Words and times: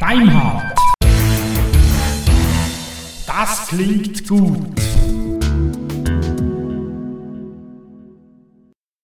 Deinhard. 0.00 0.78
Das 3.26 3.68
klingt 3.68 4.28
gut. 4.28 4.80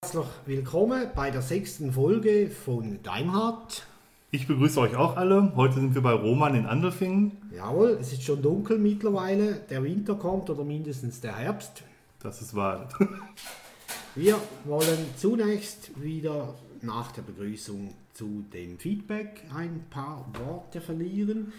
Herzlich 0.02 0.26
willkommen 0.46 1.06
bei 1.14 1.30
der 1.30 1.42
sechsten 1.42 1.92
Folge 1.92 2.50
von 2.50 3.02
Daimhardt. 3.02 3.86
Ich 4.30 4.46
begrüße 4.46 4.80
euch 4.80 4.96
auch 4.96 5.16
alle. 5.16 5.52
Heute 5.56 5.74
sind 5.74 5.94
wir 5.94 6.02
bei 6.02 6.12
Roman 6.12 6.54
in 6.54 6.66
Andelfingen. 6.66 7.32
Jawohl, 7.56 7.98
es 8.00 8.12
ist 8.12 8.22
schon 8.22 8.42
dunkel 8.42 8.78
mittlerweile. 8.78 9.54
Der 9.70 9.82
Winter 9.82 10.14
kommt 10.14 10.50
oder 10.50 10.64
mindestens 10.64 11.20
der 11.20 11.36
Herbst. 11.36 11.82
Das 12.20 12.42
ist 12.42 12.54
wahr. 12.54 12.88
Wir 14.14 14.40
wollen 14.64 15.06
zunächst 15.16 15.90
wieder 16.02 16.54
nach 16.82 17.12
der 17.12 17.22
Begrüßung 17.22 17.94
zu 18.14 18.44
dem 18.52 18.78
Feedback 18.78 19.44
ein 19.54 19.84
paar 19.90 20.26
Worte 20.38 20.80
verlieren. 20.80 21.52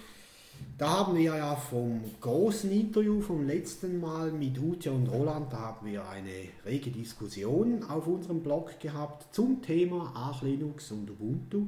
Da 0.78 0.90
haben 0.90 1.16
wir 1.16 1.36
ja 1.36 1.56
vom 1.56 2.02
großen 2.20 2.70
Interview 2.72 3.22
vom 3.22 3.48
letzten 3.48 4.00
Mal 4.00 4.32
mit 4.32 4.60
Ute 4.60 4.92
und 4.92 5.08
Roland, 5.08 5.54
da 5.54 5.58
haben 5.58 5.88
wir 5.88 6.08
eine 6.10 6.50
rege 6.66 6.92
Diskussion 6.92 7.84
auf 7.84 8.08
unserem 8.08 8.42
Blog 8.42 8.80
gehabt 8.80 9.34
zum 9.34 9.62
Thema 9.62 10.12
Arch 10.16 10.42
Linux 10.42 10.92
und 10.92 11.10
Ubuntu. 11.10 11.68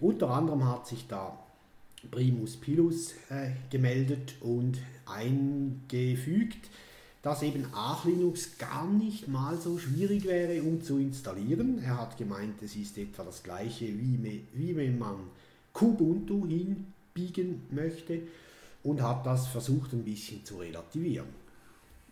Unter 0.00 0.30
anderem 0.30 0.64
hat 0.68 0.86
sich 0.88 1.06
da 1.06 1.38
Primus 2.10 2.56
Pilus 2.56 3.12
äh, 3.30 3.50
gemeldet 3.70 4.34
und 4.40 4.78
eingefügt, 5.06 6.68
dass 7.26 7.42
eben 7.42 7.66
Arch 7.74 8.04
Linux 8.04 8.56
gar 8.56 8.86
nicht 8.86 9.26
mal 9.26 9.58
so 9.58 9.78
schwierig 9.78 10.26
wäre, 10.26 10.62
um 10.62 10.80
zu 10.80 10.96
installieren. 10.98 11.82
Er 11.82 12.00
hat 12.00 12.16
gemeint, 12.18 12.62
es 12.62 12.76
ist 12.76 12.96
etwa 12.98 13.24
das 13.24 13.42
gleiche, 13.42 13.86
wie, 13.86 14.44
wie 14.52 14.76
wenn 14.76 14.96
man 14.96 15.16
Kubuntu 15.72 16.46
hinbiegen 16.46 17.62
möchte 17.72 18.20
und 18.84 19.02
hat 19.02 19.26
das 19.26 19.48
versucht 19.48 19.92
ein 19.92 20.04
bisschen 20.04 20.44
zu 20.44 20.58
relativieren. 20.58 21.26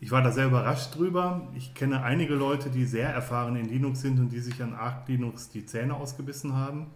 Ich 0.00 0.10
war 0.10 0.20
da 0.20 0.32
sehr 0.32 0.46
überrascht 0.46 0.96
drüber. 0.96 1.46
Ich 1.54 1.74
kenne 1.74 2.02
einige 2.02 2.34
Leute, 2.34 2.68
die 2.68 2.84
sehr 2.84 3.10
erfahren 3.10 3.54
in 3.54 3.68
Linux 3.68 4.00
sind 4.00 4.18
und 4.18 4.30
die 4.30 4.40
sich 4.40 4.60
an 4.60 4.74
Arch 4.74 5.06
Linux 5.06 5.48
die 5.48 5.64
Zähne 5.64 5.94
ausgebissen 5.94 6.54
haben. 6.54 6.88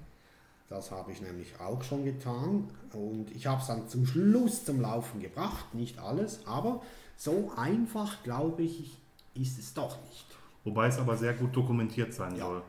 Das 0.69 0.91
habe 0.91 1.13
ich 1.13 1.21
nämlich 1.23 1.61
auch 1.61 1.85
schon 1.85 2.05
getan 2.05 2.65
und 2.93 3.31
ich 3.31 3.47
habe 3.47 3.61
es 3.61 3.69
dann 3.69 3.89
zum 3.89 4.07
Schluss 4.07 4.65
zum 4.65 4.81
Laufen 4.81 5.21
gebracht, 5.21 5.73
nicht 5.73 6.01
alles, 6.01 6.45
aber 6.49 6.83
so 7.19 7.53
einfach, 7.57 8.23
glaube 8.23 8.63
ich, 8.63 8.97
ist 9.35 9.59
es 9.59 9.75
doch 9.75 9.99
nicht. 10.09 10.25
Wobei 10.65 10.87
es 10.87 10.99
aber 10.99 11.17
sehr 11.17 11.35
gut 11.35 11.55
dokumentiert 11.55 12.15
sein 12.15 12.37
ja, 12.37 12.47
soll. 12.47 12.63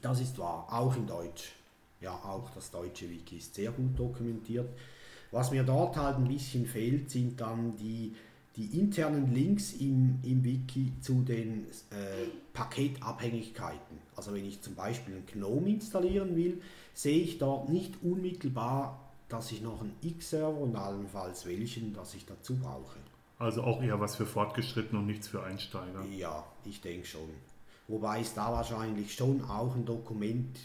Das 0.00 0.20
ist 0.20 0.38
wahr, 0.38 0.66
auch 0.70 0.96
in 0.96 1.06
Deutsch. 1.06 1.52
Ja, 2.00 2.12
auch 2.12 2.48
das 2.54 2.70
deutsche 2.70 3.10
Wiki 3.10 3.36
ist 3.36 3.54
sehr 3.54 3.72
gut 3.72 3.98
dokumentiert. 3.98 4.68
Was 5.32 5.50
mir 5.50 5.64
dort 5.64 5.96
halt 5.96 6.16
ein 6.16 6.28
bisschen 6.28 6.64
fehlt, 6.64 7.10
sind 7.10 7.40
dann 7.40 7.76
die, 7.76 8.14
die 8.56 8.78
internen 8.78 9.34
Links 9.34 9.72
im, 9.74 10.18
im 10.22 10.44
Wiki 10.44 10.92
zu 11.00 11.22
den 11.22 11.66
äh, 11.90 12.28
Paketabhängigkeiten. 12.54 13.98
Also 14.14 14.32
wenn 14.32 14.44
ich 14.44 14.62
zum 14.62 14.76
Beispiel 14.76 15.14
einen 15.14 15.26
GNOME 15.26 15.70
installieren 15.70 16.36
will, 16.36 16.62
sehe 16.94 17.20
ich 17.20 17.38
dort 17.38 17.68
nicht 17.68 17.94
unmittelbar, 18.02 18.98
dass 19.28 19.50
ich 19.50 19.60
noch 19.60 19.80
einen 19.80 19.94
X-Server 20.02 20.56
und 20.56 20.76
allenfalls 20.76 21.46
welchen, 21.46 21.92
dass 21.92 22.14
ich 22.14 22.26
dazu 22.26 22.56
brauche. 22.56 22.99
Also 23.40 23.62
auch 23.62 23.82
eher 23.82 23.98
was 23.98 24.16
für 24.16 24.26
Fortgeschritten 24.26 24.98
und 24.98 25.06
nichts 25.06 25.26
für 25.26 25.42
Einsteiger. 25.42 26.04
Ja, 26.14 26.44
ich 26.66 26.82
denke 26.82 27.06
schon. 27.06 27.30
Wobei 27.88 28.20
es 28.20 28.34
da 28.34 28.52
wahrscheinlich 28.52 29.14
schon 29.14 29.42
auch 29.42 29.74
ein 29.74 29.86
Dokument 29.86 30.58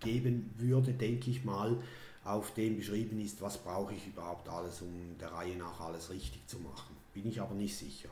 geben 0.00 0.54
würde, 0.58 0.92
denke 0.92 1.30
ich 1.30 1.46
mal, 1.46 1.78
auf 2.22 2.52
dem 2.52 2.76
beschrieben 2.76 3.18
ist, 3.20 3.40
was 3.40 3.56
brauche 3.56 3.94
ich 3.94 4.06
überhaupt 4.06 4.50
alles, 4.50 4.82
um 4.82 5.16
der 5.18 5.32
Reihe 5.32 5.56
nach 5.56 5.80
alles 5.80 6.10
richtig 6.10 6.46
zu 6.46 6.58
machen. 6.58 6.94
Bin 7.14 7.26
ich 7.26 7.40
aber 7.40 7.54
nicht 7.54 7.74
sicher, 7.74 8.10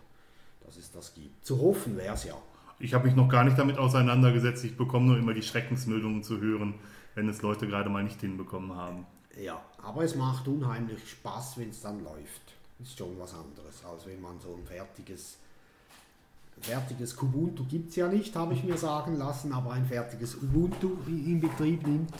dass 0.64 0.78
es 0.78 0.90
das 0.90 1.12
gibt. 1.12 1.44
Zu 1.44 1.60
hoffen 1.60 1.98
wäre 1.98 2.14
es 2.14 2.24
ja. 2.24 2.34
Ich 2.78 2.94
habe 2.94 3.06
mich 3.08 3.14
noch 3.14 3.28
gar 3.28 3.44
nicht 3.44 3.58
damit 3.58 3.76
auseinandergesetzt. 3.76 4.64
Ich 4.64 4.78
bekomme 4.78 5.04
nur 5.04 5.18
immer 5.18 5.34
die 5.34 5.42
Schreckensmeldungen 5.42 6.22
zu 6.22 6.40
hören, 6.40 6.76
wenn 7.14 7.28
es 7.28 7.42
Leute 7.42 7.66
gerade 7.66 7.90
mal 7.90 8.04
nicht 8.04 8.22
hinbekommen 8.22 8.74
haben. 8.74 9.06
Ja, 9.38 9.60
aber 9.82 10.02
es 10.02 10.14
macht 10.14 10.48
unheimlich 10.48 11.10
Spaß, 11.10 11.58
wenn 11.58 11.68
es 11.68 11.82
dann 11.82 12.02
läuft. 12.02 12.57
Ist 12.80 12.98
schon 12.98 13.18
was 13.18 13.34
anderes, 13.34 13.84
als 13.84 14.06
wenn 14.06 14.20
man 14.20 14.38
so 14.38 14.54
ein 14.54 14.64
fertiges, 14.64 15.38
fertiges 16.60 17.16
Kubuntu 17.16 17.64
gibt 17.64 17.90
es 17.90 17.96
ja 17.96 18.08
nicht, 18.08 18.34
habe 18.36 18.54
ich 18.54 18.62
mir 18.62 18.76
sagen 18.76 19.16
lassen, 19.16 19.52
aber 19.52 19.72
ein 19.72 19.86
fertiges 19.86 20.36
Ubuntu 20.36 20.96
in 21.06 21.40
Betrieb 21.40 21.86
nimmt, 21.86 22.10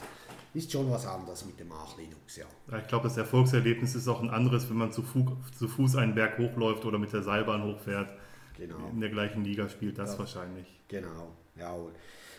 ist 0.55 0.73
schon 0.73 0.91
was 0.91 1.07
anderes 1.07 1.45
mit 1.45 1.61
dem 1.61 1.71
Arch 1.71 1.97
Linux, 1.97 2.37
ja. 2.37 2.47
ja 2.71 2.79
ich 2.79 2.89
glaube, 2.89 3.05
das 3.05 3.17
Erfolgserlebnis 3.17 3.95
ist 3.95 4.09
auch 4.09 4.21
ein 4.21 4.31
anderes, 4.31 4.69
wenn 4.69 4.79
man 4.79 4.91
zu, 4.91 5.03
Fu 5.03 5.25
zu 5.57 5.69
Fuß 5.69 5.97
einen 5.97 6.15
Berg 6.15 6.39
hochläuft 6.39 6.85
oder 6.85 6.99
mit 6.99 7.13
der 7.13 7.23
Seilbahn 7.23 7.63
hochfährt. 7.63 8.11
Genau. 8.57 8.89
In 8.91 9.01
der 9.01 9.11
gleichen 9.11 9.45
Liga 9.45 9.69
spielt 9.69 9.99
das 9.99 10.15
ja, 10.15 10.19
wahrscheinlich. 10.19 10.67
Genau, 10.89 11.29
jawohl. 11.57 11.93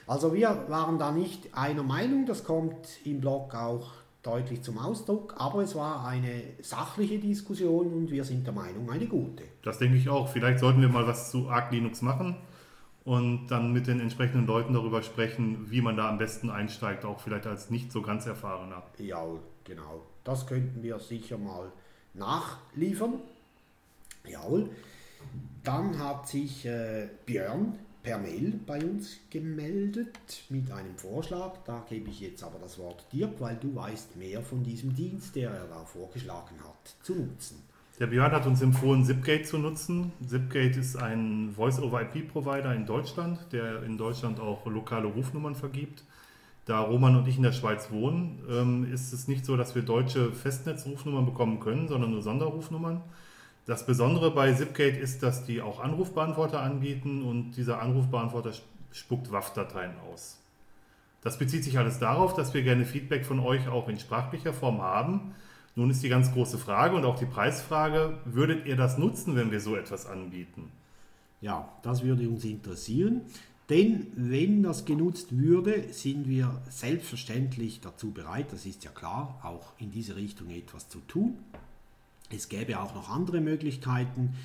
Also 0.06 0.34
wir 0.34 0.66
waren 0.68 0.98
da 0.98 1.12
nicht 1.12 1.56
einer 1.56 1.84
Meinung, 1.84 2.26
das 2.26 2.44
kommt 2.44 3.06
im 3.06 3.22
Blog 3.22 3.54
auch 3.56 3.92
deutlich 4.30 4.62
zum 4.62 4.78
Ausdruck, 4.78 5.34
aber 5.38 5.64
es 5.64 5.76
war 5.76 6.06
eine 6.06 6.44
sachliche 6.62 7.20
Diskussion 7.20 7.94
und 7.94 8.12
wir 8.12 8.24
sind 8.24 8.46
der 8.46 8.54
Meinung, 8.54 8.90
eine 8.90 9.08
gute. 9.08 9.44
Das 9.64 9.80
denke 9.80 9.98
ich 9.98 10.10
auch. 10.10 10.30
Vielleicht 10.30 10.60
sollten 10.60 10.82
wir 10.82 10.90
mal 10.90 11.08
was 11.08 11.32
zu 11.32 11.50
Arc 11.50 11.72
Linux 11.72 12.02
machen 12.02 12.36
und 13.06 13.48
dann 13.48 13.74
mit 13.74 13.88
den 13.88 14.00
entsprechenden 14.00 14.46
Leuten 14.46 14.74
darüber 14.74 15.02
sprechen, 15.02 15.72
wie 15.72 15.82
man 15.82 15.98
da 15.98 16.10
am 16.10 16.18
besten 16.18 16.50
einsteigt, 16.50 17.06
auch 17.06 17.20
vielleicht 17.20 17.48
als 17.48 17.70
nicht 17.70 17.92
so 17.92 18.02
ganz 18.02 18.26
erfahrener. 18.26 18.84
Ja, 18.98 19.24
genau. 19.64 20.04
Das 20.24 20.46
könnten 20.46 20.84
wir 20.84 21.00
sicher 21.00 21.38
mal 21.38 21.72
nachliefern. 22.14 23.16
Jawohl. 24.28 24.70
Dann 25.64 25.98
hat 25.98 26.28
sich 26.28 26.66
äh, 26.66 27.08
Björn 27.26 27.80
per 28.04 28.18
Mail 28.18 28.60
bei 28.66 28.84
uns 28.84 29.20
gemeldet 29.30 30.44
mit 30.50 30.72
einem 30.72 30.96
Vorschlag. 30.98 31.58
Da 31.66 31.86
gebe 31.90 32.10
ich 32.10 32.22
jetzt 32.22 32.44
aber 32.44 32.60
das 32.60 32.78
Wort 32.80 33.06
Dirk, 33.12 33.40
weil 33.40 33.58
du 33.58 33.76
weißt 33.76 34.16
mehr 34.16 34.42
von 34.42 34.64
diesem 34.64 34.96
Dienst, 34.96 35.36
der 35.36 35.52
er 35.52 35.68
da 35.68 35.84
vorgeschlagen 35.86 36.56
hat, 36.64 36.96
zu 37.04 37.16
nutzen. 37.16 37.64
Der 38.00 38.08
Björn 38.08 38.32
hat 38.32 38.48
uns 38.48 38.62
empfohlen, 38.62 39.04
Zipgate 39.04 39.44
zu 39.44 39.58
nutzen. 39.58 40.14
Zipgate 40.26 40.80
ist 40.80 40.96
ein 40.96 41.52
Voice-over-IP-Provider 41.54 42.74
in 42.74 42.86
Deutschland, 42.86 43.40
der 43.52 43.84
in 43.84 43.98
Deutschland 43.98 44.40
auch 44.40 44.66
lokale 44.68 45.08
Rufnummern 45.08 45.56
vergibt. 45.56 46.06
Da 46.64 46.80
Roman 46.82 47.18
und 47.18 47.28
ich 47.28 47.36
in 47.36 47.44
der 47.44 47.52
Schweiz 47.52 47.92
wohnen, 47.92 48.42
ähm, 48.50 48.94
ist 48.94 49.12
es 49.12 49.28
nicht 49.28 49.44
so, 49.44 49.58
dass 49.58 49.76
wir 49.76 49.82
deutsche 49.82 50.32
Festnetzrufnummern 50.32 51.26
bekommen 51.26 51.60
können, 51.60 51.88
sondern 51.90 52.12
nur 52.12 52.22
Sonderrufnummern. 52.22 53.02
Das 53.70 53.86
Besondere 53.86 54.32
bei 54.32 54.52
Zipgate 54.52 54.98
ist, 54.98 55.22
dass 55.22 55.46
die 55.46 55.62
auch 55.62 55.80
Anrufbeantworter 55.80 56.60
anbieten 56.60 57.22
und 57.22 57.52
dieser 57.52 57.80
Anrufbeantworter 57.84 58.52
spuckt 58.92 59.32
WAF-Dateien 59.32 59.92
aus. 60.12 60.40
Das 61.22 61.38
bezieht 61.38 61.64
sich 61.64 61.78
alles 61.78 62.00
darauf, 62.00 62.34
dass 62.34 62.56
wir 62.56 62.64
gerne 62.64 62.84
Feedback 62.84 63.24
von 63.24 63.40
euch 63.40 63.68
auch 63.68 63.88
in 63.88 64.00
sprachlicher 64.00 64.54
Form 64.54 64.82
haben. 64.82 65.36
Nun 65.76 65.92
ist 65.92 66.02
die 66.02 66.10
ganz 66.10 66.34
große 66.34 66.58
Frage 66.58 66.96
und 66.96 67.06
auch 67.06 67.20
die 67.20 67.28
Preisfrage, 67.28 68.18
würdet 68.26 68.66
ihr 68.66 68.76
das 68.76 68.98
nutzen, 68.98 69.36
wenn 69.36 69.52
wir 69.52 69.62
so 69.62 69.76
etwas 69.76 70.08
anbieten? 70.08 70.72
Ja, 71.40 71.70
das 71.84 72.02
würde 72.02 72.28
uns 72.28 72.46
interessieren. 72.46 73.22
Denn 73.70 74.08
wenn 74.16 74.64
das 74.64 74.86
genutzt 74.86 75.38
würde, 75.38 75.94
sind 75.94 76.28
wir 76.28 76.60
selbstverständlich 76.70 77.82
dazu 77.82 78.10
bereit, 78.10 78.52
das 78.52 78.66
ist 78.66 78.84
ja 78.84 78.90
klar, 78.90 79.40
auch 79.44 79.74
in 79.78 79.92
diese 79.92 80.16
Richtung 80.16 80.50
etwas 80.50 80.90
zu 80.90 81.02
tun. 81.02 81.38
Es 82.32 82.50
gäbe 82.50 82.80
auch 82.80 82.94
noch 82.94 83.10
andere 83.10 83.42
Möglichkeiten, 83.42 84.36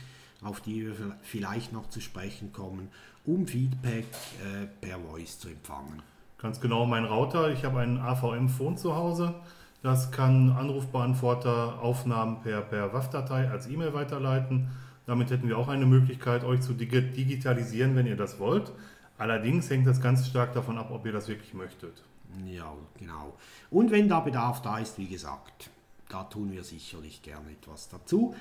auf 0.43 0.61
die 0.61 0.87
wir 0.87 0.95
vielleicht 1.23 1.73
noch 1.73 1.89
zu 1.89 2.01
sprechen 2.01 2.53
kommen, 2.53 2.89
um 3.25 3.47
Feedback 3.47 4.07
äh, 4.43 4.67
per 4.81 4.99
Voice 4.99 5.39
zu 5.39 5.49
empfangen. 5.49 6.03
Ganz 6.39 6.61
genau, 6.61 6.85
mein 6.85 7.05
Router, 7.05 7.51
ich 7.51 7.65
habe 7.65 7.81
einen 7.81 7.99
AVM-Phone 7.99 8.77
zu 8.77 8.95
Hause. 8.95 9.35
Das 9.83 10.11
kann 10.11 10.51
Anrufbeantworter 10.53 11.81
Aufnahmen 11.81 12.41
per, 12.43 12.63
per 12.63 12.93
WAF-Datei 12.93 13.51
als 13.51 13.67
E-Mail 13.67 13.93
weiterleiten. 13.93 14.69
Damit 15.07 15.31
hätten 15.31 15.49
wir 15.49 15.59
auch 15.59 15.69
eine 15.69 15.87
Möglichkeit, 15.87 16.45
euch 16.45 16.63
zu 16.63 16.73
digitalisieren, 16.73 17.95
wenn 17.95 18.07
ihr 18.07 18.17
das 18.17 18.39
wollt. 18.39 18.73
Allerdings 19.19 19.69
hängt 19.71 19.87
das 19.87 20.01
ganz 20.01 20.27
stark 20.27 20.55
davon 20.55 20.79
ab, 20.79 20.91
ob 20.91 21.05
ihr 21.05 21.13
das 21.13 21.29
wirklich 21.29 21.53
möchtet. 21.55 22.03
Ja, 22.47 22.73
genau. 22.99 23.37
Und 23.71 23.91
wenn 23.91 24.09
da 24.09 24.21
Bedarf 24.21 24.63
da 24.63 24.79
ist, 24.79 24.99
wie 24.99 25.07
gesagt, 25.07 25.71
da 26.15 26.23
tun 26.23 26.53
wir 26.53 26.63
sicherlich 26.63 27.23
gerne 27.23 27.51
etwas 27.51 27.89
dazu. 27.89 28.37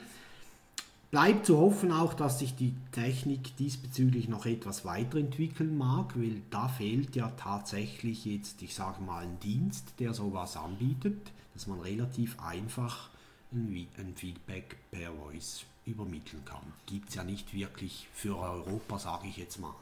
Bleibt 1.09 1.47
zu 1.47 1.57
hoffen 1.57 1.91
auch, 1.91 2.13
dass 2.13 2.37
sich 2.39 2.55
die 2.55 2.75
Technik 2.91 3.55
diesbezüglich 3.57 4.27
noch 4.27 4.45
etwas 4.45 4.85
weiterentwickeln 4.85 5.75
mag, 5.75 6.15
weil 6.15 6.41
da 6.51 6.67
fehlt 6.67 7.15
ja 7.15 7.31
tatsächlich 7.31 8.25
jetzt, 8.25 8.61
ich 8.61 8.75
sage 8.75 9.01
mal, 9.01 9.23
ein 9.23 9.39
Dienst, 9.39 9.93
der 9.99 10.13
sowas 10.13 10.55
anbietet, 10.55 11.31
dass 11.55 11.65
man 11.65 11.79
relativ 11.81 12.39
einfach 12.39 13.09
ein, 13.51 13.87
Feedback 14.15 14.77
per 14.91 15.11
Voice 15.13 15.65
übermitteln 15.85 16.43
kann. 16.45 16.61
Gibt 16.85 17.09
es 17.09 17.15
ja 17.15 17.23
nicht 17.23 17.53
wirklich 17.55 18.07
für 18.13 18.37
Europa, 18.37 18.99
sage 18.99 19.27
ich 19.27 19.37
jetzt 19.37 19.59
mal. 19.59 19.73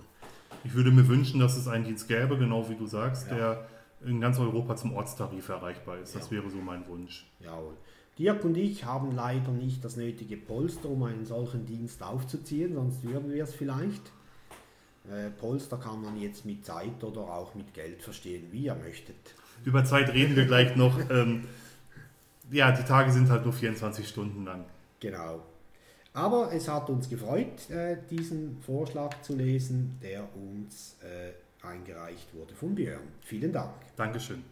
Ich 0.64 0.74
würde 0.74 0.92
mir 0.92 1.08
wünschen, 1.08 1.40
dass 1.40 1.58
es 1.58 1.68
einen 1.68 1.84
Dienst 1.86 2.08
gäbe, 2.08 2.38
genau 2.38 2.68
wie 2.70 2.76
du 2.76 2.88
sagst, 2.88 3.28
Ja. 3.28 3.36
der 3.36 3.68
in 4.06 4.20
ganz 4.22 4.40
Europa 4.40 4.76
zum 4.76 4.94
Ortstarif 4.94 5.50
erreichbar 5.50 6.00
ist. 6.00 6.16
Das 6.16 6.26
Ja. 6.26 6.32
wäre 6.38 6.50
so 6.50 6.58
mein 6.58 6.88
Wunsch. 6.88 7.26
Jawohl. 7.40 7.74
Dirk 8.18 8.44
und 8.44 8.58
ich 8.58 8.86
haben 8.86 9.16
leider 9.16 9.52
nicht 9.52 9.84
das 9.84 9.96
nötige 9.96 10.38
Polster, 10.38 10.90
um 10.90 11.04
einen 11.04 11.26
solchen 11.26 11.66
Dienst 11.66 12.04
aufzuziehen, 12.04 12.74
sonst 12.76 13.04
würden 13.04 13.32
wir 13.32 13.44
es 13.44 13.54
vielleicht. 13.56 14.02
Äh, 15.10 15.30
Polster 15.32 15.78
kann 15.78 16.02
man 16.02 16.20
jetzt 16.20 16.46
mit 16.46 16.66
Zeit 16.66 17.04
oder 17.04 17.22
auch 17.22 17.56
mit 17.56 17.74
Geld 17.74 18.02
verstehen, 18.04 18.48
wie 18.52 18.66
ihr 18.66 18.76
möchtet. 18.76 19.16
Über 19.64 19.84
Zeit 19.86 20.14
reden 20.14 20.36
wir 20.36 20.46
gleich 20.46 20.76
noch. 20.76 21.00
Ähm, 21.10 21.46
ja, 22.52 22.72
die 22.72 22.84
Tage 22.84 23.12
sind 23.12 23.30
halt 23.30 23.46
nur 23.46 23.54
24 23.54 24.08
Stunden 24.08 24.44
lang. 24.44 24.66
Genau. 25.00 25.42
Aber 26.14 26.52
es 26.54 26.68
hat 26.68 26.90
uns 26.90 27.08
gefreut, 27.08 27.70
äh, 27.70 27.96
diesen 28.10 28.58
Vorschlag 28.62 29.22
zu 29.22 29.36
lesen, 29.36 29.98
der 30.04 30.28
uns 30.36 30.98
äh, 31.02 31.32
eingereicht 31.64 32.34
wurde 32.34 32.54
von 32.54 32.76
Björn. 32.76 33.08
Vielen 33.22 33.52
Dank. 33.52 33.74
Dankeschön. 33.96 34.44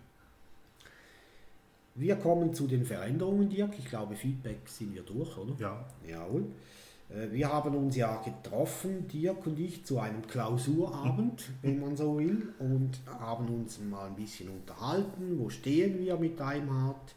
Wir 1.95 2.15
kommen 2.15 2.53
zu 2.53 2.67
den 2.67 2.85
Veränderungen, 2.85 3.50
Dirk. 3.50 3.77
Ich 3.77 3.85
glaube, 3.85 4.15
Feedback 4.15 4.59
sind 4.67 4.95
wir 4.95 5.01
durch, 5.03 5.38
oder? 5.38 5.53
Ja, 5.59 5.85
Jawohl. 6.07 6.45
Äh, 7.09 7.31
Wir 7.31 7.51
haben 7.51 7.75
uns 7.75 7.95
ja 7.95 8.21
getroffen, 8.21 9.07
Dirk 9.07 9.45
und 9.47 9.59
ich, 9.59 9.83
zu 9.83 10.00
einem 10.00 10.25
Klausurabend, 10.25 11.50
wenn 11.61 11.79
man 11.79 11.97
so 11.97 12.17
will, 12.17 12.53
und 12.59 13.01
haben 13.19 13.50
uns 13.50 13.79
mal 13.79 14.07
ein 14.07 14.15
bisschen 14.15 14.50
unterhalten. 14.50 15.39
Wo 15.39 15.50
stehen 15.50 16.00
wir 16.00 16.17
mit 16.17 16.39
Daimart? 16.39 17.15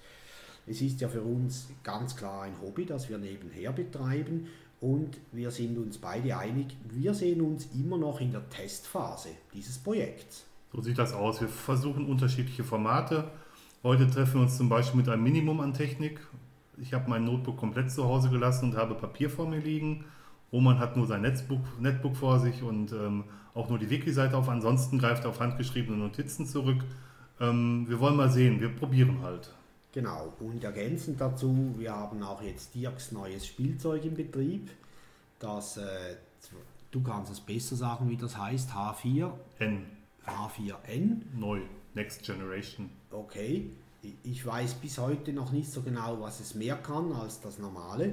Es 0.67 0.81
ist 0.81 1.01
ja 1.01 1.09
für 1.09 1.23
uns 1.23 1.69
ganz 1.83 2.17
klar 2.17 2.43
ein 2.43 2.61
Hobby, 2.61 2.87
das 2.87 3.09
wir 3.09 3.19
nebenher 3.19 3.73
betreiben. 3.73 4.49
Und 4.83 5.17
wir 5.31 5.53
sind 5.53 5.79
uns 5.79 5.97
beide 5.99 6.37
einig, 6.37 6.77
wir 6.91 7.15
sehen 7.15 7.41
uns 7.41 7.69
immer 7.73 7.97
noch 7.97 8.21
in 8.21 8.33
der 8.33 8.49
Testphase 8.51 9.29
dieses 9.55 9.79
Projekts. 9.79 10.45
so 10.73 10.81
sieht 10.81 10.99
das 10.99 11.13
aus. 11.13 11.41
Wir 11.41 11.47
versuchen 11.47 12.05
unterschiedliche 12.05 12.65
Formate. 12.65 13.31
Heute 13.85 14.11
treffen 14.11 14.35
wir 14.35 14.41
uns 14.43 14.57
zum 14.57 14.69
Beispiel 14.69 14.99
mit 14.99 15.09
einem 15.09 15.23
Minimum 15.23 15.61
an 15.61 15.73
Technik. 15.73 16.19
Ich 16.79 16.93
habe 16.95 17.09
mein 17.09 17.25
Notebook 17.25 17.59
komplett 17.59 17.93
zu 17.93 18.03
Hause 18.03 18.29
gelassen 18.29 18.71
und 18.71 18.77
habe 18.77 18.97
Papier 18.97 19.31
vor 19.31 19.49
mir 19.49 19.61
liegen. 19.61 20.05
Roman 20.53 20.81
hat 20.81 20.97
nur 20.97 21.07
sein 21.07 21.23
Netzbook, 21.23 21.61
Netbook 21.81 22.17
vor 22.17 22.41
sich 22.41 22.65
und 22.65 22.91
ähm, 22.91 23.23
auch 23.55 23.69
nur 23.69 23.79
die 23.79 23.89
Wiki-Seite 23.89 24.37
auf. 24.37 24.49
Ansonsten 24.49 24.99
greift 24.99 25.23
er 25.23 25.31
auf 25.31 25.39
handgeschriebene 25.39 25.97
Notizen 25.97 26.45
zurück. 26.45 26.83
Ähm, 27.41 27.89
wir 27.89 28.01
wollen 28.01 28.17
mal 28.17 28.31
sehen, 28.31 28.61
wir 28.61 28.71
probieren 28.71 29.23
halt. 29.23 29.55
Genau, 29.93 30.33
und 30.41 30.65
ergänzend 30.65 31.21
dazu, 31.21 31.75
wir 31.77 31.93
haben 31.95 32.23
auch 32.23 32.41
jetzt 32.43 32.75
Dirks 32.75 33.13
neues 33.13 33.47
Spielzeug 33.47 34.05
im 34.07 34.15
Betrieb. 34.15 34.71
Das, 35.39 35.77
äh, 35.77 36.17
du 36.91 37.03
kannst 37.03 37.31
es 37.31 37.41
besser 37.41 37.77
sagen, 37.77 38.09
wie 38.09 38.17
das 38.17 38.37
heißt, 38.37 38.71
H4, 38.71 39.33
N, 39.59 39.85
H4N. 40.27 41.23
neu, 41.39 41.61
Next 41.95 42.23
Generation. 42.23 42.89
Okay, 43.11 43.71
Ich- 44.25 44.45
weiß 44.45 44.75
bis 44.75 44.99
heute 44.99 45.33
noch 45.33 45.53
nicht 45.53 45.71
so 45.71 45.81
genau, 45.83 46.21
was 46.21 46.41
es 46.41 46.57
mehr 46.57 46.75
kann 46.77 47.13
als 47.13 47.41
das 47.41 47.59
normale. 47.61 48.07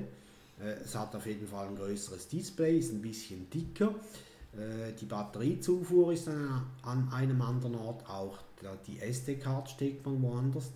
Äh, 0.60 0.74
Es 0.84 0.94
hat 0.96 1.16
auf 1.16 1.26
jeden 1.26 1.48
Fall 1.48 1.68
ein 1.70 1.76
größeres 1.76 2.28
Display, 2.28 2.78
ist 2.78 2.92
ein 2.94 3.02
bisschen 3.02 3.50
dicker. 3.50 3.96
Äh, 4.54 4.92
Die 5.00 5.06
Batteriezufuhr 5.06 6.12
ist 6.14 6.28
an 6.28 6.64
an 6.84 7.10
einem 7.12 7.42
anderen 7.42 7.74
Ort, 7.76 8.08
auch 8.08 8.38
die 8.86 9.00
SD-Card 9.00 9.70
steckt 9.70 10.06
man 10.06 10.22
woanders. 10.22 10.72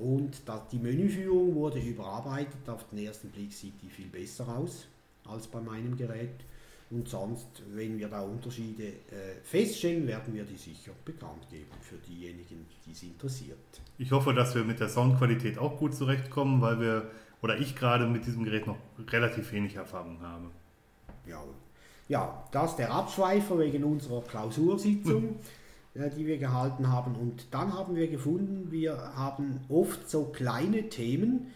Und 0.00 0.48
da, 0.48 0.66
die 0.72 0.78
Menüführung 0.78 1.54
wurde 1.54 1.78
überarbeitet. 1.78 2.68
Auf 2.68 2.88
den 2.88 3.04
ersten 3.04 3.28
Blick 3.28 3.52
sieht 3.52 3.74
die 3.82 3.90
viel 3.90 4.06
besser 4.06 4.48
aus 4.48 4.86
als 5.28 5.46
bei 5.46 5.60
meinem 5.60 5.96
Gerät. 5.96 6.40
Und 6.90 7.08
sonst, 7.08 7.62
wenn 7.72 7.98
wir 7.98 8.08
da 8.08 8.22
Unterschiede 8.22 8.84
äh, 8.84 9.40
feststellen, 9.44 10.06
werden 10.08 10.34
wir 10.34 10.42
die 10.42 10.56
sicher 10.56 10.90
bekannt 11.04 11.48
geben 11.48 11.70
für 11.80 11.96
diejenigen, 11.96 12.66
die 12.84 12.90
es 12.90 13.02
interessiert. 13.02 13.58
Ich 13.96 14.10
hoffe, 14.10 14.34
dass 14.34 14.54
wir 14.56 14.64
mit 14.64 14.80
der 14.80 14.88
Soundqualität 14.88 15.56
auch 15.58 15.78
gut 15.78 15.94
zurechtkommen, 15.94 16.60
weil 16.60 16.80
wir, 16.80 17.10
oder 17.42 17.58
ich 17.58 17.76
gerade 17.76 18.08
mit 18.08 18.26
diesem 18.26 18.42
Gerät 18.42 18.66
noch 18.66 18.78
relativ 19.12 19.52
wenig 19.52 19.76
Erfahrung 19.76 20.20
habe. 20.20 20.46
Ja, 21.28 21.44
ja 22.08 22.44
das 22.50 22.74
der 22.74 22.90
Abschweifer 22.90 23.58
wegen 23.60 23.84
unserer 23.84 24.22
Klausursitzung, 24.22 25.36
die 25.94 26.26
wir 26.26 26.38
gehalten 26.38 26.88
haben. 26.88 27.16
Und 27.16 27.46
dann 27.50 27.72
haben 27.74 27.96
wir 27.96 28.08
gefunden, 28.08 28.70
wir 28.70 28.96
haben 29.16 29.60
oft 29.68 30.08
so 30.08 30.24
kleine 30.24 30.88
Themen, 30.88 31.48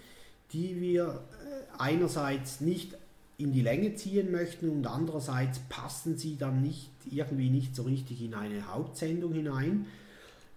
die 0.52 0.80
wir 0.80 1.04
äh, 1.06 1.82
einerseits 1.82 2.60
nicht 2.60 2.96
in 3.36 3.52
die 3.52 3.62
Länge 3.62 3.94
ziehen 3.96 4.30
möchten 4.30 4.68
und 4.68 4.86
andererseits 4.86 5.58
passen 5.68 6.16
sie 6.16 6.36
dann 6.36 6.62
nicht 6.62 6.90
irgendwie 7.10 7.50
nicht 7.50 7.74
so 7.74 7.82
richtig 7.82 8.22
in 8.22 8.34
eine 8.34 8.72
Hauptsendung 8.72 9.32
hinein. 9.32 9.86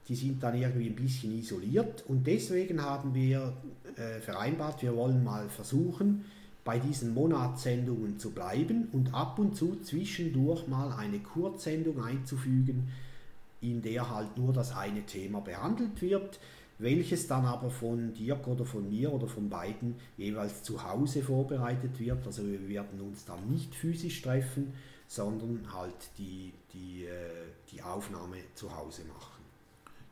Die 0.08 0.16
sind 0.16 0.42
dann 0.44 0.56
irgendwie 0.56 0.88
ein 0.88 0.96
bisschen 0.96 1.38
isoliert 1.38 2.04
und 2.08 2.28
deswegen 2.28 2.82
haben 2.82 3.14
wir 3.14 3.54
äh, 3.96 4.22
vereinbart, 4.22 4.82
wir 4.82 4.96
wollen 4.96 5.24
mal 5.24 5.50
versuchen, 5.50 6.26
bei 6.64 6.80
diesen 6.80 7.14
Monatssendungen 7.14 8.20
zu 8.20 8.32
bleiben 8.32 8.90
und 8.92 9.14
ab 9.14 9.40
und 9.40 9.56
zu 9.56 9.80
zwischendurch 9.82 10.68
mal 10.68 10.92
eine 10.92 11.20
Kurzsendung 11.20 12.04
einzufügen, 12.04 12.90
in 13.62 13.82
der 13.82 14.10
halt 14.14 14.38
nur 14.38 14.54
das 14.54 14.76
eine 14.76 15.06
Thema 15.06 15.42
behandelt 15.42 16.02
wird, 16.02 16.40
welches 16.80 17.28
dann 17.28 17.46
aber 17.46 17.70
von 17.70 18.14
Dirk 18.14 18.48
oder 18.48 18.66
von 18.66 18.88
mir 18.88 19.12
oder 19.12 19.28
von 19.28 19.50
beiden 19.50 19.96
jeweils 20.18 20.64
zu 20.64 20.84
Hause 20.84 21.24
vorbereitet 21.24 22.00
wird. 22.00 22.26
Also 22.26 22.46
wir 22.46 22.68
werden 22.68 23.02
uns 23.02 23.26
dann 23.26 23.50
nicht 23.50 23.74
physisch 23.74 24.22
treffen, 24.22 24.74
sondern 25.08 25.74
halt 25.74 25.96
die, 26.18 26.54
die, 26.74 27.06
äh, 27.06 27.10
die 27.72 27.82
Aufnahme 27.82 28.38
zu 28.54 28.76
Hause 28.76 29.04
machen. 29.06 29.38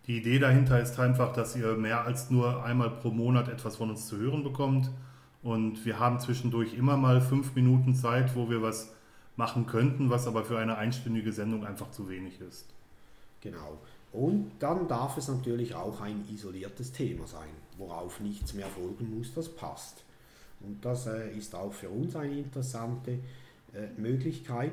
Die 0.07 0.17
Idee 0.17 0.39
dahinter 0.39 0.79
ist 0.79 0.99
einfach, 0.99 1.33
dass 1.33 1.55
ihr 1.55 1.73
mehr 1.75 2.05
als 2.05 2.29
nur 2.29 2.63
einmal 2.63 2.91
pro 2.91 3.09
Monat 3.09 3.47
etwas 3.47 3.77
von 3.77 3.89
uns 3.89 4.07
zu 4.07 4.17
hören 4.17 4.43
bekommt. 4.43 4.89
Und 5.41 5.85
wir 5.85 5.99
haben 5.99 6.19
zwischendurch 6.19 6.73
immer 6.75 6.97
mal 6.97 7.21
fünf 7.21 7.55
Minuten 7.55 7.95
Zeit, 7.95 8.35
wo 8.35 8.49
wir 8.49 8.61
was 8.61 8.93
machen 9.35 9.65
könnten, 9.65 10.09
was 10.09 10.27
aber 10.27 10.43
für 10.43 10.57
eine 10.57 10.77
einstündige 10.77 11.31
Sendung 11.31 11.65
einfach 11.65 11.91
zu 11.91 12.09
wenig 12.09 12.39
ist. 12.39 12.73
Genau. 13.45 13.77
Und 14.11 14.53
dann 14.59 14.87
darf 14.87 15.17
es 15.17 15.27
natürlich 15.27 15.75
auch 15.75 16.01
ein 16.01 16.25
isoliertes 16.33 16.91
Thema 16.91 17.27
sein, 17.27 17.49
worauf 17.77 18.19
nichts 18.19 18.55
mehr 18.55 18.65
folgen 18.65 19.15
muss, 19.15 19.33
das 19.35 19.49
passt. 19.49 20.03
Und 20.61 20.83
das 20.83 21.05
äh, 21.05 21.29
ist 21.37 21.53
auch 21.53 21.71
für 21.71 21.89
uns 21.89 22.15
eine 22.15 22.39
interessante 22.39 23.11
äh, 23.11 23.87
Möglichkeit. 23.97 24.71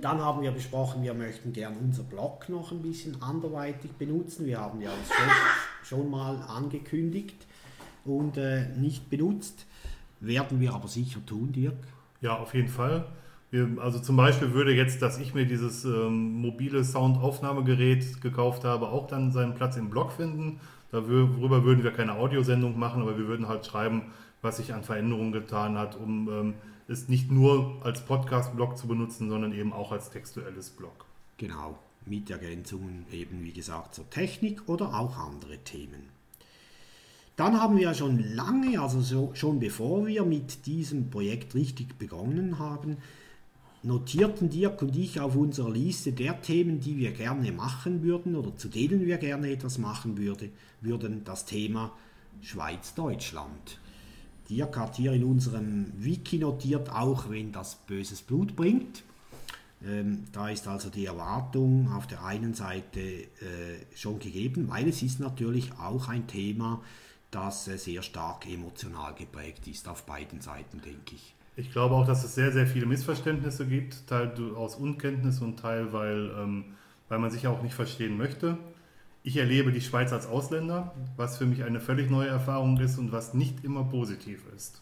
Dann 0.00 0.20
haben 0.20 0.42
wir 0.42 0.52
besprochen, 0.52 1.02
wir 1.02 1.14
möchten 1.14 1.52
gern 1.52 1.76
unser 1.80 2.04
Blog 2.04 2.48
noch 2.48 2.70
ein 2.70 2.82
bisschen 2.82 3.20
anderweitig 3.20 3.90
benutzen. 3.92 4.46
Wir 4.46 4.60
haben 4.60 4.80
ja 4.80 4.90
schon, 4.90 5.98
schon 5.98 6.10
mal 6.10 6.36
angekündigt 6.42 7.46
und 8.04 8.36
äh, 8.36 8.68
nicht 8.76 9.10
benutzt. 9.10 9.66
Werden 10.20 10.60
wir 10.60 10.72
aber 10.72 10.86
sicher 10.86 11.24
tun, 11.26 11.50
Dirk. 11.50 11.78
Ja, 12.20 12.38
auf 12.38 12.54
jeden 12.54 12.68
Fall. 12.68 13.06
Also 13.78 13.98
zum 13.98 14.16
Beispiel 14.16 14.52
würde 14.52 14.72
jetzt, 14.72 15.02
dass 15.02 15.18
ich 15.18 15.34
mir 15.34 15.44
dieses 15.44 15.84
ähm, 15.84 16.34
mobile 16.40 16.84
Soundaufnahmegerät 16.84 18.20
gekauft 18.20 18.64
habe, 18.64 18.88
auch 18.88 19.08
dann 19.08 19.32
seinen 19.32 19.56
Platz 19.56 19.76
im 19.76 19.90
Blog 19.90 20.12
finden. 20.12 20.60
Darüber 20.92 21.64
würden 21.64 21.82
wir 21.82 21.90
keine 21.90 22.14
Audiosendung 22.14 22.78
machen, 22.78 23.02
aber 23.02 23.18
wir 23.18 23.26
würden 23.26 23.48
halt 23.48 23.66
schreiben, 23.66 24.02
was 24.40 24.58
sich 24.58 24.72
an 24.72 24.84
Veränderungen 24.84 25.32
getan 25.32 25.76
hat, 25.76 25.96
um 25.96 26.28
ähm, 26.28 26.54
es 26.86 27.08
nicht 27.08 27.30
nur 27.30 27.76
als 27.82 28.04
Podcast-Blog 28.04 28.78
zu 28.78 28.86
benutzen, 28.86 29.28
sondern 29.28 29.52
eben 29.52 29.72
auch 29.72 29.92
als 29.92 30.10
textuelles 30.10 30.70
Blog. 30.70 31.04
Genau, 31.36 31.78
mit 32.06 32.30
Ergänzungen 32.30 33.06
eben 33.12 33.44
wie 33.44 33.52
gesagt 33.52 33.94
zur 33.94 34.08
Technik 34.10 34.68
oder 34.68 34.94
auch 34.94 35.16
andere 35.16 35.58
Themen. 35.58 36.08
Dann 37.36 37.60
haben 37.60 37.78
wir 37.78 37.94
schon 37.94 38.18
lange, 38.34 38.80
also 38.80 39.00
so, 39.00 39.30
schon 39.34 39.60
bevor 39.60 40.06
wir 40.06 40.24
mit 40.24 40.66
diesem 40.66 41.10
Projekt 41.10 41.54
richtig 41.54 41.96
begonnen 41.98 42.58
haben, 42.58 42.98
notierten 43.82 44.50
Dirk 44.50 44.82
und 44.82 44.96
ich 44.96 45.20
auf 45.20 45.36
unserer 45.36 45.70
Liste 45.70 46.12
der 46.12 46.40
Themen, 46.42 46.80
die 46.80 46.98
wir 46.98 47.12
gerne 47.12 47.52
machen 47.52 48.02
würden 48.02 48.36
oder 48.36 48.54
zu 48.56 48.68
denen 48.68 49.06
wir 49.06 49.18
gerne 49.18 49.50
etwas 49.50 49.78
machen 49.78 50.18
würde, 50.18 50.50
würden 50.80 51.24
das 51.24 51.44
Thema 51.46 51.92
Schweiz-Deutschland. 52.42 53.78
Dirk 54.48 54.76
hat 54.76 54.96
hier 54.96 55.12
in 55.12 55.24
unserem 55.24 55.92
Wiki 55.96 56.38
notiert, 56.38 56.90
auch 56.90 57.30
wenn 57.30 57.52
das 57.52 57.76
böses 57.86 58.20
Blut 58.20 58.56
bringt. 58.56 59.02
Ähm, 59.86 60.24
da 60.32 60.50
ist 60.50 60.68
also 60.68 60.90
die 60.90 61.06
Erwartung 61.06 61.90
auf 61.92 62.06
der 62.06 62.24
einen 62.24 62.52
Seite 62.52 63.00
äh, 63.00 63.26
schon 63.94 64.18
gegeben, 64.18 64.68
weil 64.68 64.88
es 64.88 65.02
ist 65.02 65.20
natürlich 65.20 65.72
auch 65.78 66.08
ein 66.08 66.26
Thema, 66.26 66.82
das 67.30 67.66
äh, 67.68 67.78
sehr 67.78 68.02
stark 68.02 68.46
emotional 68.46 69.14
geprägt 69.14 69.66
ist 69.68 69.88
auf 69.88 70.04
beiden 70.04 70.40
Seiten, 70.40 70.82
denke 70.82 71.14
ich. 71.14 71.34
Ich 71.60 71.70
glaube 71.72 71.94
auch, 71.94 72.06
dass 72.06 72.24
es 72.24 72.34
sehr, 72.34 72.52
sehr 72.52 72.66
viele 72.66 72.86
Missverständnisse 72.86 73.66
gibt, 73.66 74.06
Teil 74.06 74.32
aus 74.56 74.76
Unkenntnis 74.76 75.42
und 75.42 75.58
Teil, 75.58 75.92
weil, 75.92 76.30
ähm, 76.38 76.64
weil 77.10 77.18
man 77.18 77.30
sich 77.30 77.46
auch 77.46 77.62
nicht 77.62 77.74
verstehen 77.74 78.16
möchte. 78.16 78.56
Ich 79.22 79.36
erlebe 79.36 79.70
die 79.70 79.82
Schweiz 79.82 80.10
als 80.10 80.26
Ausländer, 80.26 80.94
was 81.18 81.36
für 81.36 81.44
mich 81.44 81.62
eine 81.62 81.78
völlig 81.78 82.10
neue 82.10 82.28
Erfahrung 82.28 82.78
ist 82.78 82.98
und 82.98 83.12
was 83.12 83.34
nicht 83.34 83.62
immer 83.62 83.84
positiv 83.84 84.40
ist. 84.56 84.80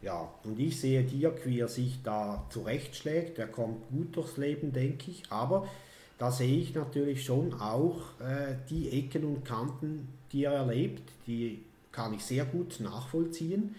Ja, 0.00 0.26
und 0.44 0.58
ich 0.58 0.80
sehe 0.80 1.02
Dirk, 1.02 1.44
wie 1.44 1.60
er 1.60 1.68
sich 1.68 2.02
da 2.02 2.46
zurechtschlägt. 2.48 3.38
Er 3.38 3.48
kommt 3.48 3.86
gut 3.90 4.16
durchs 4.16 4.38
Leben, 4.38 4.72
denke 4.72 5.10
ich. 5.10 5.24
Aber 5.28 5.68
da 6.16 6.30
sehe 6.30 6.56
ich 6.56 6.74
natürlich 6.74 7.26
schon 7.26 7.52
auch 7.60 8.18
äh, 8.20 8.56
die 8.70 8.88
Ecken 8.88 9.24
und 9.24 9.44
Kanten, 9.44 10.08
die 10.32 10.44
er 10.44 10.52
erlebt. 10.52 11.12
Die 11.26 11.60
kann 11.92 12.14
ich 12.14 12.24
sehr 12.24 12.46
gut 12.46 12.80
nachvollziehen. 12.80 13.74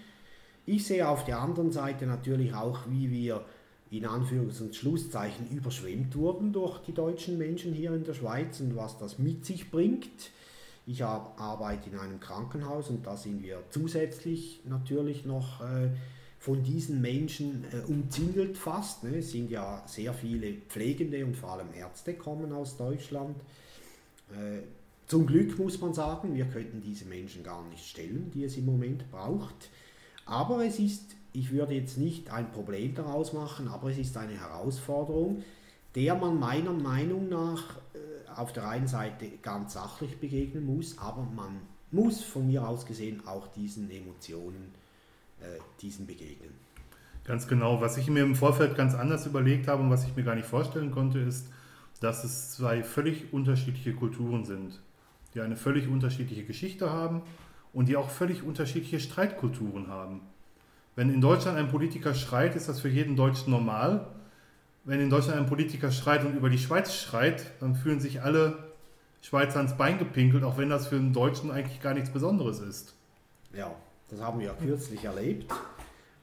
Ich 0.66 0.86
sehe 0.86 1.08
auf 1.08 1.26
der 1.26 1.40
anderen 1.40 1.72
Seite 1.72 2.06
natürlich 2.06 2.54
auch, 2.54 2.80
wie 2.90 3.10
wir 3.10 3.44
in 3.90 4.06
Anführungs- 4.06 4.62
und 4.62 4.76
Schlusszeichen 4.76 5.50
überschwemmt 5.50 6.16
wurden 6.16 6.54
durch 6.54 6.80
die 6.80 6.94
deutschen 6.94 7.38
Menschen 7.38 7.74
hier 7.74 7.94
in 7.94 8.04
der 8.04 8.14
Schweiz 8.14 8.60
und 8.62 8.76
was 8.76 8.98
das 8.98 9.20
mit 9.20 9.46
sich 9.46 9.70
bringt. 9.70 10.32
Ich 10.88 11.04
arbeite 11.04 11.90
in 11.90 11.98
einem 11.98 12.20
Krankenhaus 12.20 12.90
und 12.90 13.06
da 13.06 13.18
sind 13.18 13.44
wir 13.44 13.62
zusätzlich 13.70 14.62
natürlich 14.66 15.26
noch 15.26 15.62
äh, 15.62 15.90
von 16.40 16.64
diesen 16.64 17.02
Menschen 17.02 17.66
äh, 17.72 17.86
umzingelt 17.92 18.58
fast. 18.58 19.04
Ne? 19.04 19.18
Es 19.18 19.32
sind 19.32 19.52
ja 19.52 19.84
sehr 19.86 20.14
viele 20.14 20.54
Pflegende 20.70 21.24
und 21.26 21.36
vor 21.36 21.52
allem 21.52 21.68
Ärzte 21.78 22.14
kommen 22.14 22.52
aus 22.54 22.78
Deutschland. 22.78 23.36
Äh, 24.32 24.62
zum 25.06 25.28
Glück 25.28 25.60
muss 25.60 25.80
man 25.82 25.94
sagen, 25.94 26.34
wir 26.34 26.46
könnten 26.46 26.82
diese 26.82 27.06
Menschen 27.06 27.44
gar 27.44 27.64
nicht 27.68 27.86
stellen, 27.86 28.32
die 28.34 28.46
es 28.46 28.58
im 28.58 28.66
Moment 28.66 29.12
braucht. 29.12 29.70
Aber 30.26 30.66
es 30.66 30.80
ist, 30.80 31.16
ich 31.34 31.52
würde 31.52 31.74
jetzt 31.74 31.98
nicht 31.98 32.32
ein 32.32 32.52
Problem 32.52 32.96
daraus 32.96 33.34
machen, 33.34 33.68
aber 33.68 33.90
es 33.90 33.98
ist 33.98 34.16
eine 34.18 34.40
Herausforderung, 34.40 35.44
der 35.96 36.16
man 36.16 36.40
meiner 36.40 36.74
Meinung 36.74 37.30
nach 37.30 37.64
auf 38.36 38.54
der 38.54 38.68
einen 38.68 38.88
Seite 38.88 39.28
ganz 39.42 39.74
sachlich 39.74 40.18
begegnen 40.18 40.66
muss, 40.66 40.98
aber 40.98 41.28
man 41.36 41.60
muss 41.92 42.24
von 42.24 42.48
mir 42.48 42.68
aus 42.68 42.86
gesehen 42.86 43.22
auch 43.28 43.48
diesen 43.48 43.90
Emotionen, 43.92 44.74
äh, 45.42 45.60
diesen 45.82 46.08
begegnen. 46.08 46.52
Ganz 47.26 47.48
genau. 47.48 47.82
Was 47.82 47.98
ich 47.98 48.10
mir 48.10 48.24
im 48.24 48.36
Vorfeld 48.36 48.76
ganz 48.76 48.96
anders 48.96 49.26
überlegt 49.26 49.68
habe 49.68 49.84
und 49.84 49.90
was 49.90 50.06
ich 50.06 50.16
mir 50.16 50.24
gar 50.24 50.36
nicht 50.36 50.48
vorstellen 50.48 50.92
konnte, 50.92 51.20
ist, 51.20 51.48
dass 52.00 52.24
es 52.24 52.52
zwei 52.52 52.84
völlig 52.84 53.32
unterschiedliche 53.32 53.94
Kulturen 53.94 54.46
sind, 54.46 54.80
die 55.34 55.42
eine 55.42 55.56
völlig 55.56 55.88
unterschiedliche 55.88 56.44
Geschichte 56.44 56.90
haben 56.90 57.22
und 57.74 57.90
die 57.90 57.98
auch 57.98 58.10
völlig 58.10 58.44
unterschiedliche 58.44 59.00
Streitkulturen 59.00 59.88
haben. 59.88 60.22
Wenn 60.96 61.14
in 61.14 61.22
Deutschland 61.22 61.58
ein 61.58 61.70
Politiker 61.70 62.14
schreit, 62.14 62.56
ist 62.56 62.68
das 62.68 62.82
für 62.82 62.90
jeden 62.90 63.16
Deutschen 63.16 63.52
normal 63.52 64.08
wenn 64.84 65.00
in 65.00 65.10
Deutschland 65.10 65.40
ein 65.40 65.46
Politiker 65.46 65.92
schreit 65.92 66.26
und 66.26 66.36
über 66.36 66.50
die 66.50 66.58
Schweiz 66.58 66.94
schreit, 66.94 67.46
dann 67.60 67.76
fühlen 67.76 68.00
sich 68.00 68.22
alle 68.22 68.72
Schweizer 69.22 69.58
ans 69.58 69.78
Bein 69.78 70.00
gepinkelt, 70.00 70.44
auch 70.44 70.58
wenn 70.58 70.70
das 70.70 70.88
für 70.88 70.96
einen 70.96 71.14
Deutschen 71.14 71.52
eigentlich 71.52 71.82
gar 71.82 71.94
nichts 71.94 72.10
Besonderes 72.10 72.60
ist. 72.60 72.96
Ja, 73.54 73.76
das 74.10 74.22
haben 74.22 74.40
wir 74.40 74.48
ja 74.48 74.54
kürzlich 74.54 75.04
erlebt. 75.04 75.52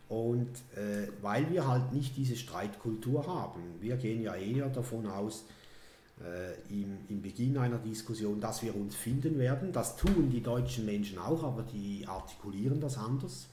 Und 0.08 0.48
äh, 0.74 1.08
weil 1.22 1.50
wir 1.50 1.68
halt 1.68 1.92
nicht 1.92 2.16
diese 2.16 2.34
Streitkultur 2.34 3.26
haben, 3.26 3.60
wir 3.80 3.96
gehen 3.96 4.22
ja 4.22 4.34
eher 4.34 4.68
davon 4.68 5.06
aus, 5.06 5.44
im, 6.70 6.98
im 7.08 7.22
Beginn 7.22 7.56
einer 7.58 7.78
Diskussion, 7.78 8.40
dass 8.40 8.62
wir 8.62 8.74
uns 8.74 8.94
finden 8.94 9.38
werden. 9.38 9.72
Das 9.72 9.96
tun 9.96 10.30
die 10.30 10.42
deutschen 10.42 10.84
Menschen 10.84 11.18
auch, 11.18 11.42
aber 11.44 11.62
die 11.62 12.04
artikulieren 12.06 12.80
das 12.80 12.98
anders. 12.98 13.46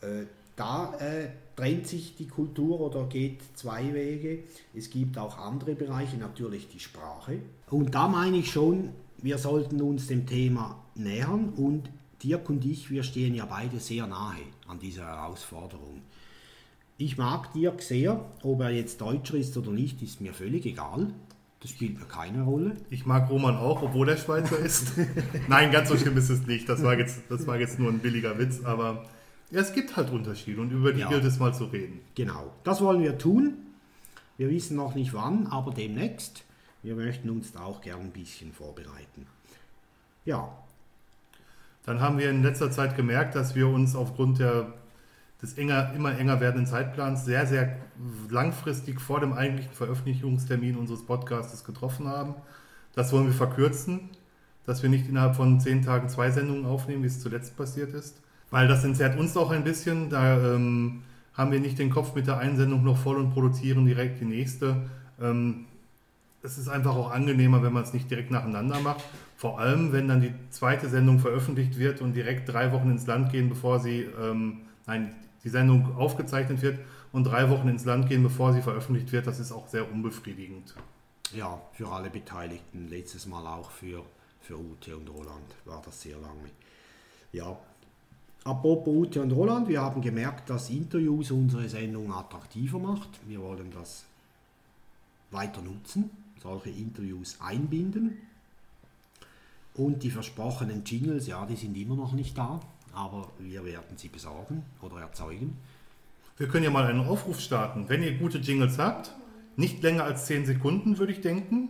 Äh, 0.00 0.26
da 0.56 0.94
äh, 0.98 1.30
trennt 1.56 1.86
sich 1.86 2.14
die 2.16 2.28
Kultur 2.28 2.80
oder 2.80 3.06
geht 3.06 3.40
zwei 3.54 3.92
Wege. 3.92 4.44
Es 4.72 4.90
gibt 4.90 5.18
auch 5.18 5.38
andere 5.38 5.74
Bereiche, 5.74 6.16
natürlich 6.16 6.68
die 6.68 6.78
Sprache. 6.78 7.40
Und 7.70 7.94
da 7.94 8.06
meine 8.06 8.36
ich 8.36 8.52
schon, 8.52 8.90
wir 9.18 9.38
sollten 9.38 9.80
uns 9.80 10.06
dem 10.06 10.26
Thema 10.26 10.84
nähern 10.94 11.48
und 11.56 11.90
Dirk 12.22 12.48
und 12.50 12.64
ich, 12.64 12.90
wir 12.90 13.02
stehen 13.02 13.34
ja 13.34 13.46
beide 13.46 13.80
sehr 13.80 14.06
nahe 14.06 14.42
an 14.68 14.78
dieser 14.78 15.06
Herausforderung. 15.06 16.02
Ich 16.96 17.18
mag 17.18 17.52
Dirk 17.52 17.82
sehr, 17.82 18.24
ob 18.42 18.60
er 18.60 18.70
jetzt 18.70 19.00
Deutscher 19.00 19.34
ist 19.34 19.56
oder 19.56 19.72
nicht, 19.72 20.00
ist 20.02 20.20
mir 20.20 20.32
völlig 20.32 20.64
egal. 20.64 21.08
Das 21.64 21.70
spielt 21.70 21.98
mir 21.98 22.04
keine 22.04 22.42
Rolle. 22.42 22.76
Ich 22.90 23.06
mag 23.06 23.30
Roman 23.30 23.56
auch, 23.56 23.80
obwohl 23.80 24.06
er 24.10 24.18
Schweizer 24.18 24.58
ist. 24.58 24.92
Nein, 25.48 25.72
ganz 25.72 25.88
so 25.88 25.96
schlimm 25.96 26.14
ist 26.18 26.28
es 26.28 26.46
nicht. 26.46 26.68
Das 26.68 26.82
war 26.82 26.98
jetzt, 26.98 27.22
das 27.30 27.46
war 27.46 27.58
jetzt 27.58 27.78
nur 27.78 27.90
ein 27.90 28.00
billiger 28.00 28.38
Witz, 28.38 28.62
aber 28.64 29.06
ja, 29.50 29.62
es 29.62 29.72
gibt 29.72 29.96
halt 29.96 30.10
Unterschiede 30.10 30.60
und 30.60 30.70
über 30.72 30.92
die 30.92 31.00
ja. 31.00 31.08
gilt 31.08 31.24
es 31.24 31.38
mal 31.38 31.54
zu 31.54 31.64
reden. 31.64 32.00
Genau, 32.16 32.52
das 32.64 32.82
wollen 32.82 33.02
wir 33.02 33.16
tun. 33.16 33.54
Wir 34.36 34.50
wissen 34.50 34.76
noch 34.76 34.94
nicht 34.94 35.14
wann, 35.14 35.46
aber 35.46 35.72
demnächst. 35.72 36.44
Wir 36.82 36.96
möchten 36.96 37.30
uns 37.30 37.52
da 37.52 37.60
auch 37.60 37.80
gern 37.80 38.00
ein 38.00 38.10
bisschen 38.10 38.52
vorbereiten. 38.52 39.26
Ja. 40.26 40.52
Dann 41.86 41.98
haben 41.98 42.18
wir 42.18 42.28
in 42.28 42.42
letzter 42.42 42.70
Zeit 42.72 42.94
gemerkt, 42.94 43.36
dass 43.36 43.54
wir 43.54 43.68
uns 43.68 43.96
aufgrund 43.96 44.38
der, 44.38 44.74
des 45.44 45.58
enger, 45.58 45.92
immer 45.94 46.18
enger 46.18 46.40
werdenden 46.40 46.66
Zeitplans 46.66 47.26
sehr, 47.26 47.46
sehr 47.46 47.76
langfristig 48.30 48.98
vor 48.98 49.20
dem 49.20 49.34
eigentlichen 49.34 49.72
Veröffentlichungstermin 49.72 50.76
unseres 50.76 51.04
Podcasts 51.04 51.64
getroffen 51.64 52.08
haben. 52.08 52.34
Das 52.94 53.12
wollen 53.12 53.26
wir 53.26 53.34
verkürzen, 53.34 54.08
dass 54.64 54.82
wir 54.82 54.88
nicht 54.88 55.06
innerhalb 55.06 55.36
von 55.36 55.60
zehn 55.60 55.82
Tagen 55.82 56.08
zwei 56.08 56.30
Sendungen 56.30 56.64
aufnehmen, 56.64 57.02
wie 57.02 57.08
es 57.08 57.20
zuletzt 57.20 57.58
passiert 57.58 57.92
ist. 57.92 58.22
Weil 58.50 58.68
das 58.68 58.84
entzerrt 58.84 59.18
uns 59.18 59.36
auch 59.36 59.50
ein 59.50 59.64
bisschen. 59.64 60.08
Da 60.08 60.54
ähm, 60.54 61.02
haben 61.34 61.52
wir 61.52 61.60
nicht 61.60 61.78
den 61.78 61.90
Kopf 61.90 62.14
mit 62.14 62.26
der 62.26 62.38
Einsendung 62.38 62.82
noch 62.82 62.96
voll 62.96 63.16
und 63.16 63.30
produzieren 63.30 63.84
direkt 63.84 64.20
die 64.20 64.26
nächste. 64.26 64.88
Ähm, 65.20 65.66
es 66.42 66.56
ist 66.56 66.68
einfach 66.68 66.96
auch 66.96 67.10
angenehmer, 67.10 67.62
wenn 67.62 67.72
man 67.72 67.82
es 67.82 67.92
nicht 67.92 68.10
direkt 68.10 68.30
nacheinander 68.30 68.80
macht. 68.80 69.04
Vor 69.36 69.60
allem, 69.60 69.92
wenn 69.92 70.08
dann 70.08 70.22
die 70.22 70.32
zweite 70.48 70.88
Sendung 70.88 71.18
veröffentlicht 71.18 71.78
wird 71.78 72.00
und 72.00 72.14
direkt 72.14 72.48
drei 72.48 72.72
Wochen 72.72 72.90
ins 72.90 73.06
Land 73.06 73.30
gehen, 73.30 73.50
bevor 73.50 73.80
sie, 73.80 74.06
ähm, 74.18 74.60
nein, 74.86 75.14
die 75.44 75.50
Sendung 75.50 75.96
aufgezeichnet 75.96 76.62
wird 76.62 76.80
und 77.12 77.24
drei 77.24 77.48
Wochen 77.50 77.68
ins 77.68 77.84
Land 77.84 78.08
gehen, 78.08 78.22
bevor 78.22 78.52
sie 78.52 78.62
veröffentlicht 78.62 79.12
wird. 79.12 79.26
Das 79.26 79.38
ist 79.38 79.52
auch 79.52 79.68
sehr 79.68 79.90
unbefriedigend. 79.90 80.74
Ja, 81.34 81.60
für 81.72 81.88
alle 81.88 82.10
Beteiligten. 82.10 82.88
Letztes 82.88 83.26
Mal 83.26 83.46
auch 83.46 83.70
für, 83.70 84.02
für 84.40 84.58
Ute 84.58 84.96
und 84.96 85.08
Roland 85.08 85.54
war 85.64 85.82
das 85.84 86.00
sehr 86.02 86.16
lange. 86.16 86.50
Ja, 87.32 87.56
Apropos 88.44 88.94
Ute 88.94 89.22
und 89.22 89.32
Roland, 89.32 89.68
wir 89.68 89.80
haben 89.80 90.02
gemerkt, 90.02 90.50
dass 90.50 90.68
Interviews 90.68 91.30
unsere 91.30 91.66
Sendung 91.66 92.12
attraktiver 92.12 92.78
macht. 92.78 93.08
Wir 93.26 93.40
wollen 93.40 93.70
das 93.72 94.04
weiter 95.30 95.62
nutzen, 95.62 96.10
solche 96.42 96.68
Interviews 96.68 97.38
einbinden. 97.40 98.18
Und 99.72 100.02
die 100.02 100.10
versprochenen 100.10 100.84
Jingles, 100.84 101.26
ja, 101.26 101.46
die 101.46 101.56
sind 101.56 101.74
immer 101.74 101.96
noch 101.96 102.12
nicht 102.12 102.36
da, 102.36 102.60
aber 102.94 103.28
wir 103.38 103.64
werden 103.64 103.96
sie 103.96 104.08
besorgen 104.08 104.64
oder 104.80 105.00
erzeugen. 105.00 105.56
Wir 106.36 106.48
können 106.48 106.64
ja 106.64 106.70
mal 106.70 106.86
einen 106.86 107.06
Aufruf 107.06 107.38
starten. 107.40 107.88
Wenn 107.88 108.02
ihr 108.02 108.18
gute 108.18 108.38
Jingles 108.38 108.78
habt, 108.78 109.14
nicht 109.56 109.82
länger 109.82 110.04
als 110.04 110.26
10 110.26 110.46
Sekunden, 110.46 110.98
würde 110.98 111.12
ich 111.12 111.20
denken, 111.20 111.68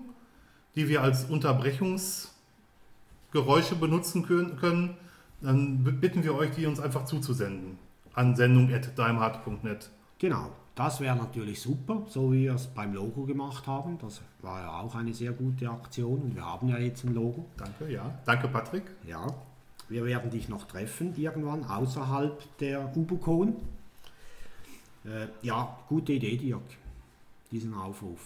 die 0.74 0.88
wir 0.88 1.02
als 1.02 1.26
Unterbrechungsgeräusche 1.26 3.74
benutzen 3.78 4.24
können, 4.24 4.96
dann 5.40 5.84
bitten 6.00 6.24
wir 6.24 6.34
euch, 6.34 6.52
die 6.52 6.66
uns 6.66 6.80
einfach 6.80 7.04
zuzusenden 7.04 7.78
an 8.14 8.36
sendung.daimhard.net. 8.36 9.90
Genau, 10.18 10.50
das 10.74 11.00
wäre 11.00 11.16
natürlich 11.16 11.60
super, 11.60 12.02
so 12.06 12.32
wie 12.32 12.44
wir 12.44 12.54
es 12.54 12.68
beim 12.68 12.94
Logo 12.94 13.24
gemacht 13.24 13.66
haben. 13.66 13.98
Das 13.98 14.22
war 14.40 14.60
ja 14.60 14.80
auch 14.80 14.94
eine 14.94 15.12
sehr 15.12 15.32
gute 15.32 15.68
Aktion 15.68 16.22
und 16.22 16.34
wir 16.34 16.44
haben 16.44 16.68
ja 16.68 16.78
jetzt 16.78 17.04
ein 17.04 17.14
Logo. 17.14 17.44
Danke, 17.56 17.92
ja. 17.92 18.18
Danke, 18.24 18.48
Patrick. 18.48 18.84
Ja, 19.06 19.26
wir 19.88 20.04
werden 20.04 20.30
dich 20.30 20.48
noch 20.48 20.66
treffen 20.66 21.14
irgendwann 21.16 21.64
außerhalb 21.64 22.58
der 22.58 22.96
Ubukon. 22.96 23.56
Äh, 25.04 25.26
ja, 25.42 25.78
gute 25.88 26.12
Idee, 26.12 26.36
Dirk, 26.36 26.62
diesen 27.50 27.74
Aufruf. 27.74 28.20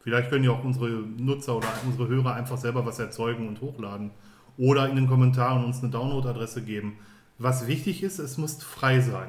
Vielleicht 0.00 0.30
können 0.30 0.44
ja 0.44 0.52
auch 0.52 0.64
unsere 0.64 0.88
Nutzer 0.88 1.56
oder 1.56 1.68
unsere 1.86 2.08
Hörer 2.08 2.34
einfach 2.34 2.58
selber 2.58 2.84
was 2.86 2.98
erzeugen 2.98 3.48
und 3.48 3.60
hochladen 3.60 4.10
oder 4.56 4.88
in 4.88 4.96
den 4.96 5.06
Kommentaren 5.06 5.64
uns 5.64 5.82
eine 5.82 5.90
Download-Adresse 5.90 6.62
geben. 6.62 6.98
Was 7.38 7.66
wichtig 7.66 8.02
ist, 8.02 8.18
es 8.18 8.36
muss 8.36 8.62
frei 8.62 9.00
sein. 9.00 9.28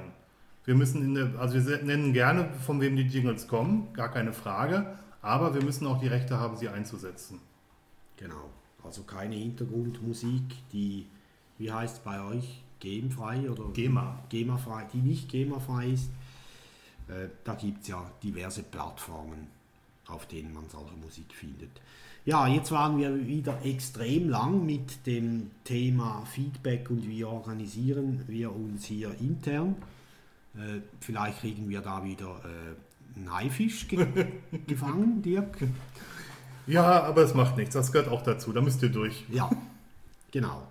Wir 0.65 0.75
müssen 0.75 1.01
in 1.03 1.15
der, 1.15 1.39
also 1.39 1.55
wir 1.67 1.83
nennen 1.83 2.13
gerne, 2.13 2.49
von 2.65 2.81
wem 2.81 2.95
die 2.95 3.03
Jingles 3.03 3.47
kommen, 3.47 3.93
gar 3.93 4.09
keine 4.09 4.33
Frage, 4.33 4.97
aber 5.21 5.53
wir 5.53 5.63
müssen 5.63 5.87
auch 5.87 5.99
die 5.99 6.07
Rechte 6.07 6.39
haben, 6.39 6.57
sie 6.57 6.69
einzusetzen. 6.69 7.39
Genau, 8.17 8.49
also 8.83 9.03
keine 9.03 9.35
Hintergrundmusik, 9.35 10.43
die, 10.71 11.07
wie 11.59 11.71
heißt 11.71 11.97
es 11.97 12.03
bei 12.03 12.23
euch, 12.23 12.61
GEMA-frei 12.79 13.49
oder 13.49 13.65
GEMA. 13.73 14.19
GEMA-frei, 14.29 14.87
die 14.93 14.97
nicht 14.97 15.29
GEMA-frei 15.29 15.89
ist. 15.89 16.09
Äh, 17.07 17.27
da 17.43 17.53
gibt 17.55 17.83
es 17.83 17.89
ja 17.89 18.09
diverse 18.23 18.63
Plattformen, 18.63 19.47
auf 20.07 20.25
denen 20.25 20.53
man 20.53 20.63
solche 20.69 20.95
Musik 20.95 21.33
findet. 21.33 21.69
Ja, 22.25 22.47
jetzt 22.47 22.71
waren 22.71 22.97
wir 22.97 23.27
wieder 23.27 23.63
extrem 23.65 24.29
lang 24.29 24.65
mit 24.65 25.05
dem 25.05 25.51
Thema 25.63 26.23
Feedback 26.25 26.89
und 26.89 27.07
wie 27.07 27.23
organisieren 27.23 28.23
wir 28.27 28.55
uns 28.55 28.85
hier 28.85 29.15
intern. 29.19 29.75
Äh, 30.55 30.81
vielleicht 30.99 31.39
kriegen 31.39 31.69
wir 31.69 31.81
da 31.81 32.03
wieder 32.03 32.41
äh, 32.45 33.17
einen 33.17 33.33
Haifisch 33.33 33.87
ge 33.87 34.05
gefangen, 34.67 35.21
Dirk. 35.21 35.57
Ja, 36.67 37.03
aber 37.03 37.23
es 37.23 37.33
macht 37.33 37.57
nichts, 37.57 37.73
das 37.73 37.91
gehört 37.91 38.09
auch 38.09 38.21
dazu, 38.21 38.53
da 38.53 38.61
müsst 38.61 38.83
ihr 38.83 38.89
durch. 38.89 39.25
Ja, 39.29 39.49
genau. 40.31 40.67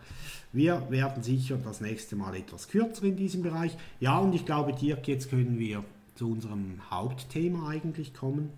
Wir 0.53 0.91
werden 0.91 1.23
sicher 1.23 1.59
das 1.59 1.81
nächste 1.81 2.17
Mal 2.17 2.37
etwas 2.37 2.69
kürzer 2.69 3.05
in 3.05 3.17
diesem 3.17 3.43
Bereich. 3.43 3.77
Ja, 4.01 4.19
und 4.19 4.35
ich 4.35 4.47
glaube, 4.47 4.73
Dirk, 4.73 5.07
jetzt 5.07 5.31
können 5.31 5.59
wir 5.59 5.85
zu 6.15 6.31
unserem 6.31 6.81
Hauptthema 6.91 7.69
eigentlich 7.69 8.15
kommen. 8.15 8.51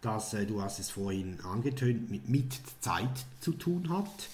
Das, 0.00 0.34
äh, 0.34 0.46
du 0.46 0.62
hast 0.62 0.78
es 0.78 0.90
vorhin 0.90 1.38
angetönt, 1.40 2.10
mit, 2.10 2.28
mit 2.28 2.60
Zeit 2.80 3.26
zu 3.40 3.52
tun 3.52 3.90
hat. 3.90 4.28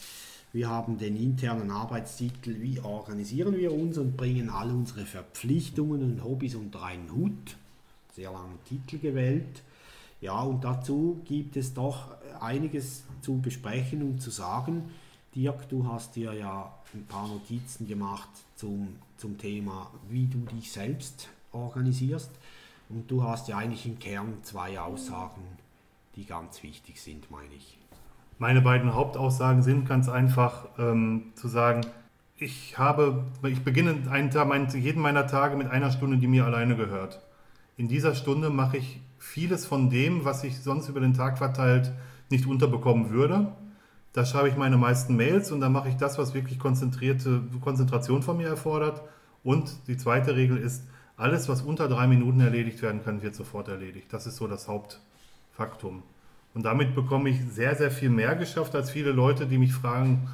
Wir 0.52 0.70
haben 0.70 0.96
den 0.96 1.16
internen 1.16 1.70
Arbeitstitel 1.70 2.56
Wie 2.61 2.80
organisieren 2.80 3.56
wir 3.56 3.73
uns 3.73 3.99
und 3.99 4.16
bringen 4.16 4.49
all 4.49 4.70
unsere 4.70 5.04
Verpflichtungen 5.04 6.02
und 6.02 6.25
Hobbys 6.25 6.54
unter 6.54 6.82
einen 6.82 7.12
Hut. 7.12 7.56
Sehr 8.14 8.32
langen 8.32 8.58
Titel 8.66 8.99
gewählt. 8.99 9.62
Ja, 10.23 10.40
und 10.40 10.64
dazu 10.64 11.20
gibt 11.26 11.56
es 11.58 11.75
doch 11.75 12.08
einiges 12.40 13.02
zu 13.20 13.38
besprechen 13.38 14.02
und 14.02 14.23
zu 14.23 14.30
sagen. 14.30 14.85
Dirk, 15.36 15.68
du 15.68 15.86
hast 15.86 16.16
dir 16.16 16.32
ja 16.32 16.72
ein 16.94 17.04
paar 17.04 17.28
Notizen 17.28 17.86
gemacht 17.86 18.30
zum, 18.54 18.96
zum 19.18 19.36
Thema, 19.36 19.90
wie 20.08 20.26
du 20.26 20.38
dich 20.38 20.72
selbst 20.72 21.28
organisierst. 21.52 22.30
Und 22.88 23.10
du 23.10 23.22
hast 23.22 23.46
ja 23.48 23.58
eigentlich 23.58 23.84
im 23.84 23.98
Kern 23.98 24.38
zwei 24.42 24.80
Aussagen, 24.80 25.42
die 26.14 26.24
ganz 26.24 26.62
wichtig 26.62 27.02
sind, 27.02 27.30
meine 27.30 27.52
ich. 27.54 27.76
Meine 28.38 28.62
beiden 28.62 28.94
Hauptaussagen 28.94 29.62
sind 29.62 29.86
ganz 29.86 30.08
einfach 30.08 30.68
ähm, 30.78 31.32
zu 31.34 31.48
sagen, 31.48 31.82
ich 32.38 32.78
habe, 32.78 33.24
ich 33.42 33.62
beginne 33.62 34.10
einen 34.10 34.30
Tag, 34.30 34.48
mein, 34.48 34.68
jeden 34.70 35.02
meiner 35.02 35.26
Tage 35.26 35.56
mit 35.56 35.68
einer 35.68 35.90
Stunde, 35.90 36.16
die 36.16 36.28
mir 36.28 36.46
alleine 36.46 36.76
gehört. 36.76 37.20
In 37.76 37.88
dieser 37.88 38.14
Stunde 38.14 38.48
mache 38.48 38.78
ich 38.78 39.00
vieles 39.18 39.66
von 39.66 39.90
dem, 39.90 40.24
was 40.24 40.44
ich 40.44 40.60
sonst 40.60 40.88
über 40.88 41.00
den 41.00 41.12
Tag 41.12 41.36
verteilt 41.36 41.92
nicht 42.30 42.46
unterbekommen 42.46 43.10
würde. 43.10 43.52
Da 44.16 44.25
schreibe 44.25 44.49
ich 44.49 44.56
meine 44.56 44.78
meisten 44.78 45.14
Mails 45.14 45.52
und 45.52 45.61
dann 45.61 45.73
mache 45.73 45.90
ich 45.90 45.96
das, 45.96 46.16
was 46.16 46.32
wirklich 46.32 46.58
konzentrierte 46.58 47.42
Konzentration 47.61 48.23
von 48.23 48.38
mir 48.38 48.49
erfordert. 48.49 49.02
Und 49.44 49.76
die 49.88 49.99
zweite 49.99 50.35
Regel 50.35 50.56
ist, 50.56 50.85
alles, 51.18 51.50
was 51.50 51.61
unter 51.61 51.87
drei 51.87 52.06
Minuten 52.06 52.40
erledigt 52.40 52.80
werden 52.80 53.04
kann, 53.04 53.20
wird 53.20 53.35
sofort 53.35 53.68
erledigt. 53.68 54.06
Das 54.11 54.26
ist 54.26 54.37
so 54.37 54.46
das 54.46 54.68
Hauptfaktum. 54.68 56.02
Und 56.54 56.62
damit 56.62 56.94
bekomme 56.94 57.28
ich 57.28 57.44
sehr, 57.44 57.76
sehr 57.76 57.90
viel 57.90 58.08
mehr 58.08 58.37
geschafft 58.37 58.75
als 58.75 58.90
viele 58.90 59.12
Leute, 59.12 59.46
die 59.46 59.58
mich 59.58 59.75
fragen, 59.75 60.30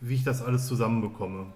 wie 0.00 0.16
ich 0.16 0.24
das 0.24 0.42
alles 0.42 0.66
zusammenbekomme. 0.66 1.46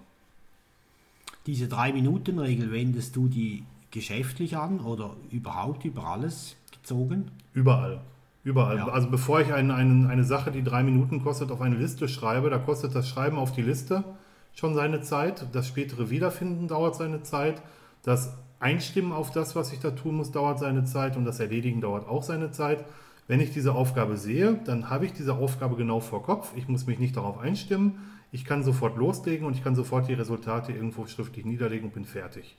Diese 1.45 1.67
Drei-Minuten-Regel 1.67 2.71
wendest 2.71 3.15
du 3.15 3.27
die 3.27 3.63
geschäftlich 3.91 4.57
an 4.57 4.79
oder 4.79 5.15
überhaupt 5.29 5.85
über 5.85 6.07
alles 6.07 6.55
gezogen? 6.71 7.29
Überall. 7.53 8.01
Überall. 8.47 8.77
Ja. 8.77 8.87
Also 8.87 9.09
bevor 9.09 9.41
ich 9.41 9.51
einen, 9.51 9.71
einen, 9.71 10.07
eine 10.07 10.23
Sache, 10.23 10.51
die 10.51 10.63
drei 10.63 10.81
Minuten 10.81 11.21
kostet, 11.21 11.51
auf 11.51 11.59
eine 11.59 11.75
Liste 11.75 12.07
schreibe, 12.07 12.49
da 12.49 12.57
kostet 12.57 12.95
das 12.95 13.09
Schreiben 13.09 13.37
auf 13.37 13.51
die 13.51 13.61
Liste 13.61 14.05
schon 14.53 14.73
seine 14.73 15.01
Zeit. 15.01 15.45
Das 15.51 15.67
spätere 15.67 16.09
Wiederfinden 16.09 16.69
dauert 16.69 16.95
seine 16.95 17.23
Zeit. 17.23 17.61
Das 18.03 18.37
Einstimmen 18.61 19.11
auf 19.11 19.31
das, 19.31 19.57
was 19.57 19.73
ich 19.73 19.79
da 19.79 19.91
tun 19.91 20.15
muss, 20.15 20.31
dauert 20.31 20.59
seine 20.59 20.85
Zeit 20.85 21.17
und 21.17 21.25
das 21.25 21.41
Erledigen 21.41 21.81
dauert 21.81 22.07
auch 22.07 22.23
seine 22.23 22.51
Zeit. 22.51 22.85
Wenn 23.27 23.41
ich 23.41 23.51
diese 23.51 23.73
Aufgabe 23.73 24.15
sehe, 24.15 24.53
dann 24.63 24.89
habe 24.89 25.05
ich 25.05 25.11
diese 25.11 25.33
Aufgabe 25.33 25.75
genau 25.75 25.99
vor 25.99 26.23
Kopf. 26.23 26.53
Ich 26.55 26.69
muss 26.69 26.87
mich 26.87 26.99
nicht 26.99 27.17
darauf 27.17 27.39
einstimmen. 27.39 27.97
Ich 28.31 28.45
kann 28.45 28.63
sofort 28.63 28.95
loslegen 28.95 29.45
und 29.45 29.57
ich 29.57 29.63
kann 29.63 29.75
sofort 29.75 30.07
die 30.07 30.13
Resultate 30.13 30.71
irgendwo 30.71 31.05
schriftlich 31.05 31.43
niederlegen 31.43 31.87
und 31.87 31.93
bin 31.93 32.05
fertig. 32.05 32.55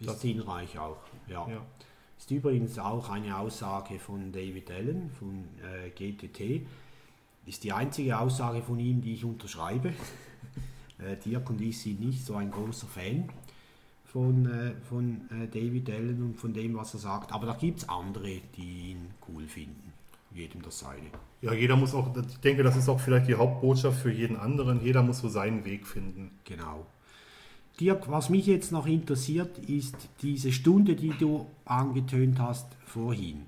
Ist 0.00 0.20
sinnreich 0.20 0.78
auch, 0.78 0.96
ja. 1.28 1.46
ja. 1.46 1.60
Ist 2.18 2.30
übrigens 2.30 2.78
auch 2.78 3.10
eine 3.10 3.36
Aussage 3.36 3.98
von 3.98 4.32
David 4.32 4.70
Allen 4.70 5.10
von 5.10 5.44
äh, 5.62 5.90
GTT. 5.90 6.66
Ist 7.46 7.62
die 7.62 7.72
einzige 7.72 8.18
Aussage 8.18 8.62
von 8.62 8.78
ihm, 8.78 9.00
die 9.00 9.14
ich 9.14 9.24
unterschreibe. 9.24 9.88
äh, 10.98 11.16
Dirk 11.24 11.50
und 11.50 11.60
ich 11.60 11.78
sind 11.78 12.00
nicht 12.00 12.24
so 12.24 12.36
ein 12.36 12.50
großer 12.50 12.86
Fan 12.86 13.28
von, 14.04 14.46
äh, 14.46 14.72
von 14.88 15.20
äh, 15.30 15.46
David 15.46 15.90
Allen 15.90 16.22
und 16.22 16.36
von 16.36 16.52
dem, 16.52 16.74
was 16.76 16.94
er 16.94 17.00
sagt. 17.00 17.32
Aber 17.32 17.46
da 17.46 17.54
gibt 17.54 17.78
es 17.78 17.88
andere, 17.88 18.40
die 18.56 18.92
ihn 18.92 19.10
cool 19.28 19.46
finden. 19.46 19.92
Jedem 20.34 20.62
das 20.62 20.80
seine. 20.80 21.10
Ja, 21.40 21.52
jeder 21.52 21.76
muss 21.76 21.94
auch, 21.94 22.14
ich 22.16 22.38
denke, 22.38 22.62
das 22.62 22.76
ist 22.76 22.88
auch 22.88 23.00
vielleicht 23.00 23.28
die 23.28 23.34
Hauptbotschaft 23.34 24.00
für 24.00 24.10
jeden 24.10 24.36
anderen. 24.36 24.82
Jeder 24.82 25.02
muss 25.02 25.20
so 25.20 25.28
seinen 25.28 25.64
Weg 25.64 25.86
finden. 25.86 26.30
Genau. 26.44 26.86
Dirk, 27.80 28.10
was 28.10 28.30
mich 28.30 28.46
jetzt 28.46 28.72
noch 28.72 28.86
interessiert, 28.86 29.58
ist 29.58 29.96
diese 30.22 30.50
Stunde, 30.50 30.96
die 30.96 31.10
du 31.10 31.46
angetönt 31.66 32.38
hast 32.38 32.66
vorhin. 32.86 33.42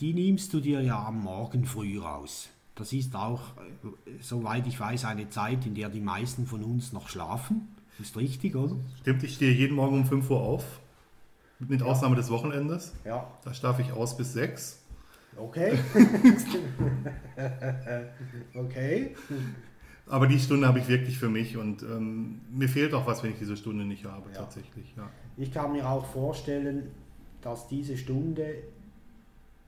Die 0.00 0.14
nimmst 0.14 0.54
du 0.54 0.60
dir 0.60 0.80
ja 0.80 1.04
am 1.04 1.22
Morgen 1.22 1.66
früh 1.66 1.98
raus. 1.98 2.48
Das 2.74 2.94
ist 2.94 3.14
auch, 3.14 3.40
äh, 3.58 4.12
soweit 4.22 4.66
ich 4.66 4.80
weiß, 4.80 5.04
eine 5.04 5.28
Zeit, 5.28 5.66
in 5.66 5.74
der 5.74 5.90
die 5.90 6.00
meisten 6.00 6.46
von 6.46 6.64
uns 6.64 6.94
noch 6.94 7.10
schlafen. 7.10 7.68
Ist 7.98 8.16
richtig, 8.16 8.56
oder? 8.56 8.76
Stimmt, 9.02 9.24
ich 9.24 9.34
stehe 9.34 9.52
jeden 9.52 9.76
Morgen 9.76 9.98
um 9.98 10.06
5 10.06 10.30
Uhr 10.30 10.40
auf. 10.40 10.80
Mit 11.58 11.82
Ausnahme 11.82 12.16
des 12.16 12.30
Wochenendes. 12.30 12.94
Ja. 13.04 13.30
Da 13.44 13.52
schlafe 13.52 13.82
ich 13.82 13.92
aus 13.92 14.16
bis 14.16 14.32
6. 14.32 14.78
Okay. 15.36 15.78
okay. 18.54 19.14
Aber 20.10 20.26
die 20.26 20.40
Stunde 20.40 20.66
habe 20.66 20.80
ich 20.80 20.88
wirklich 20.88 21.18
für 21.18 21.28
mich 21.28 21.56
und 21.56 21.82
ähm, 21.82 22.40
mir 22.50 22.68
fehlt 22.68 22.92
auch 22.94 23.06
was, 23.06 23.22
wenn 23.22 23.30
ich 23.30 23.38
diese 23.38 23.56
Stunde 23.56 23.84
nicht 23.84 24.04
habe, 24.04 24.28
ja. 24.32 24.40
tatsächlich. 24.40 24.92
Ja. 24.96 25.08
Ich 25.36 25.52
kann 25.52 25.70
mir 25.72 25.88
auch 25.88 26.04
vorstellen, 26.04 26.90
dass 27.42 27.68
diese 27.68 27.96
Stunde, 27.96 28.56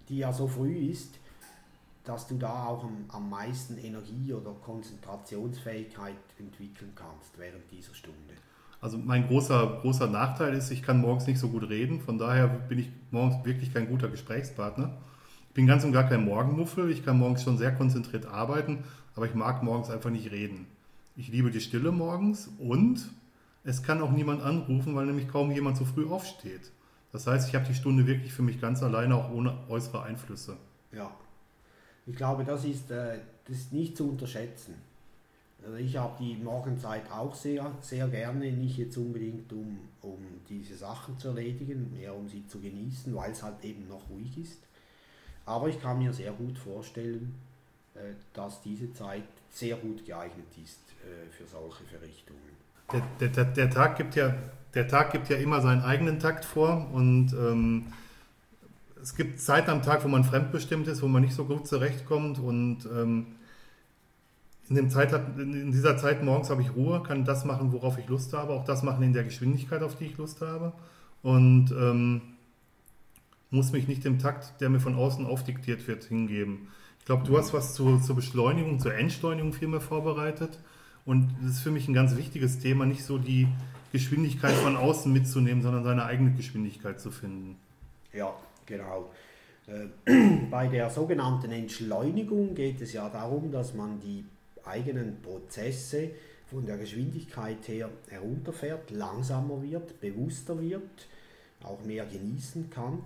die 0.08 0.18
ja 0.18 0.32
so 0.32 0.48
früh 0.48 0.74
ist, 0.74 1.20
dass 2.04 2.26
du 2.26 2.36
da 2.36 2.66
auch 2.66 2.82
am, 2.82 3.04
am 3.08 3.30
meisten 3.30 3.78
Energie 3.78 4.32
oder 4.32 4.50
Konzentrationsfähigkeit 4.64 6.16
entwickeln 6.40 6.90
kannst 6.96 7.38
während 7.38 7.70
dieser 7.70 7.94
Stunde. 7.94 8.34
Also 8.80 8.98
mein 8.98 9.28
großer, 9.28 9.78
großer 9.82 10.08
Nachteil 10.08 10.54
ist, 10.54 10.72
ich 10.72 10.82
kann 10.82 11.00
morgens 11.00 11.28
nicht 11.28 11.38
so 11.38 11.50
gut 11.50 11.68
reden, 11.70 12.00
von 12.00 12.18
daher 12.18 12.48
bin 12.48 12.80
ich 12.80 12.90
morgens 13.12 13.44
wirklich 13.44 13.72
kein 13.72 13.86
guter 13.86 14.08
Gesprächspartner. 14.08 14.98
Ich 15.46 15.54
bin 15.54 15.68
ganz 15.68 15.84
und 15.84 15.92
gar 15.92 16.08
kein 16.08 16.24
Morgenmuffel, 16.24 16.90
ich 16.90 17.04
kann 17.04 17.18
morgens 17.18 17.44
schon 17.44 17.58
sehr 17.58 17.72
konzentriert 17.72 18.26
arbeiten, 18.26 18.82
aber 19.14 19.26
ich 19.26 19.34
mag 19.34 19.62
morgens 19.62 19.90
einfach 19.90 20.10
nicht 20.10 20.30
reden. 20.30 20.66
Ich 21.16 21.28
liebe 21.28 21.50
die 21.50 21.60
Stille 21.60 21.92
morgens 21.92 22.48
und 22.58 23.10
es 23.64 23.82
kann 23.82 24.00
auch 24.02 24.10
niemand 24.10 24.42
anrufen, 24.42 24.94
weil 24.94 25.06
nämlich 25.06 25.28
kaum 25.28 25.50
jemand 25.50 25.76
so 25.76 25.84
früh 25.84 26.08
aufsteht. 26.08 26.72
Das 27.12 27.26
heißt, 27.26 27.48
ich 27.48 27.54
habe 27.54 27.66
die 27.66 27.74
Stunde 27.74 28.06
wirklich 28.06 28.32
für 28.32 28.42
mich 28.42 28.60
ganz 28.60 28.82
alleine, 28.82 29.16
auch 29.16 29.30
ohne 29.30 29.56
äußere 29.68 30.02
Einflüsse. 30.02 30.56
Ja, 30.92 31.10
ich 32.06 32.16
glaube, 32.16 32.44
das 32.44 32.64
ist, 32.64 32.90
äh, 32.90 33.18
das 33.46 33.56
ist 33.58 33.72
nicht 33.72 33.96
zu 33.96 34.08
unterschätzen. 34.08 34.74
Also 35.64 35.76
ich 35.76 35.96
habe 35.96 36.16
die 36.18 36.36
Morgenzeit 36.36 37.08
auch 37.10 37.34
sehr, 37.34 37.70
sehr 37.80 38.08
gerne, 38.08 38.50
nicht 38.50 38.78
jetzt 38.78 38.96
unbedingt 38.96 39.52
um, 39.52 39.78
um 40.00 40.18
diese 40.48 40.74
Sachen 40.74 41.16
zu 41.18 41.28
erledigen, 41.28 41.92
mehr 41.92 42.14
um 42.14 42.28
sie 42.28 42.44
zu 42.48 42.58
genießen, 42.58 43.14
weil 43.14 43.30
es 43.30 43.44
halt 43.44 43.62
eben 43.64 43.86
noch 43.86 44.10
ruhig 44.10 44.36
ist. 44.38 44.58
Aber 45.46 45.68
ich 45.68 45.80
kann 45.80 45.98
mir 45.98 46.12
sehr 46.12 46.32
gut 46.32 46.58
vorstellen, 46.58 47.34
dass 48.32 48.62
diese 48.62 48.92
Zeit 48.92 49.24
sehr 49.50 49.76
gut 49.76 50.04
geeignet 50.06 50.46
ist 50.62 50.80
äh, 51.04 51.30
für 51.30 51.46
solche 51.46 51.84
Verrichtungen. 51.84 52.40
Der, 53.20 53.28
der, 53.28 53.44
der, 53.44 53.70
Tag 53.70 53.96
gibt 53.96 54.16
ja, 54.16 54.34
der 54.74 54.88
Tag 54.88 55.12
gibt 55.12 55.28
ja 55.28 55.36
immer 55.36 55.60
seinen 55.60 55.82
eigenen 55.82 56.18
Takt 56.18 56.44
vor 56.44 56.88
und 56.92 57.32
ähm, 57.32 57.92
es 59.00 59.14
gibt 59.14 59.40
Zeiten 59.40 59.70
am 59.70 59.82
Tag, 59.82 60.04
wo 60.04 60.08
man 60.08 60.24
fremdbestimmt 60.24 60.86
ist, 60.88 61.02
wo 61.02 61.08
man 61.08 61.22
nicht 61.22 61.34
so 61.34 61.44
gut 61.44 61.66
zurechtkommt 61.66 62.38
und 62.38 62.86
ähm, 62.86 63.26
in, 64.68 64.76
dem 64.76 64.90
Zeit, 64.90 65.12
in 65.38 65.72
dieser 65.72 65.96
Zeit 65.96 66.22
morgens 66.22 66.50
habe 66.50 66.62
ich 66.62 66.74
Ruhe, 66.74 67.02
kann 67.02 67.24
das 67.24 67.44
machen, 67.44 67.72
worauf 67.72 67.98
ich 67.98 68.08
Lust 68.08 68.32
habe, 68.32 68.52
auch 68.52 68.64
das 68.64 68.82
machen 68.82 69.02
in 69.02 69.12
der 69.12 69.24
Geschwindigkeit, 69.24 69.82
auf 69.82 69.96
die 69.96 70.06
ich 70.06 70.18
Lust 70.18 70.40
habe 70.40 70.72
und 71.22 71.70
ähm, 71.72 72.22
muss 73.50 73.72
mich 73.72 73.88
nicht 73.88 74.04
dem 74.04 74.18
Takt, 74.18 74.60
der 74.60 74.70
mir 74.70 74.80
von 74.80 74.94
außen 74.94 75.26
aufdiktiert 75.26 75.86
wird, 75.86 76.04
hingeben. 76.04 76.68
Ich 77.02 77.06
glaube, 77.06 77.26
du 77.26 77.36
hast 77.36 77.52
was 77.52 77.74
zu, 77.74 78.00
zur 78.00 78.16
Beschleunigung, 78.16 78.80
zur 78.80 78.94
Entschleunigung 78.94 79.52
vielmehr 79.52 79.80
vorbereitet 79.80 80.58
und 81.04 81.28
das 81.42 81.52
ist 81.56 81.60
für 81.60 81.70
mich 81.70 81.86
ein 81.86 81.94
ganz 81.94 82.16
wichtiges 82.16 82.58
Thema, 82.58 82.86
nicht 82.86 83.04
so 83.04 83.18
die 83.18 83.46
Geschwindigkeit 83.92 84.54
von 84.54 84.76
außen 84.76 85.12
mitzunehmen, 85.12 85.62
sondern 85.62 85.84
seine 85.84 86.04
eigene 86.06 86.32
Geschwindigkeit 86.32 87.00
zu 87.00 87.10
finden. 87.10 87.56
Ja, 88.12 88.32
Genau. 88.66 89.10
Äh, 89.66 90.46
bei 90.50 90.68
der 90.68 90.90
sogenannten 90.90 91.50
Entschleunigung 91.52 92.54
geht 92.54 92.80
es 92.80 92.92
ja 92.92 93.08
darum, 93.08 93.50
dass 93.50 93.74
man 93.74 94.00
die 94.00 94.24
eigenen 94.64 95.20
Prozesse 95.20 96.10
von 96.46 96.66
der 96.66 96.76
Geschwindigkeit 96.78 97.66
her 97.68 97.90
herunterfährt, 98.08 98.90
langsamer 98.90 99.62
wird, 99.62 100.00
bewusster 100.00 100.60
wird, 100.60 101.08
auch 101.62 101.82
mehr 101.84 102.06
genießen 102.06 102.70
kann. 102.70 103.00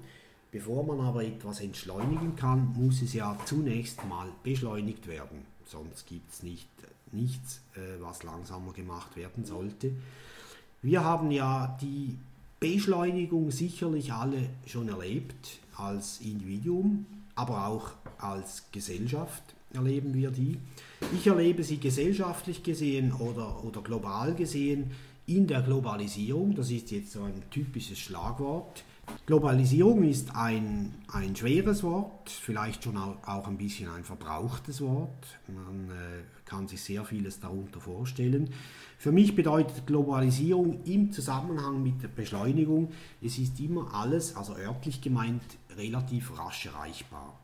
Bevor 0.56 0.86
man 0.86 1.00
aber 1.00 1.22
etwas 1.22 1.60
entschleunigen 1.60 2.34
kann, 2.34 2.72
muss 2.78 3.02
es 3.02 3.12
ja 3.12 3.36
zunächst 3.44 4.02
mal 4.08 4.28
beschleunigt 4.42 5.06
werden. 5.06 5.40
Sonst 5.66 6.06
gibt 6.06 6.32
es 6.32 6.42
nicht, 6.42 6.66
nichts, 7.12 7.60
äh, 7.74 8.00
was 8.00 8.22
langsamer 8.22 8.72
gemacht 8.72 9.16
werden 9.16 9.44
sollte. 9.44 9.92
Wir 10.80 11.04
haben 11.04 11.30
ja 11.30 11.76
die 11.82 12.16
Beschleunigung 12.58 13.50
sicherlich 13.50 14.14
alle 14.14 14.48
schon 14.64 14.88
erlebt, 14.88 15.58
als 15.76 16.22
Individuum, 16.22 17.04
aber 17.34 17.66
auch 17.66 17.90
als 18.16 18.64
Gesellschaft. 18.72 19.42
erleben 19.74 20.14
wir 20.14 20.30
die. 20.30 20.56
Ich 21.14 21.26
erlebe 21.26 21.64
sie 21.64 21.76
gesellschaftlich 21.76 22.62
gesehen 22.62 23.12
oder, 23.12 23.62
oder 23.62 23.82
global 23.82 24.34
gesehen 24.34 24.92
in 25.26 25.46
der 25.46 25.60
Globalisierung. 25.60 26.54
Das 26.54 26.70
ist 26.70 26.90
jetzt 26.92 27.12
so 27.12 27.24
ein 27.24 27.42
typisches 27.50 27.98
Schlagwort. 27.98 28.85
Globalisierung 29.26 30.04
ist 30.04 30.34
ein, 30.36 30.94
ein 31.12 31.34
schweres 31.34 31.82
Wort, 31.82 32.30
vielleicht 32.30 32.84
schon 32.84 32.96
auch, 32.96 33.48
ein 33.48 33.56
bisschen 33.56 33.90
ein 33.90 34.04
verbrauchtes 34.04 34.80
Wort. 34.80 35.38
Man 35.48 35.90
äh, 35.90 36.22
kann 36.44 36.68
sich 36.68 36.80
sehr 36.80 37.04
vieles 37.04 37.40
darunter 37.40 37.80
vorstellen. 37.80 38.50
Für 38.98 39.12
mich 39.12 39.34
bedeutet 39.34 39.86
Globalisierung 39.86 40.84
im 40.84 41.10
Zusammenhang 41.12 41.82
mit 41.82 42.02
der 42.02 42.08
Beschleunigung, 42.08 42.92
es 43.20 43.38
ist 43.38 43.58
immer 43.60 43.92
alles, 43.94 44.36
also 44.36 44.56
örtlich 44.56 45.00
gemeint, 45.00 45.42
relativ 45.76 46.38
rasch 46.38 46.66
erreichbar. 46.66 47.38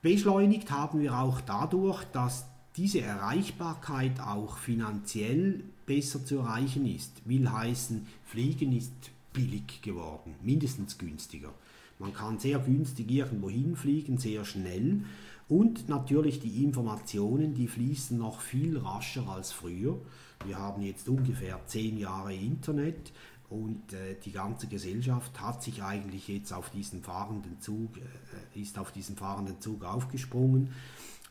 Beschleunigt 0.00 0.70
haben 0.70 1.00
wir 1.00 1.18
auch 1.18 1.40
dadurch, 1.40 2.04
dass 2.12 2.46
diese 2.76 3.00
Erreichbarkeit 3.00 4.20
auch 4.20 4.58
finanziell 4.58 5.64
besser 5.86 6.24
zu 6.24 6.38
erreichen 6.38 6.86
ist. 6.86 7.28
Will 7.28 7.50
heißen, 7.50 8.06
Fliegen 8.24 8.76
ist 8.76 8.92
billig 9.32 9.82
geworden, 9.82 10.34
mindestens 10.42 10.98
günstiger. 10.98 11.52
Man 11.98 12.14
kann 12.14 12.38
sehr 12.38 12.58
günstig 12.58 13.10
irgendwo 13.10 13.50
hinfliegen, 13.50 14.18
sehr 14.18 14.44
schnell. 14.44 15.04
Und 15.48 15.88
natürlich 15.88 16.40
die 16.40 16.62
Informationen, 16.62 17.54
die 17.54 17.68
fließen 17.68 18.18
noch 18.18 18.40
viel 18.40 18.78
rascher 18.78 19.26
als 19.28 19.50
früher. 19.50 19.98
Wir 20.46 20.58
haben 20.58 20.82
jetzt 20.82 21.08
ungefähr 21.08 21.58
zehn 21.66 21.98
Jahre 21.98 22.34
Internet 22.34 23.12
und 23.48 23.94
äh, 23.94 24.14
die 24.22 24.32
ganze 24.32 24.66
Gesellschaft 24.66 25.40
hat 25.40 25.62
sich 25.62 25.82
eigentlich 25.82 26.28
jetzt 26.28 26.52
auf 26.52 26.70
diesen 26.70 27.02
fahrenden 27.02 27.60
Zug, 27.60 27.96
äh, 27.96 28.60
ist 28.60 28.78
auf 28.78 28.92
diesen 28.92 29.16
fahrenden 29.16 29.60
Zug 29.60 29.84
aufgesprungen. 29.84 30.74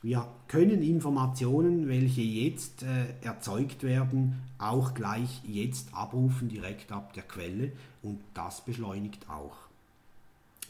Wir 0.03 0.27
können 0.47 0.83
Informationen, 0.83 1.87
welche 1.87 2.21
jetzt 2.21 2.83
äh, 2.83 3.25
erzeugt 3.25 3.83
werden, 3.83 4.35
auch 4.59 4.93
gleich 4.93 5.41
jetzt 5.47 5.93
abrufen, 5.93 6.49
direkt 6.49 6.91
ab 6.91 7.13
der 7.13 7.23
Quelle 7.23 7.71
und 8.03 8.19
das 8.33 8.63
beschleunigt 8.63 9.27
auch. 9.29 9.55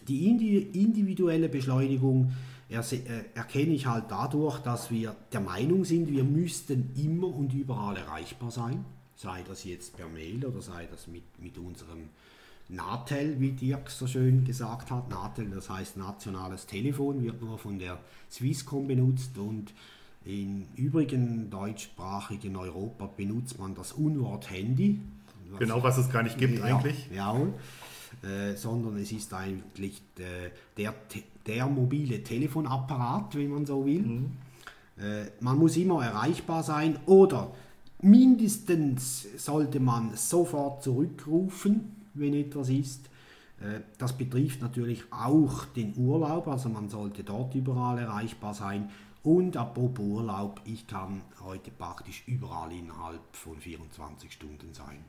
Die 0.08 0.28
individuelle 0.30 1.50
Beschleunigung 1.50 2.32
äh, 2.70 2.82
erkenne 3.36 3.74
ich 3.74 3.86
halt 3.86 4.06
dadurch, 4.10 4.60
dass 4.60 4.90
wir 4.92 5.16
der 5.34 5.42
Meinung 5.42 5.84
sind, 5.84 6.10
wir 6.10 6.24
müssten 6.24 6.92
immer 6.96 7.28
und 7.28 7.54
überall 7.54 7.98
erreichbar 7.98 8.52
sein, 8.52 8.86
sei 9.16 9.44
das 9.48 9.66
jetzt 9.66 9.98
per 9.98 10.08
Mail 10.08 10.46
oder 10.46 10.62
sei 10.62 10.88
das 10.90 11.08
mit, 11.08 11.24
mit 11.42 11.58
unserem 11.58 12.10
NATEL, 12.70 13.40
wie 13.40 13.52
Dirk 13.52 13.90
so 13.90 14.08
schön 14.08 14.44
gesagt 14.44 14.92
hat. 14.92 15.10
NATEL, 15.10 15.50
das 15.50 15.70
heißt 15.70 15.98
nationales 15.98 16.66
Telefon, 16.66 17.24
wird 17.24 17.42
nur 17.42 17.58
von 17.58 17.80
der 17.80 18.00
Swisscom 18.30 18.88
benutzt 18.88 19.38
und 19.38 19.74
in 20.26 20.68
übrigen 20.76 21.50
deutschsprachigen 21.50 22.58
Europa 22.58 23.10
benutzt 23.16 23.58
man 23.60 23.74
das 23.76 23.94
Unwort 23.94 24.52
Handy. 24.52 25.00
Was 25.52 25.60
genau, 25.60 25.82
was 25.82 25.98
es 25.98 26.10
gar 26.12 26.24
nicht 26.24 26.38
gibt 26.38 26.60
ja, 26.60 26.66
eigentlich. 26.66 27.08
Ja, 27.16 27.38
äh, 28.24 28.56
sondern 28.56 28.98
es 28.98 29.12
ist 29.14 29.34
eigentlich 29.34 30.02
äh, 30.18 30.50
der, 30.76 30.94
der 31.46 31.68
mobile 31.68 32.22
Telefonapparat, 32.24 33.36
wenn 33.36 33.50
man 33.50 33.66
so 33.66 33.86
will. 33.86 34.02
Mhm. 34.02 34.32
Äh, 34.98 35.28
man 35.40 35.58
muss 35.58 35.78
immer 35.78 36.04
erreichbar 36.04 36.64
sein 36.64 37.00
oder 37.06 37.54
mindestens 38.02 39.28
sollte 39.38 39.80
man 39.80 40.16
sofort 40.16 40.84
zurückrufen 40.84 41.97
wenn 42.20 42.34
etwas 42.34 42.70
ist. 42.70 43.10
Äh, 43.60 43.82
das 43.98 44.18
betrifft 44.18 44.62
natürlich 44.62 45.04
auch 45.12 45.66
den 45.66 45.96
Urlaub, 45.98 46.48
also 46.48 46.70
man 46.70 46.90
sollte 46.90 47.24
dort 47.24 47.56
überall 47.56 47.98
erreichbar 48.00 48.54
sein. 48.54 48.90
Und 49.24 49.58
apropos 49.58 50.06
Urlaub, 50.06 50.62
ich 50.64 50.88
kann 50.88 51.22
heute 51.42 51.72
praktisch 51.72 52.24
überall 52.28 52.72
innerhalb 52.72 53.22
von 53.34 53.58
24 53.58 54.32
Stunden 54.32 54.74
sein. 54.74 55.04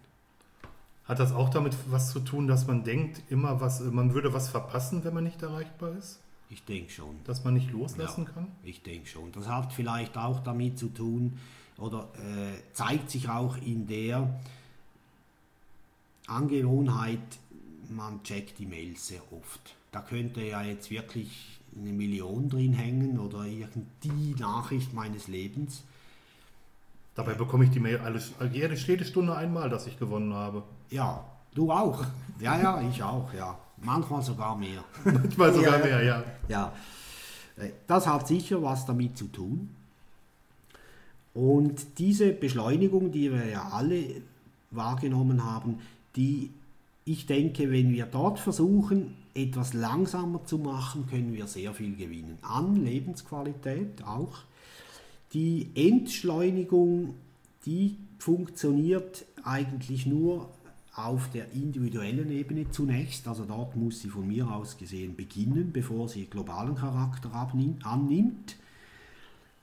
Hat 1.04 1.20
das 1.20 1.32
auch 1.32 1.48
damit 1.48 1.76
was 1.88 2.10
zu 2.12 2.20
tun, 2.20 2.46
dass 2.48 2.66
man 2.66 2.84
denkt, 2.84 3.22
immer 3.30 3.60
was, 3.60 3.80
man 3.80 4.12
würde 4.12 4.34
was 4.34 4.48
verpassen, 4.48 5.04
wenn 5.04 5.14
man 5.14 5.24
nicht 5.24 5.40
erreichbar 5.40 5.92
ist? 5.96 6.20
Ich 6.50 6.64
denke 6.64 6.90
schon. 6.90 7.16
Dass 7.24 7.44
man 7.44 7.54
nicht 7.54 7.70
loslassen 7.70 8.24
ja, 8.24 8.30
kann? 8.30 8.48
Ich 8.62 8.82
denke 8.82 9.06
schon. 9.06 9.32
Das 9.32 9.48
hat 9.48 9.72
vielleicht 9.72 10.18
auch 10.18 10.40
damit 10.40 10.78
zu 10.78 10.88
tun 10.88 11.38
oder 11.78 12.08
äh, 12.14 12.72
zeigt 12.72 13.10
sich 13.10 13.28
auch 13.28 13.56
in 13.56 13.86
der 13.86 14.40
Angewohnheit, 16.28 17.18
man 17.90 18.22
checkt 18.22 18.58
die 18.58 18.66
Mails 18.66 19.08
sehr 19.08 19.20
oft. 19.32 19.74
Da 19.92 20.00
könnte 20.00 20.42
ja 20.42 20.62
jetzt 20.62 20.90
wirklich 20.90 21.60
eine 21.76 21.92
Million 21.92 22.48
drin 22.48 22.72
hängen 22.72 23.18
oder 23.18 23.44
die 24.02 24.34
Nachricht 24.38 24.92
meines 24.94 25.28
Lebens. 25.28 25.84
Dabei 27.14 27.34
bekomme 27.34 27.64
ich 27.64 27.70
die 27.70 27.80
Mail 27.80 27.98
alles, 27.98 28.32
jede, 28.52 28.74
jede 28.74 29.04
Stunde 29.04 29.34
einmal, 29.34 29.68
dass 29.68 29.86
ich 29.86 29.98
gewonnen 29.98 30.32
habe. 30.34 30.62
Ja, 30.90 31.24
du 31.54 31.72
auch. 31.72 32.04
Ja, 32.38 32.60
ja, 32.60 32.80
ich 32.88 33.02
auch, 33.02 33.32
ja. 33.34 33.58
Manchmal 33.82 34.22
sogar 34.22 34.56
mehr. 34.56 34.84
Manchmal 35.04 35.52
sogar 35.52 35.78
ja, 35.78 35.84
mehr, 35.84 36.02
ja. 36.02 36.24
Ja. 36.48 36.72
Äh, 37.56 37.70
das 37.86 38.06
hat 38.06 38.28
sicher 38.28 38.62
was 38.62 38.86
damit 38.86 39.16
zu 39.16 39.26
tun. 39.26 39.70
Und 41.34 41.98
diese 41.98 42.32
Beschleunigung, 42.32 43.12
die 43.12 43.32
wir 43.32 43.46
ja 43.46 43.68
alle 43.72 44.22
wahrgenommen 44.70 45.44
haben, 45.44 45.80
die 46.18 46.50
ich 47.04 47.24
denke, 47.24 47.70
wenn 47.70 47.90
wir 47.90 48.04
dort 48.04 48.38
versuchen, 48.38 49.14
etwas 49.32 49.72
langsamer 49.72 50.44
zu 50.44 50.58
machen, 50.58 51.06
können 51.06 51.32
wir 51.32 51.46
sehr 51.46 51.72
viel 51.72 51.96
gewinnen. 51.96 52.36
An 52.42 52.76
Lebensqualität 52.76 54.04
auch. 54.04 54.40
Die 55.32 55.70
Entschleunigung, 55.74 57.14
die 57.64 57.96
funktioniert 58.18 59.24
eigentlich 59.42 60.04
nur 60.04 60.50
auf 60.94 61.30
der 61.30 61.52
individuellen 61.52 62.30
Ebene 62.30 62.70
zunächst. 62.70 63.26
Also 63.26 63.46
dort 63.46 63.74
muss 63.74 64.00
sie 64.00 64.08
von 64.08 64.28
mir 64.28 64.50
aus 64.50 64.76
gesehen 64.76 65.16
beginnen, 65.16 65.70
bevor 65.72 66.08
sie 66.08 66.26
globalen 66.26 66.74
Charakter 66.74 67.32
annimmt. 67.84 68.56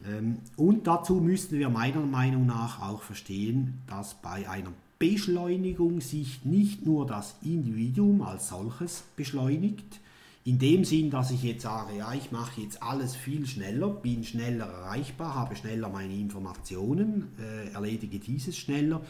Ähm, 0.03 0.39
und 0.55 0.87
dazu 0.87 1.15
müssten 1.15 1.59
wir 1.59 1.69
meiner 1.69 2.01
Meinung 2.01 2.47
nach 2.47 2.81
auch 2.81 3.03
verstehen, 3.03 3.81
dass 3.87 4.15
bei 4.15 4.49
einer 4.49 4.71
Beschleunigung 4.97 5.99
sich 5.99 6.45
nicht 6.45 6.85
nur 6.85 7.05
das 7.05 7.35
Individuum 7.43 8.21
als 8.21 8.49
solches 8.49 9.03
beschleunigt, 9.15 9.99
in 10.45 10.59
dem 10.59 10.85
Sinn, 10.85 11.09
dass 11.09 11.31
ich 11.31 11.41
jetzt 11.41 11.63
sage, 11.63 11.97
ja, 11.97 12.13
ich 12.13 12.31
mache 12.31 12.61
jetzt 12.61 12.81
alles 12.83 13.15
viel 13.15 13.47
schneller, 13.47 13.89
bin 13.89 14.23
schneller 14.23 14.67
erreichbar, 14.67 15.33
habe 15.33 15.55
schneller 15.55 15.89
meine 15.89 16.13
Informationen, 16.13 17.29
äh, 17.39 17.73
erledige 17.73 18.19
dieses 18.19 18.55
schneller, 18.55 19.01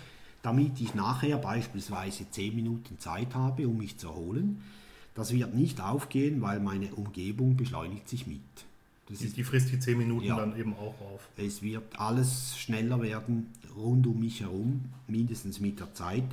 damit 0.41 0.79
ich 0.79 0.95
nachher 0.95 1.37
beispielsweise 1.37 2.29
10 2.31 2.55
Minuten 2.55 2.99
Zeit 2.99 3.35
habe, 3.35 3.67
um 3.67 3.77
mich 3.77 3.97
zu 3.97 4.07
erholen. 4.07 4.61
Das 5.13 5.33
wird 5.33 5.53
nicht 5.53 5.81
aufgehen, 5.81 6.41
weil 6.41 6.61
meine 6.61 6.95
Umgebung 6.95 7.57
beschleunigt 7.57 8.07
sich 8.07 8.27
mit. 8.27 8.41
Ist, 9.09 9.37
die 9.37 9.43
frisst 9.43 9.71
die 9.71 9.79
10 9.79 9.99
Minuten 9.99 10.25
ja, 10.25 10.35
dann 10.35 10.57
eben 10.57 10.73
auch 10.73 10.99
auf. 10.99 11.29
Es 11.37 11.61
wird 11.61 11.99
alles 11.99 12.57
schneller 12.57 13.01
werden 13.01 13.51
rund 13.75 14.07
um 14.07 14.19
mich 14.19 14.41
herum, 14.41 14.85
mindestens 15.07 15.59
mit 15.59 15.79
der 15.79 15.93
Zeit. 15.93 16.25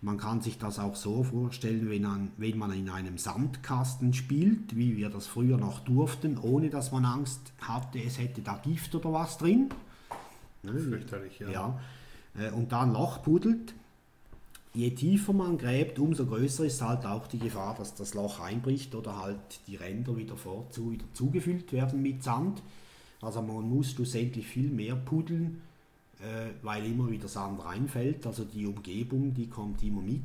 Man 0.00 0.16
kann 0.16 0.40
sich 0.40 0.58
das 0.58 0.78
auch 0.78 0.96
so 0.96 1.22
vorstellen, 1.22 1.90
wenn, 1.90 2.04
an, 2.04 2.30
wenn 2.36 2.58
man 2.58 2.72
in 2.72 2.88
einem 2.88 3.18
Sandkasten 3.18 4.14
spielt, 4.14 4.76
wie 4.76 4.96
wir 4.96 5.10
das 5.10 5.26
früher 5.26 5.58
noch 5.58 5.80
durften, 5.80 6.38
ohne 6.38 6.70
dass 6.70 6.92
man 6.92 7.04
Angst 7.04 7.52
hatte, 7.60 8.00
es 8.00 8.18
hätte 8.18 8.42
da 8.42 8.56
Gift 8.64 8.94
oder 8.94 9.12
was 9.12 9.38
drin. 9.38 9.70
Ne, 10.62 10.78
Fürchterlich, 10.78 11.38
ja. 11.38 11.50
ja. 11.50 11.80
Äh, 12.36 12.50
und 12.50 12.72
da 12.72 12.82
ein 12.82 12.92
Loch 12.92 13.22
puddelt 13.22 13.74
je 14.74 14.90
tiefer 14.90 15.32
man 15.32 15.58
gräbt, 15.58 15.98
umso 15.98 16.26
größer 16.26 16.64
ist 16.64 16.82
halt 16.82 17.06
auch 17.06 17.26
die 17.26 17.38
Gefahr, 17.38 17.74
dass 17.76 17.94
das 17.94 18.14
Loch 18.14 18.40
einbricht 18.40 18.94
oder 18.94 19.20
halt 19.20 19.60
die 19.66 19.76
Ränder 19.76 20.16
wieder 20.16 20.36
vorzu 20.36 20.92
wieder 20.92 21.06
zugefüllt 21.12 21.72
werden 21.72 22.02
mit 22.02 22.22
Sand. 22.22 22.62
Also 23.20 23.42
man 23.42 23.68
muss 23.68 23.92
schlussendlich 23.92 24.46
viel 24.46 24.70
mehr 24.70 24.94
puddeln, 24.94 25.62
äh, 26.20 26.50
weil 26.62 26.86
immer 26.86 27.10
wieder 27.10 27.28
Sand 27.28 27.64
reinfällt. 27.64 28.26
Also 28.26 28.44
die 28.44 28.66
Umgebung, 28.66 29.34
die 29.34 29.48
kommt 29.48 29.82
immer 29.82 30.02
mit. 30.02 30.22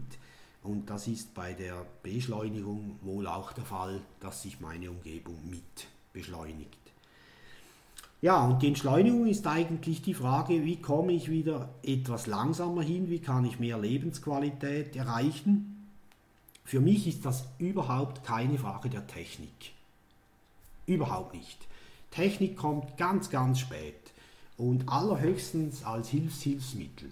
Und 0.62 0.90
das 0.90 1.08
ist 1.08 1.34
bei 1.34 1.54
der 1.54 1.86
Beschleunigung 2.04 2.98
wohl 3.02 3.28
auch 3.28 3.52
der 3.54 3.66
Fall, 3.66 4.02
dass 4.20 4.44
sich 4.44 4.60
meine 4.60 4.92
Umgebung 4.92 5.38
mit 5.50 5.88
beschleunigt. 6.14 6.83
Ja, 8.24 8.46
und 8.46 8.62
die 8.62 8.68
Entschleunigung 8.68 9.28
ist 9.28 9.46
eigentlich 9.48 10.02
die 10.02 10.14
Frage, 10.14 10.64
wie 10.64 10.78
komme 10.78 11.12
ich 11.12 11.30
wieder 11.30 11.68
etwas 11.84 12.26
langsamer 12.26 12.82
hin, 12.82 13.10
wie 13.10 13.20
kann 13.20 13.44
ich 13.44 13.60
mehr 13.60 13.78
Lebensqualität 13.78 14.96
erreichen. 14.96 15.90
Für 16.64 16.80
mich 16.80 17.06
ist 17.06 17.26
das 17.26 17.44
überhaupt 17.58 18.24
keine 18.24 18.58
Frage 18.58 18.90
der 18.90 19.06
Technik. 19.08 19.74
Überhaupt 20.86 21.34
nicht. 21.34 21.68
Technik 22.12 22.56
kommt 22.56 22.96
ganz, 22.96 23.30
ganz 23.30 23.60
spät 23.60 24.14
und 24.58 24.88
allerhöchstens 24.88 25.84
als 25.84 26.08
Hilfshilfsmittel, 26.08 27.12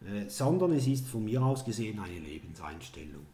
äh, 0.00 0.30
sondern 0.30 0.72
es 0.72 0.86
ist 0.86 1.08
von 1.08 1.26
mir 1.26 1.42
aus 1.42 1.66
gesehen 1.66 2.00
eine 2.00 2.18
Lebenseinstellung. 2.18 3.26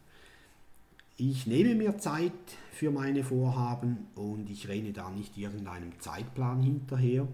ich 1.15 1.47
nehme 1.47 1.75
mir 1.75 1.97
Zeit 1.97 2.33
für 2.79 2.91
meine 2.91 3.25
Vorhaben 3.25 4.07
und 4.15 4.49
ich 4.49 4.69
renne 4.69 4.93
da 4.93 5.09
nicht 5.09 5.37
irgendeinem 5.37 5.99
Zeitplan 5.99 6.63
hinterher. 6.63 7.27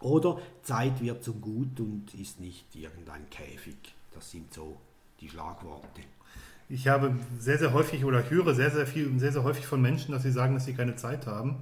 Oder 0.00 0.38
Zeit 0.62 1.02
wird 1.02 1.22
zum 1.22 1.42
Gut 1.42 1.78
und 1.78 2.14
ist 2.14 2.40
nicht 2.40 2.74
irgendein 2.74 3.28
Käfig. 3.28 3.76
Das 4.14 4.30
sind 4.30 4.54
so 4.54 4.78
die 5.20 5.28
Schlagworte. 5.28 6.00
Ich 6.70 6.88
habe 6.88 7.14
sehr, 7.38 7.58
sehr 7.58 7.74
häufig 7.74 8.06
oder 8.06 8.20
ich 8.20 8.30
höre 8.30 8.54
sehr, 8.54 8.70
sehr 8.70 8.86
viel, 8.86 9.18
sehr, 9.18 9.30
sehr 9.30 9.44
häufig 9.44 9.66
von 9.66 9.82
Menschen, 9.82 10.12
dass 10.12 10.22
sie 10.22 10.32
sagen, 10.32 10.54
dass 10.54 10.64
sie 10.64 10.72
keine 10.72 10.96
Zeit 10.96 11.26
haben. 11.26 11.56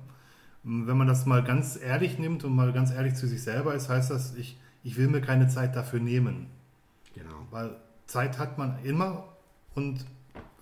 Wenn 0.62 0.96
man 0.96 1.09
das 1.09 1.26
mal 1.26 1.42
ganz 1.42 1.76
ehrlich 1.76 2.20
nimmt 2.20 2.44
und 2.44 2.54
mal 2.54 2.72
ganz 2.72 2.92
ehrlich 2.92 3.16
zu 3.16 3.26
sich 3.26 3.42
selber 3.42 3.74
ist, 3.74 3.88
heißt 3.88 4.12
das, 4.12 4.37
ich, 4.37 4.57
ich 4.85 4.96
will 4.96 5.09
mir 5.09 5.20
keine 5.20 5.48
Zeit 5.48 5.74
dafür 5.74 5.98
nehmen. 5.98 6.46
Genau. 7.12 7.44
Weil 7.50 7.74
Zeit 8.07 8.38
hat 8.38 8.57
man 8.57 8.78
immer 8.85 9.24
und 9.74 10.07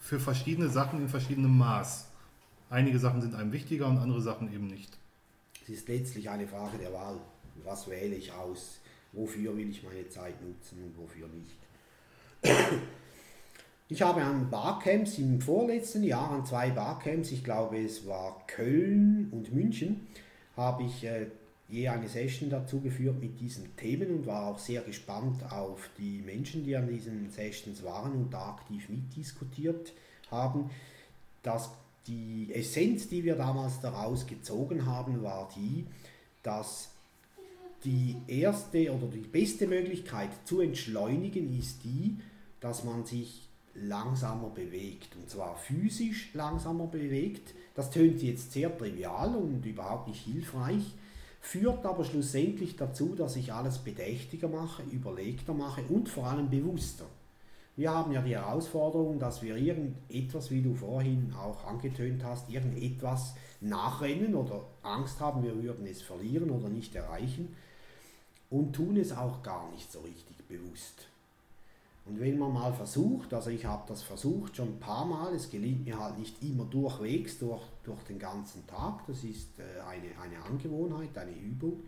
für 0.00 0.18
verschiedene 0.18 0.70
Sachen 0.70 0.98
in 1.02 1.10
verschiedenem 1.10 1.58
Maß. 1.58 2.08
Einige 2.72 2.98
Sachen 2.98 3.20
sind 3.20 3.35
einem 3.35 3.52
wichtiger 3.52 3.87
und 3.87 3.98
andere 3.98 4.22
Sachen 4.22 4.50
eben 4.50 4.66
nicht. 4.66 4.96
Es 5.62 5.68
ist 5.68 5.88
letztlich 5.88 6.30
eine 6.30 6.48
Frage 6.48 6.78
der 6.78 6.90
Wahl. 6.90 7.18
Was 7.64 7.87
wähle 7.90 8.14
ich 8.14 8.32
aus? 8.32 8.80
Wofür 9.12 9.54
will 9.54 9.68
ich 9.68 9.82
meine 9.82 10.08
Zeit 10.08 10.40
nutzen 10.42 10.82
und 10.82 10.96
wofür 10.96 11.28
nicht? 11.28 11.58
Ich 13.90 14.00
habe 14.00 14.22
an 14.22 14.48
Barcamps 14.48 15.18
im 15.18 15.38
vorletzten 15.42 16.02
Jahr, 16.02 16.30
an 16.30 16.46
zwei 16.46 16.70
Barcamps, 16.70 17.30
ich 17.30 17.44
glaube 17.44 17.76
es 17.78 18.06
war 18.06 18.42
Köln 18.46 19.28
und 19.32 19.52
München, 19.52 20.06
habe 20.56 20.85
ich 20.85 21.04
äh, 21.04 21.26
je 21.68 21.88
eine 21.88 22.08
Session 22.08 22.48
dazu 22.48 22.80
geführt 22.80 23.20
mit 23.20 23.38
diesen 23.38 23.76
Themen 23.76 24.16
und 24.16 24.26
war 24.26 24.46
auch 24.46 24.58
sehr 24.58 24.80
gespannt 24.80 25.42
auf 25.52 25.90
die 25.98 26.22
Menschen, 26.22 26.64
die 26.64 26.74
an 26.74 26.88
diesen 26.88 27.30
Sessions 27.30 27.85
waren 27.85 28.12
und 28.12 28.30
da 28.32 28.48
aktiv 28.48 28.88
mitdiskutiert 28.88 29.92
haben. 30.30 30.70
Das, 31.42 31.68
die 32.06 32.52
Essenz, 32.52 33.08
die 33.08 33.24
wir 33.24 33.36
damals 33.36 33.80
daraus 33.80 34.26
gezogen 34.26 34.86
haben, 34.86 35.22
war 35.22 35.48
die, 35.56 35.86
dass 36.42 36.90
die 37.84 38.16
erste 38.26 38.92
oder 38.92 39.06
die 39.06 39.18
beste 39.18 39.66
Möglichkeit 39.66 40.30
zu 40.44 40.60
entschleunigen 40.60 41.58
ist 41.58 41.84
die, 41.84 42.16
dass 42.60 42.84
man 42.84 43.04
sich 43.04 43.48
langsamer 43.74 44.50
bewegt. 44.50 45.16
Und 45.16 45.30
zwar 45.30 45.56
physisch 45.56 46.32
langsamer 46.34 46.86
bewegt. 46.86 47.54
Das 47.74 47.90
tönt 47.90 48.22
jetzt 48.22 48.52
sehr 48.52 48.76
trivial 48.76 49.34
und 49.34 49.64
überhaupt 49.64 50.08
nicht 50.08 50.24
hilfreich, 50.24 50.94
führt 51.40 51.84
aber 51.84 52.04
schlussendlich 52.04 52.76
dazu, 52.76 53.14
dass 53.14 53.36
ich 53.36 53.52
alles 53.52 53.78
bedächtiger 53.78 54.48
mache, 54.48 54.82
überlegter 54.92 55.54
mache 55.54 55.82
und 55.88 56.08
vor 56.08 56.26
allem 56.26 56.50
bewusster. 56.50 57.06
Wir 57.76 57.90
haben 57.90 58.12
ja 58.12 58.20
die 58.20 58.37
Herausforderung, 58.37 59.18
dass 59.18 59.42
wir 59.42 59.56
irgendetwas, 59.56 60.50
wie 60.50 60.61
du 60.61 60.74
vorhin 60.74 61.32
auch 61.35 61.64
angetönt 61.64 62.22
hast, 62.22 62.50
irgendetwas 62.50 63.35
nachrennen 63.61 64.35
oder 64.35 64.64
Angst 64.82 65.20
haben, 65.20 65.42
wir 65.42 65.62
würden 65.62 65.87
es 65.87 66.02
verlieren 66.02 66.50
oder 66.50 66.68
nicht 66.68 66.94
erreichen 66.94 67.54
und 68.50 68.74
tun 68.74 68.98
es 68.98 69.12
auch 69.12 69.42
gar 69.42 69.70
nicht 69.70 69.90
so 69.90 70.00
richtig 70.00 70.37
bewusst. 70.46 71.06
Und 72.04 72.20
wenn 72.20 72.38
man 72.38 72.52
mal 72.52 72.72
versucht, 72.72 73.32
also 73.32 73.48
ich 73.50 73.64
habe 73.64 73.85
das 73.88 74.02
versucht 74.02 74.56
schon 74.56 74.68
ein 74.68 74.80
paar 74.80 75.04
Mal, 75.04 75.35
es 75.35 75.48
gelingt 75.48 75.87
mir 75.87 75.98
halt 75.98 76.18
nicht 76.18 76.42
immer 76.42 76.64
durchwegs 76.64 77.38
durch, 77.38 77.62
durch 77.85 78.02
den 78.02 78.18
ganzen 78.18 78.66
Tag, 78.66 79.06
das 79.06 79.22
ist 79.22 79.58
äh, 79.61 79.80
eine, 79.88 80.08
eine 80.20 80.44
Angewohnheit, 80.44 81.16
eine 81.16 81.32
Übung. 81.32 81.85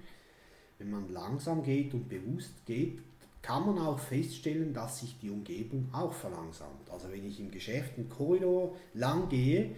Wenn 0.79 0.91
man 0.91 1.13
langsam 1.13 1.63
geht 1.63 1.93
und 1.95 2.09
bewusst 2.09 2.65
geht, 2.65 3.01
kann 3.45 3.67
man 3.67 3.79
auch 3.79 3.99
feststellen, 3.99 4.73
dass 4.73 5.01
sich 5.01 5.19
die 5.21 5.31
Umgebung 5.31 5.89
auch 5.93 6.13
verlangsamt. 6.13 6.91
Also 6.91 7.11
wenn 7.13 7.27
ich 7.27 7.39
im 7.41 7.51
Geschäft 7.51 7.97
einen 7.97 8.09
Korridor 8.09 8.75
lang 8.95 9.29
gehe 9.29 9.71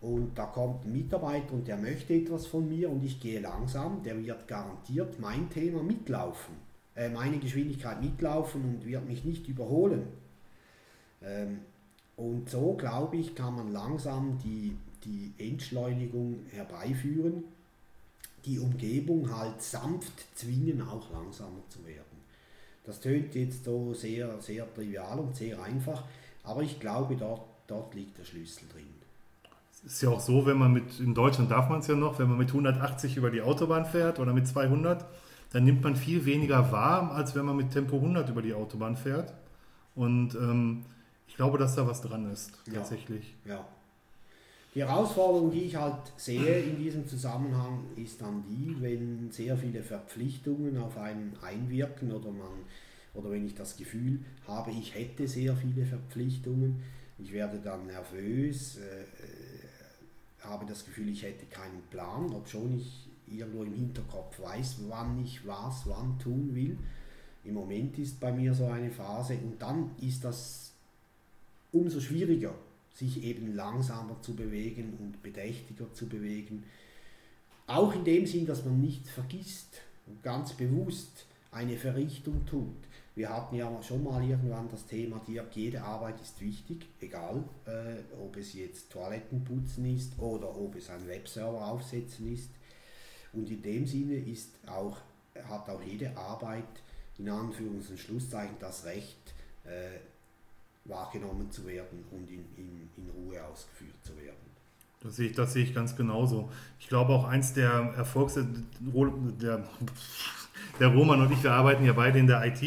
und 0.00 0.36
da 0.36 0.44
kommt 0.46 0.84
ein 0.84 0.92
Mitarbeiter 0.92 1.54
und 1.54 1.66
der 1.66 1.78
möchte 1.78 2.14
etwas 2.14 2.46
von 2.46 2.68
mir 2.68 2.90
und 2.90 3.02
ich 3.02 3.18
gehe 3.18 3.40
langsam, 3.40 4.02
der 4.02 4.22
wird 4.22 4.46
garantiert 4.46 5.18
mein 5.18 5.48
Thema 5.48 5.82
mitlaufen 5.82 6.66
äh, 6.96 7.10
meine 7.10 7.38
Geschwindigkeit 7.38 8.00
mitlaufen 8.02 8.62
und 8.64 8.86
wird 8.86 9.06
mich 9.06 9.24
nicht 9.24 9.46
überholen. 9.48 10.06
Ähm, 11.22 11.58
und 12.16 12.48
so, 12.48 12.72
glaube 12.72 13.18
ich, 13.18 13.34
kann 13.34 13.54
man 13.54 13.72
langsam 13.72 14.38
die, 14.42 14.74
die 15.04 15.32
Entschleunigung 15.38 16.46
herbeiführen, 16.50 17.44
die 18.46 18.58
Umgebung 18.58 19.30
halt 19.36 19.60
sanft 19.60 20.24
zwingen, 20.34 20.80
auch 20.80 21.12
langsamer 21.12 21.62
zu 21.68 21.84
werden. 21.84 22.15
Das 22.86 23.00
tönt 23.00 23.34
jetzt 23.34 23.64
so 23.64 23.92
sehr, 23.92 24.40
sehr 24.40 24.72
trivial 24.72 25.18
und 25.18 25.34
sehr 25.36 25.60
einfach, 25.60 26.04
aber 26.44 26.62
ich 26.62 26.78
glaube, 26.78 27.16
dort, 27.16 27.42
dort 27.66 27.94
liegt 27.94 28.16
der 28.18 28.24
Schlüssel 28.24 28.68
drin. 28.72 28.86
Es 29.84 29.94
ist 29.94 30.02
ja 30.02 30.10
auch 30.10 30.20
so, 30.20 30.46
wenn 30.46 30.56
man 30.56 30.72
mit, 30.72 30.98
in 31.00 31.14
Deutschland 31.14 31.50
darf 31.50 31.68
man 31.68 31.80
es 31.80 31.86
ja 31.86 31.94
noch, 31.94 32.18
wenn 32.18 32.28
man 32.28 32.38
mit 32.38 32.48
180 32.48 33.16
über 33.16 33.30
die 33.30 33.42
Autobahn 33.42 33.84
fährt 33.84 34.18
oder 34.18 34.32
mit 34.32 34.46
200, 34.46 35.04
dann 35.52 35.64
nimmt 35.64 35.82
man 35.82 35.96
viel 35.96 36.24
weniger 36.24 36.72
wahr, 36.72 37.12
als 37.12 37.34
wenn 37.34 37.44
man 37.44 37.56
mit 37.56 37.70
Tempo 37.70 37.96
100 37.96 38.28
über 38.28 38.42
die 38.42 38.54
Autobahn 38.54 38.96
fährt. 38.96 39.34
Und 39.94 40.34
ähm, 40.34 40.84
ich 41.26 41.36
glaube, 41.36 41.58
dass 41.58 41.74
da 41.74 41.86
was 41.86 42.02
dran 42.02 42.30
ist, 42.30 42.52
tatsächlich. 42.72 43.34
Ja. 43.44 43.54
ja. 43.54 43.64
Die 44.76 44.84
Herausforderung, 44.84 45.50
die 45.50 45.62
ich 45.62 45.76
halt 45.76 46.12
sehe 46.18 46.60
in 46.60 46.76
diesem 46.76 47.08
Zusammenhang, 47.08 47.86
ist 47.96 48.20
dann 48.20 48.44
die, 48.46 48.76
wenn 48.78 49.30
sehr 49.30 49.56
viele 49.56 49.82
Verpflichtungen 49.82 50.76
auf 50.76 50.98
einen 50.98 51.34
einwirken 51.40 52.12
oder 52.12 52.30
man 52.30 52.50
oder 53.14 53.30
wenn 53.30 53.46
ich 53.46 53.54
das 53.54 53.78
Gefühl 53.78 54.20
habe, 54.46 54.72
ich 54.72 54.94
hätte 54.94 55.26
sehr 55.26 55.56
viele 55.56 55.86
Verpflichtungen, 55.86 56.82
ich 57.18 57.32
werde 57.32 57.58
dann 57.58 57.86
nervös, 57.86 58.76
äh, 58.76 59.00
äh 59.00 60.44
habe 60.46 60.66
das 60.66 60.84
Gefühl, 60.84 61.08
ich 61.08 61.22
hätte 61.22 61.46
keinen 61.46 61.80
Plan, 61.90 62.30
obschon 62.34 62.78
ich 62.78 63.08
irgendwo 63.26 63.62
im 63.62 63.72
Hinterkopf 63.72 64.38
weiß, 64.38 64.76
wann 64.88 65.24
ich 65.24 65.46
was 65.46 65.86
wann 65.86 66.18
tun 66.18 66.54
will. 66.54 66.76
Im 67.44 67.54
Moment 67.54 67.98
ist 67.98 68.20
bei 68.20 68.30
mir 68.30 68.52
so 68.52 68.66
eine 68.66 68.90
Phase 68.90 69.38
und 69.42 69.60
dann 69.60 69.92
ist 70.02 70.22
das 70.22 70.74
umso 71.72 71.98
schwieriger, 71.98 72.54
sich 72.96 73.22
eben 73.22 73.54
langsamer 73.54 74.20
zu 74.22 74.34
bewegen 74.34 74.96
und 74.98 75.22
bedächtiger 75.22 75.92
zu 75.92 76.08
bewegen. 76.08 76.64
Auch 77.66 77.94
in 77.94 78.04
dem 78.04 78.26
Sinn, 78.26 78.46
dass 78.46 78.64
man 78.64 78.80
nicht 78.80 79.06
vergisst 79.06 79.80
und 80.06 80.22
ganz 80.22 80.54
bewusst 80.54 81.26
eine 81.50 81.76
Verrichtung 81.76 82.46
tut. 82.46 82.76
Wir 83.14 83.30
hatten 83.30 83.56
ja 83.56 83.70
schon 83.82 84.04
mal 84.04 84.22
irgendwann 84.22 84.68
das 84.70 84.86
Thema, 84.86 85.20
jede 85.54 85.82
Arbeit 85.82 86.20
ist 86.20 86.40
wichtig, 86.40 86.86
egal 87.00 87.42
äh, 87.64 88.02
ob 88.22 88.36
es 88.36 88.52
jetzt 88.52 88.92
Toilettenputzen 88.92 89.86
ist 89.96 90.18
oder 90.18 90.54
ob 90.54 90.76
es 90.76 90.90
ein 90.90 91.06
Webserver 91.08 91.66
aufsetzen 91.66 92.32
ist. 92.32 92.50
Und 93.32 93.50
in 93.50 93.62
dem 93.62 93.86
Sinne 93.86 94.16
ist 94.16 94.50
auch, 94.66 94.98
hat 95.48 95.68
auch 95.68 95.82
jede 95.82 96.14
Arbeit 96.16 96.64
in 97.18 97.28
Anführungs- 97.28 97.90
und 97.90 97.98
Schlusszeichen 97.98 98.56
das 98.60 98.84
Recht, 98.84 99.34
äh, 99.64 99.98
wahrgenommen 100.88 101.50
zu 101.50 101.66
werden 101.66 102.04
und 102.10 102.28
in, 102.30 102.44
in, 102.56 102.88
in 102.96 103.10
Ruhe 103.10 103.42
ausgeführt 103.44 103.96
zu 104.02 104.16
werden. 104.16 104.36
Das 105.00 105.16
sehe, 105.16 105.28
ich, 105.28 105.34
das 105.34 105.52
sehe 105.52 105.64
ich 105.64 105.74
ganz 105.74 105.94
genauso. 105.96 106.50
Ich 106.78 106.88
glaube 106.88 107.12
auch 107.12 107.24
eins 107.24 107.52
der 107.54 107.70
Erfolgs... 107.96 108.38
Der, 109.40 109.64
der 110.80 110.88
Roman 110.88 111.20
und 111.20 111.32
ich, 111.32 111.42
wir 111.42 111.52
arbeiten 111.52 111.84
ja 111.84 111.92
beide 111.92 112.18
in 112.18 112.26
der 112.26 112.44
IT. 112.44 112.62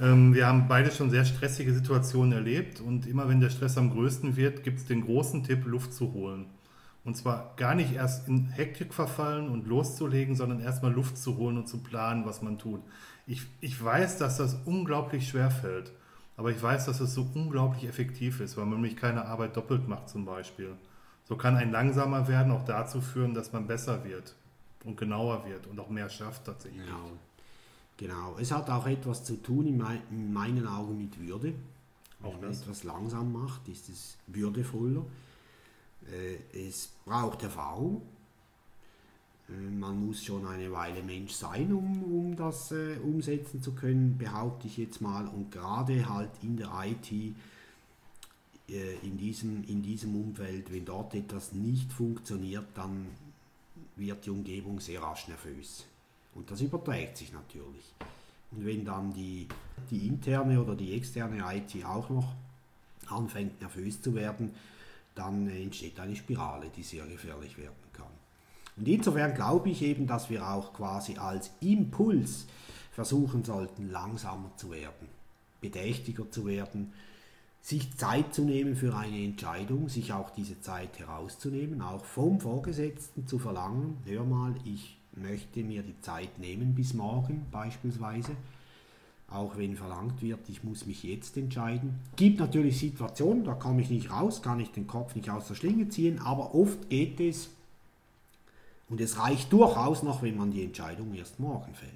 Ähm, 0.00 0.34
wir 0.34 0.46
haben 0.46 0.68
beide 0.68 0.90
schon 0.90 1.10
sehr 1.10 1.24
stressige 1.24 1.72
Situationen 1.72 2.32
erlebt 2.32 2.80
und 2.80 3.06
immer 3.06 3.28
wenn 3.28 3.40
der 3.40 3.50
Stress 3.50 3.76
am 3.78 3.90
größten 3.90 4.36
wird, 4.36 4.62
gibt 4.62 4.78
es 4.78 4.86
den 4.86 5.04
großen 5.04 5.44
Tipp, 5.44 5.66
Luft 5.66 5.92
zu 5.92 6.12
holen. 6.12 6.46
Und 7.04 7.16
zwar 7.16 7.54
gar 7.56 7.74
nicht 7.74 7.94
erst 7.94 8.28
in 8.28 8.48
Hektik 8.48 8.92
verfallen 8.92 9.48
und 9.48 9.66
loszulegen, 9.66 10.34
sondern 10.34 10.60
erstmal 10.60 10.92
Luft 10.92 11.16
zu 11.16 11.36
holen 11.36 11.56
und 11.56 11.68
zu 11.68 11.78
planen, 11.78 12.26
was 12.26 12.42
man 12.42 12.58
tut. 12.58 12.82
Ich, 13.26 13.42
ich 13.60 13.82
weiß, 13.82 14.18
dass 14.18 14.36
das 14.36 14.56
unglaublich 14.64 15.28
schwer 15.28 15.50
fällt, 15.50 15.92
aber 16.38 16.52
ich 16.52 16.62
weiß, 16.62 16.86
dass 16.86 17.00
es 17.00 17.14
so 17.14 17.26
unglaublich 17.34 17.84
effektiv 17.84 18.40
ist, 18.40 18.56
weil 18.56 18.64
man 18.64 18.80
nämlich 18.80 18.96
keine 18.96 19.24
Arbeit 19.24 19.56
doppelt 19.56 19.88
macht 19.88 20.08
zum 20.08 20.24
Beispiel. 20.24 20.72
So 21.24 21.36
kann 21.36 21.56
ein 21.56 21.72
langsamer 21.72 22.28
werden 22.28 22.52
auch 22.52 22.64
dazu 22.64 23.00
führen, 23.00 23.34
dass 23.34 23.52
man 23.52 23.66
besser 23.66 24.04
wird 24.04 24.36
und 24.84 24.96
genauer 24.96 25.44
wird 25.46 25.66
und 25.66 25.80
auch 25.80 25.90
mehr 25.90 26.08
schafft 26.08 26.44
tatsächlich. 26.44 26.86
Genau. 26.86 27.10
Genau. 27.96 28.36
Es 28.38 28.52
hat 28.52 28.70
auch 28.70 28.86
etwas 28.86 29.24
zu 29.24 29.42
tun 29.42 29.66
in, 29.66 29.78
mein, 29.78 30.00
in 30.12 30.32
meinen 30.32 30.68
Augen 30.68 30.96
mit 30.96 31.18
Würde. 31.18 31.54
Auch 32.22 32.34
Wenn 32.34 32.42
man 32.42 32.52
etwas 32.52 32.84
langsam 32.84 33.32
macht, 33.32 33.66
ist 33.66 33.88
es 33.88 34.16
würdevoller. 34.28 35.04
Äh, 36.06 36.68
es 36.68 36.92
braucht 37.04 37.42
Erfahrung. 37.42 38.02
Äh, 39.48 39.52
man 39.52 40.06
muss 40.06 40.24
schon 40.24 40.46
eine 40.46 40.70
Weile 40.72 41.02
Mensch 41.02 41.32
sein, 41.32 41.72
um, 41.72 42.02
um 42.02 42.36
das 42.36 42.72
äh, 42.72 42.96
umsetzen 43.02 43.62
zu 43.62 43.72
können, 43.72 44.16
behaupte 44.18 44.66
ich 44.66 44.76
jetzt 44.76 45.00
mal. 45.00 45.26
Und 45.26 45.50
gerade 45.50 46.08
halt 46.08 46.30
in 46.42 46.56
der 46.56 46.70
IT, 46.84 47.12
äh, 47.12 47.34
in, 49.02 49.16
diesem, 49.16 49.64
in 49.64 49.82
diesem 49.82 50.14
Umfeld, 50.14 50.72
wenn 50.72 50.84
dort 50.84 51.14
etwas 51.14 51.52
nicht 51.52 51.92
funktioniert, 51.92 52.66
dann 52.74 53.06
wird 53.96 54.26
die 54.26 54.30
Umgebung 54.30 54.80
sehr 54.80 55.02
rasch 55.02 55.28
nervös. 55.28 55.86
Und 56.34 56.50
das 56.50 56.60
überträgt 56.60 57.16
sich 57.16 57.32
natürlich. 57.32 57.94
Und 58.50 58.64
wenn 58.64 58.84
dann 58.84 59.12
die, 59.12 59.48
die 59.90 60.06
interne 60.06 60.62
oder 60.62 60.74
die 60.74 60.94
externe 60.94 61.42
IT 61.54 61.84
auch 61.84 62.08
noch 62.08 62.32
anfängt 63.08 63.60
nervös 63.60 64.00
zu 64.00 64.14
werden, 64.14 64.54
dann 65.14 65.48
entsteht 65.48 65.98
eine 65.98 66.14
Spirale, 66.14 66.70
die 66.74 66.82
sehr 66.82 67.04
gefährlich 67.06 67.58
werden. 67.58 67.87
Und 68.78 68.86
insofern 68.86 69.34
glaube 69.34 69.70
ich 69.70 69.82
eben, 69.82 70.06
dass 70.06 70.30
wir 70.30 70.48
auch 70.48 70.72
quasi 70.72 71.16
als 71.16 71.50
Impuls 71.60 72.46
versuchen 72.92 73.44
sollten, 73.44 73.90
langsamer 73.90 74.50
zu 74.56 74.70
werden, 74.70 75.08
bedächtiger 75.60 76.30
zu 76.30 76.46
werden, 76.46 76.92
sich 77.60 77.96
Zeit 77.96 78.34
zu 78.34 78.42
nehmen 78.42 78.76
für 78.76 78.96
eine 78.96 79.22
Entscheidung, 79.22 79.88
sich 79.88 80.12
auch 80.12 80.30
diese 80.30 80.60
Zeit 80.60 80.98
herauszunehmen, 80.98 81.82
auch 81.82 82.04
vom 82.04 82.40
Vorgesetzten 82.40 83.26
zu 83.26 83.38
verlangen, 83.38 83.98
hör 84.04 84.24
mal, 84.24 84.54
ich 84.64 84.98
möchte 85.12 85.62
mir 85.64 85.82
die 85.82 86.00
Zeit 86.00 86.38
nehmen 86.38 86.74
bis 86.74 86.94
morgen 86.94 87.46
beispielsweise, 87.50 88.32
auch 89.28 89.58
wenn 89.58 89.76
verlangt 89.76 90.22
wird, 90.22 90.48
ich 90.48 90.64
muss 90.64 90.86
mich 90.86 91.02
jetzt 91.02 91.36
entscheiden. 91.36 91.98
Gibt 92.16 92.40
natürlich 92.40 92.78
Situationen, 92.78 93.44
da 93.44 93.54
komme 93.54 93.82
ich 93.82 93.90
nicht 93.90 94.10
raus, 94.10 94.40
kann 94.40 94.60
ich 94.60 94.70
den 94.70 94.86
Kopf 94.86 95.14
nicht 95.14 95.28
aus 95.28 95.48
der 95.48 95.54
Schlinge 95.54 95.88
ziehen, 95.88 96.20
aber 96.20 96.54
oft 96.54 96.88
geht 96.88 97.20
es 97.20 97.50
und 98.88 99.00
es 99.00 99.18
reicht 99.18 99.52
durchaus 99.52 100.02
noch, 100.02 100.22
wenn 100.22 100.36
man 100.36 100.50
die 100.50 100.64
Entscheidung 100.64 101.14
erst 101.14 101.38
morgen 101.38 101.74
fällt. 101.74 101.92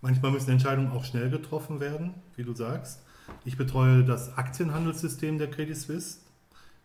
Manchmal 0.00 0.32
müssen 0.32 0.50
Entscheidungen 0.50 0.92
auch 0.92 1.04
schnell 1.04 1.30
getroffen 1.30 1.80
werden, 1.80 2.14
wie 2.36 2.44
du 2.44 2.54
sagst. 2.54 3.00
Ich 3.44 3.56
betreue 3.56 4.02
das 4.04 4.36
Aktienhandelssystem 4.36 5.38
der 5.38 5.50
Credit 5.50 5.76
Suisse. 5.76 6.18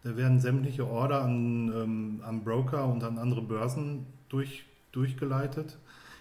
Da 0.03 0.15
werden 0.17 0.39
sämtliche 0.39 0.87
Order 0.87 1.23
an, 1.23 1.71
ähm, 1.73 2.21
an 2.25 2.43
Broker 2.43 2.85
und 2.85 3.03
an 3.03 3.17
andere 3.17 3.41
Börsen 3.41 4.05
durch, 4.29 4.65
durchgeleitet. 4.91 5.77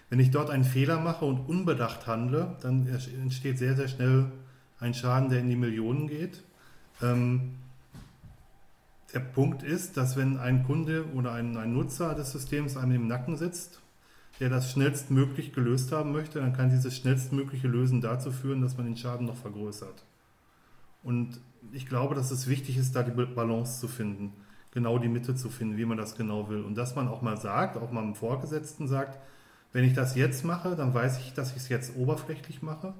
Wenn 0.09 0.19
ich 0.19 0.31
dort 0.31 0.49
einen 0.49 0.63
Fehler 0.63 0.99
mache 0.99 1.25
und 1.25 1.49
unbedacht 1.49 2.07
handle, 2.07 2.55
dann 2.61 2.87
entsteht 2.87 3.57
sehr, 3.57 3.75
sehr 3.75 3.87
schnell 3.87 4.31
ein 4.79 4.93
Schaden, 4.93 5.29
der 5.29 5.39
in 5.39 5.49
die 5.49 5.55
Millionen 5.55 6.07
geht. 6.07 6.43
Ähm, 7.01 7.55
der 9.15 9.21
Punkt 9.21 9.63
ist, 9.63 9.97
dass 9.97 10.15
wenn 10.15 10.37
ein 10.37 10.63
Kunde 10.65 11.05
oder 11.15 11.31
ein, 11.31 11.57
ein 11.57 11.73
Nutzer 11.73 12.13
des 12.13 12.31
Systems 12.31 12.77
einem 12.77 12.95
im 12.95 13.07
Nacken 13.07 13.37
sitzt 13.37 13.81
der 14.39 14.49
das 14.49 14.71
schnellstmöglich 14.71 15.53
gelöst 15.53 15.91
haben 15.91 16.11
möchte, 16.11 16.39
dann 16.39 16.53
kann 16.53 16.69
dieses 16.69 16.95
schnellstmögliche 16.95 17.67
Lösen 17.67 18.01
dazu 18.01 18.31
führen, 18.31 18.61
dass 18.61 18.77
man 18.77 18.85
den 18.85 18.97
Schaden 18.97 19.25
noch 19.25 19.37
vergrößert. 19.37 20.03
Und 21.03 21.39
ich 21.71 21.87
glaube, 21.87 22.15
dass 22.15 22.31
es 22.31 22.47
wichtig 22.47 22.77
ist, 22.77 22.95
da 22.95 23.03
die 23.03 23.11
Balance 23.11 23.79
zu 23.79 23.87
finden, 23.87 24.33
genau 24.71 24.99
die 24.99 25.07
Mitte 25.07 25.35
zu 25.35 25.49
finden, 25.49 25.77
wie 25.77 25.85
man 25.85 25.97
das 25.97 26.15
genau 26.15 26.49
will. 26.49 26.63
Und 26.63 26.75
dass 26.75 26.95
man 26.95 27.07
auch 27.07 27.21
mal 27.21 27.37
sagt, 27.37 27.77
auch 27.77 27.91
mal 27.91 28.01
dem 28.01 28.15
Vorgesetzten 28.15 28.87
sagt, 28.87 29.19
wenn 29.71 29.85
ich 29.85 29.93
das 29.93 30.15
jetzt 30.15 30.43
mache, 30.43 30.75
dann 30.75 30.93
weiß 30.93 31.19
ich, 31.19 31.33
dass 31.33 31.51
ich 31.51 31.57
es 31.57 31.69
jetzt 31.69 31.95
oberflächlich 31.95 32.61
mache. 32.61 32.93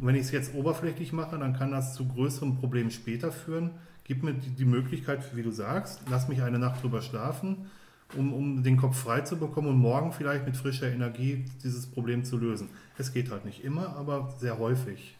Und 0.00 0.06
wenn 0.06 0.14
ich 0.14 0.22
es 0.22 0.30
jetzt 0.30 0.54
oberflächlich 0.54 1.12
mache, 1.12 1.38
dann 1.38 1.52
kann 1.52 1.70
das 1.70 1.94
zu 1.94 2.06
größeren 2.06 2.56
Problemen 2.56 2.90
später 2.90 3.30
führen. 3.30 3.70
Gib 4.04 4.22
mir 4.22 4.34
die 4.34 4.64
Möglichkeit, 4.64 5.36
wie 5.36 5.42
du 5.42 5.50
sagst, 5.50 6.00
lass 6.10 6.28
mich 6.28 6.42
eine 6.42 6.58
Nacht 6.58 6.82
drüber 6.82 7.02
schlafen 7.02 7.68
um, 8.16 8.32
um 8.32 8.62
den 8.62 8.76
Kopf 8.76 8.96
frei 8.96 9.20
zu 9.20 9.36
bekommen 9.36 9.68
und 9.68 9.78
morgen 9.78 10.12
vielleicht 10.12 10.46
mit 10.46 10.56
frischer 10.56 10.90
Energie 10.90 11.44
dieses 11.62 11.86
Problem 11.86 12.24
zu 12.24 12.38
lösen. 12.38 12.68
Es 12.98 13.12
geht 13.12 13.30
halt 13.30 13.44
nicht 13.44 13.64
immer, 13.64 13.96
aber 13.96 14.32
sehr 14.38 14.58
häufig. 14.58 15.16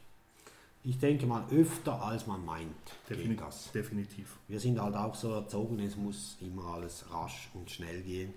Ich 0.82 0.98
denke 0.98 1.26
mal 1.26 1.44
öfter 1.50 2.02
als 2.02 2.26
man 2.26 2.44
meint. 2.44 2.70
Defini 3.08 3.36
das. 3.36 3.70
Definitiv. 3.72 4.36
Wir 4.48 4.58
sind 4.58 4.80
halt 4.80 4.96
auch 4.96 5.14
so 5.14 5.32
erzogen, 5.32 5.78
es 5.80 5.96
muss 5.96 6.38
immer 6.40 6.74
alles 6.74 7.04
rasch 7.12 7.50
und 7.52 7.70
schnell 7.70 8.00
gehen. 8.00 8.32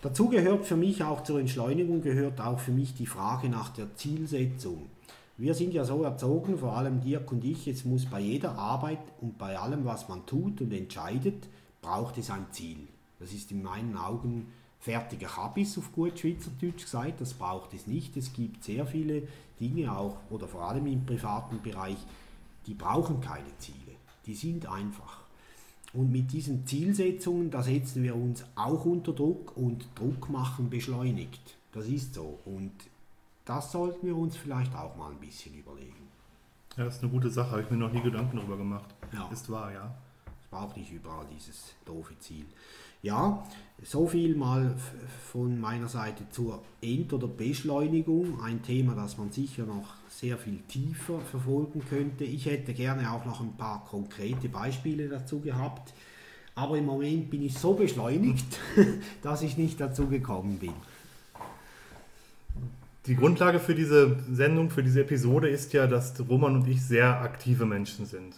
Dazu 0.00 0.28
gehört 0.28 0.64
für 0.64 0.76
mich 0.76 1.04
auch 1.04 1.22
zur 1.22 1.38
Entschleunigung, 1.38 2.02
gehört 2.02 2.40
auch 2.40 2.58
für 2.58 2.72
mich 2.72 2.94
die 2.94 3.06
Frage 3.06 3.48
nach 3.48 3.68
der 3.68 3.94
Zielsetzung. 3.94 4.88
Wir 5.42 5.54
sind 5.54 5.74
ja 5.74 5.84
so 5.84 6.04
erzogen, 6.04 6.56
vor 6.56 6.76
allem 6.76 7.00
Dirk 7.00 7.32
und 7.32 7.42
ich, 7.42 7.66
es 7.66 7.84
muss 7.84 8.06
bei 8.06 8.20
jeder 8.20 8.56
Arbeit 8.56 9.00
und 9.20 9.38
bei 9.38 9.58
allem, 9.58 9.84
was 9.84 10.08
man 10.08 10.24
tut 10.24 10.60
und 10.60 10.72
entscheidet, 10.72 11.48
braucht 11.80 12.16
es 12.16 12.30
ein 12.30 12.46
Ziel. 12.52 12.76
Das 13.18 13.32
ist 13.32 13.50
in 13.50 13.60
meinen 13.60 13.96
Augen 13.96 14.46
fertiger 14.78 15.36
Habis, 15.36 15.76
auf 15.78 15.90
gut 15.90 16.16
Schweizerdeutsch 16.16 16.84
gesagt. 16.84 17.20
Das 17.20 17.34
braucht 17.34 17.74
es 17.74 17.88
nicht. 17.88 18.16
Es 18.16 18.32
gibt 18.32 18.62
sehr 18.62 18.86
viele 18.86 19.24
Dinge 19.58 19.90
auch, 19.90 20.18
oder 20.30 20.46
vor 20.46 20.62
allem 20.62 20.86
im 20.86 21.04
privaten 21.04 21.60
Bereich, 21.60 21.98
die 22.68 22.74
brauchen 22.74 23.20
keine 23.20 23.58
Ziele. 23.58 23.96
Die 24.26 24.34
sind 24.34 24.66
einfach. 24.66 25.22
Und 25.92 26.12
mit 26.12 26.30
diesen 26.30 26.68
Zielsetzungen, 26.68 27.50
da 27.50 27.64
setzen 27.64 28.04
wir 28.04 28.14
uns 28.14 28.44
auch 28.54 28.84
unter 28.84 29.12
Druck 29.12 29.56
und 29.56 29.88
Druck 29.96 30.30
machen 30.30 30.70
beschleunigt. 30.70 31.56
Das 31.72 31.88
ist 31.88 32.14
so. 32.14 32.38
Und 32.44 32.70
das 33.44 33.72
sollten 33.72 34.06
wir 34.06 34.16
uns 34.16 34.36
vielleicht 34.36 34.74
auch 34.74 34.96
mal 34.96 35.10
ein 35.10 35.18
bisschen 35.18 35.54
überlegen. 35.54 36.08
Ja, 36.76 36.84
das 36.84 36.96
ist 36.96 37.02
eine 37.02 37.12
gute 37.12 37.30
Sache, 37.30 37.50
habe 37.50 37.62
ich 37.62 37.70
mir 37.70 37.76
noch 37.76 37.92
nie 37.92 38.00
Gedanken 38.00 38.36
darüber 38.36 38.56
gemacht. 38.56 38.94
Ja. 39.12 39.28
Ist 39.30 39.50
wahr, 39.50 39.72
ja. 39.72 39.94
Es 40.40 40.46
braucht 40.46 40.76
nicht 40.76 40.90
überall 40.90 41.26
dieses 41.34 41.74
doofe 41.84 42.18
Ziel. 42.18 42.46
Ja, 43.02 43.44
so 43.82 44.06
viel 44.06 44.36
mal 44.36 44.76
von 45.32 45.60
meiner 45.60 45.88
Seite 45.88 46.22
zur 46.30 46.62
End- 46.80 47.12
oder 47.12 47.26
Beschleunigung. 47.26 48.40
Ein 48.40 48.62
Thema, 48.62 48.94
das 48.94 49.18
man 49.18 49.32
sicher 49.32 49.66
noch 49.66 49.94
sehr 50.08 50.38
viel 50.38 50.60
tiefer 50.68 51.20
verfolgen 51.20 51.82
könnte. 51.90 52.22
Ich 52.22 52.46
hätte 52.46 52.72
gerne 52.72 53.10
auch 53.10 53.24
noch 53.24 53.40
ein 53.40 53.56
paar 53.56 53.84
konkrete 53.84 54.48
Beispiele 54.48 55.08
dazu 55.08 55.40
gehabt. 55.40 55.92
Aber 56.54 56.78
im 56.78 56.86
Moment 56.86 57.28
bin 57.28 57.42
ich 57.42 57.58
so 57.58 57.74
beschleunigt, 57.74 58.58
dass 59.22 59.42
ich 59.42 59.56
nicht 59.56 59.80
dazu 59.80 60.06
gekommen 60.06 60.58
bin. 60.58 60.74
Die 63.06 63.16
Grundlage 63.16 63.58
für 63.58 63.74
diese 63.74 64.16
Sendung, 64.30 64.70
für 64.70 64.84
diese 64.84 65.00
Episode 65.00 65.48
ist 65.48 65.72
ja, 65.72 65.88
dass 65.88 66.14
Roman 66.28 66.54
und 66.54 66.68
ich 66.68 66.82
sehr 66.82 67.20
aktive 67.20 67.66
Menschen 67.66 68.06
sind. 68.06 68.36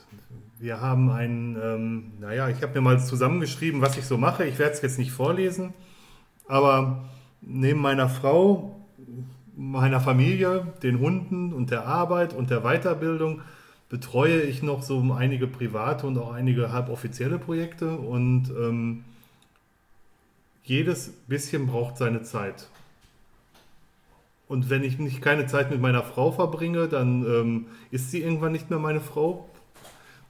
Wir 0.59 0.81
haben 0.81 1.11
einen, 1.11 1.57
ähm, 1.63 2.13
naja, 2.19 2.49
ich 2.49 2.63
habe 2.63 2.73
mir 2.73 2.81
mal 2.81 2.99
zusammengeschrieben, 2.99 3.83
was 3.83 3.99
ich 3.99 4.07
so 4.07 4.17
mache. 4.17 4.47
Ich 4.47 4.59
werde 4.59 4.73
es 4.73 4.81
jetzt 4.81 4.99
nicht 4.99 5.11
vorlesen, 5.11 5.75
aber 6.49 7.05
neben 7.43 7.79
meiner 7.81 8.09
Frau, 8.09 8.81
meiner 9.55 10.01
Familie, 10.01 10.73
den 10.83 10.99
Hunden 10.99 11.53
und 11.53 11.71
der 11.71 11.87
Arbeit 11.87 12.33
und 12.33 12.49
der 12.49 12.63
Weiterbildung 12.63 13.43
betreue 13.91 14.41
ich 14.41 14.63
noch 14.63 14.83
so 14.83 15.13
einige 15.13 15.47
private 15.47 16.07
und 16.07 16.17
auch 16.17 16.33
einige 16.33 16.73
halboffizielle 16.73 17.39
Projekte 17.39 17.99
und 17.99 18.49
ähm, 18.49 19.05
jedes 20.63 21.11
bisschen 21.29 21.67
braucht 21.67 21.99
seine 21.99 22.23
Zeit. 22.23 22.67
Und 24.47 24.71
wenn 24.71 24.83
ich 24.83 24.99
nicht 24.99 25.23
keine 25.23 25.47
Zeit 25.47 25.71
mit 25.71 25.81
meiner 25.81 26.03
Frau 26.03 26.31
verbringe, 26.31 26.89
dann 26.89 27.25
ähm, 27.25 27.67
ist 27.91 28.11
sie 28.11 28.21
irgendwann 28.21 28.53
nicht 28.53 28.71
mehr 28.71 28.79
meine 28.79 29.01
Frau, 29.01 29.49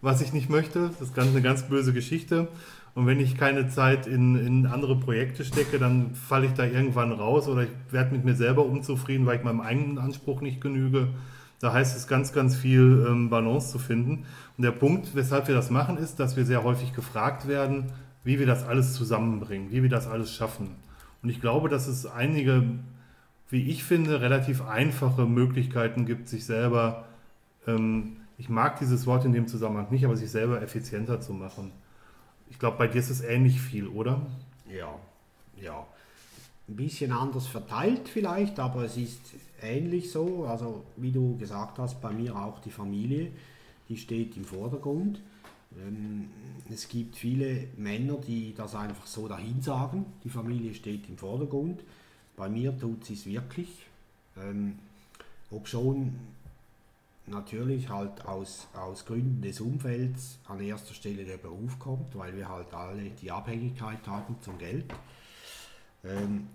was 0.01 0.21
ich 0.21 0.33
nicht 0.33 0.49
möchte. 0.49 0.89
Das 0.89 1.09
ist 1.09 1.15
ganz, 1.15 1.31
eine 1.31 1.43
ganz 1.43 1.65
böse 1.65 1.93
Geschichte. 1.93 2.49
Und 2.95 3.07
wenn 3.07 3.19
ich 3.19 3.37
keine 3.37 3.69
Zeit 3.69 4.07
in, 4.07 4.37
in 4.37 4.67
andere 4.67 4.97
Projekte 4.97 5.45
stecke, 5.45 5.81
dann 5.81 6.15
falle 6.15 6.47
ich 6.47 6.53
da 6.53 6.65
irgendwann 6.65 7.11
raus 7.11 7.49
oder 7.49 7.65
ich 7.65 7.71
werde 7.91 8.13
mit 8.13 8.25
mir 8.25 8.37
selber 8.37 8.65
unzufrieden, 8.65 9.27
weil 9.27 9.39
ich 9.39 9.45
meinem 9.45 9.61
eigenen 9.61 9.99
Anspruch 9.99 10.41
nicht 10.41 10.61
genüge. 10.61 11.09
Da 11.59 11.73
heißt 11.73 11.97
es 11.97 12.07
ganz, 12.07 12.33
ganz 12.33 12.55
viel 12.55 13.05
ähm, 13.09 13.31
Balance 13.31 13.73
zu 13.73 13.81
finden. 13.81 14.27
Und 14.57 14.63
der 14.63 14.71
Punkt, 14.71 15.17
weshalb 15.17 15.49
wir 15.49 15.57
das 15.57 15.71
machen, 15.71 15.97
ist, 15.97 16.21
dass 16.21 16.37
wir 16.37 16.45
sehr 16.45 16.63
häufig 16.63 16.93
gefragt 16.93 17.49
werden, 17.49 17.87
wie 18.23 18.39
wir 18.39 18.47
das 18.47 18.65
alles 18.65 18.95
zusammenbringen, 18.95 19.73
wie 19.73 19.83
wir 19.83 19.91
das 19.91 20.07
alles 20.07 20.33
schaffen. 20.33 20.71
Und 21.23 21.31
ich 21.31 21.41
glaube, 21.41 21.69
dass 21.69 21.89
es 21.89 22.07
einige 22.07 22.63
wie 23.55 23.71
ich 23.71 23.85
finde, 23.85 24.21
relativ 24.21 24.63
einfache 24.63 25.27
Möglichkeiten 25.27 26.07
gibt, 26.07 26.29
sich 26.29 26.45
selber, 26.45 27.05
ähm, 27.69 28.17
ich 28.37 28.49
mag 28.49 28.81
dieses 28.81 29.07
Wort 29.07 29.25
in 29.25 29.33
dem 29.33 29.47
Zusammenhang 29.47 29.87
nicht, 29.93 30.05
aber 30.05 30.17
sich 30.17 30.29
selber 30.29 30.61
effizienter 30.61 31.21
zu 31.21 31.33
machen. 31.33 31.71
Ich 32.51 32.59
glaube, 32.59 32.79
bei 32.79 32.89
dir 32.89 32.99
ist 32.99 33.11
es 33.11 33.21
ähnlich 33.21 33.61
viel, 33.61 33.87
oder? 33.87 34.21
Ja, 34.69 34.93
ja. 35.63 35.87
Ein 36.67 36.77
bisschen 36.77 37.13
anders 37.13 37.47
verteilt 37.47 38.09
vielleicht, 38.09 38.59
aber 38.59 38.85
es 38.85 38.97
ist 38.97 39.21
ähnlich 39.63 40.11
so. 40.11 40.47
Also 40.47 40.83
wie 40.97 41.13
du 41.13 41.37
gesagt 41.37 41.79
hast, 41.79 42.01
bei 42.03 42.11
mir 42.11 42.35
auch 42.35 42.59
die 42.59 42.73
Familie, 42.73 43.31
die 43.89 43.97
steht 43.97 44.37
im 44.37 44.45
Vordergrund. 44.45 45.21
Ähm, 45.79 46.29
es 46.73 46.89
gibt 46.89 47.15
viele 47.15 47.69
Männer, 47.77 48.17
die 48.27 48.53
das 48.53 48.75
einfach 48.75 49.07
so 49.07 49.29
dahin 49.29 49.63
sagen, 49.63 50.07
die 50.25 50.31
Familie 50.31 50.75
steht 50.75 51.09
im 51.09 51.19
Vordergrund. 51.19 51.85
Bei 52.37 52.49
mir 52.49 52.77
tut 52.79 53.05
sie 53.05 53.15
es 53.15 53.27
wirklich. 53.27 53.87
Ähm, 54.37 54.79
ob 55.51 55.69
schon 55.69 56.19
natürlich 57.27 57.89
halt 57.89 58.27
aus, 58.27 58.67
aus 58.75 59.07
Gründen 59.07 59.41
des 59.41 59.61
Umfelds 59.61 60.39
an 60.47 60.61
erster 60.61 60.95
Stelle 60.95 61.25
der 61.25 61.39
Beruf 61.39 61.79
kommt, 61.79 62.17
weil 62.17 62.37
wir 62.37 62.49
halt 62.49 62.73
alle 62.75 63.11
die 63.11 63.31
Abhängigkeit 63.31 64.07
haben 64.07 64.37
zum 64.41 64.59
Geld. 64.59 64.87
Ähm, 66.05 66.49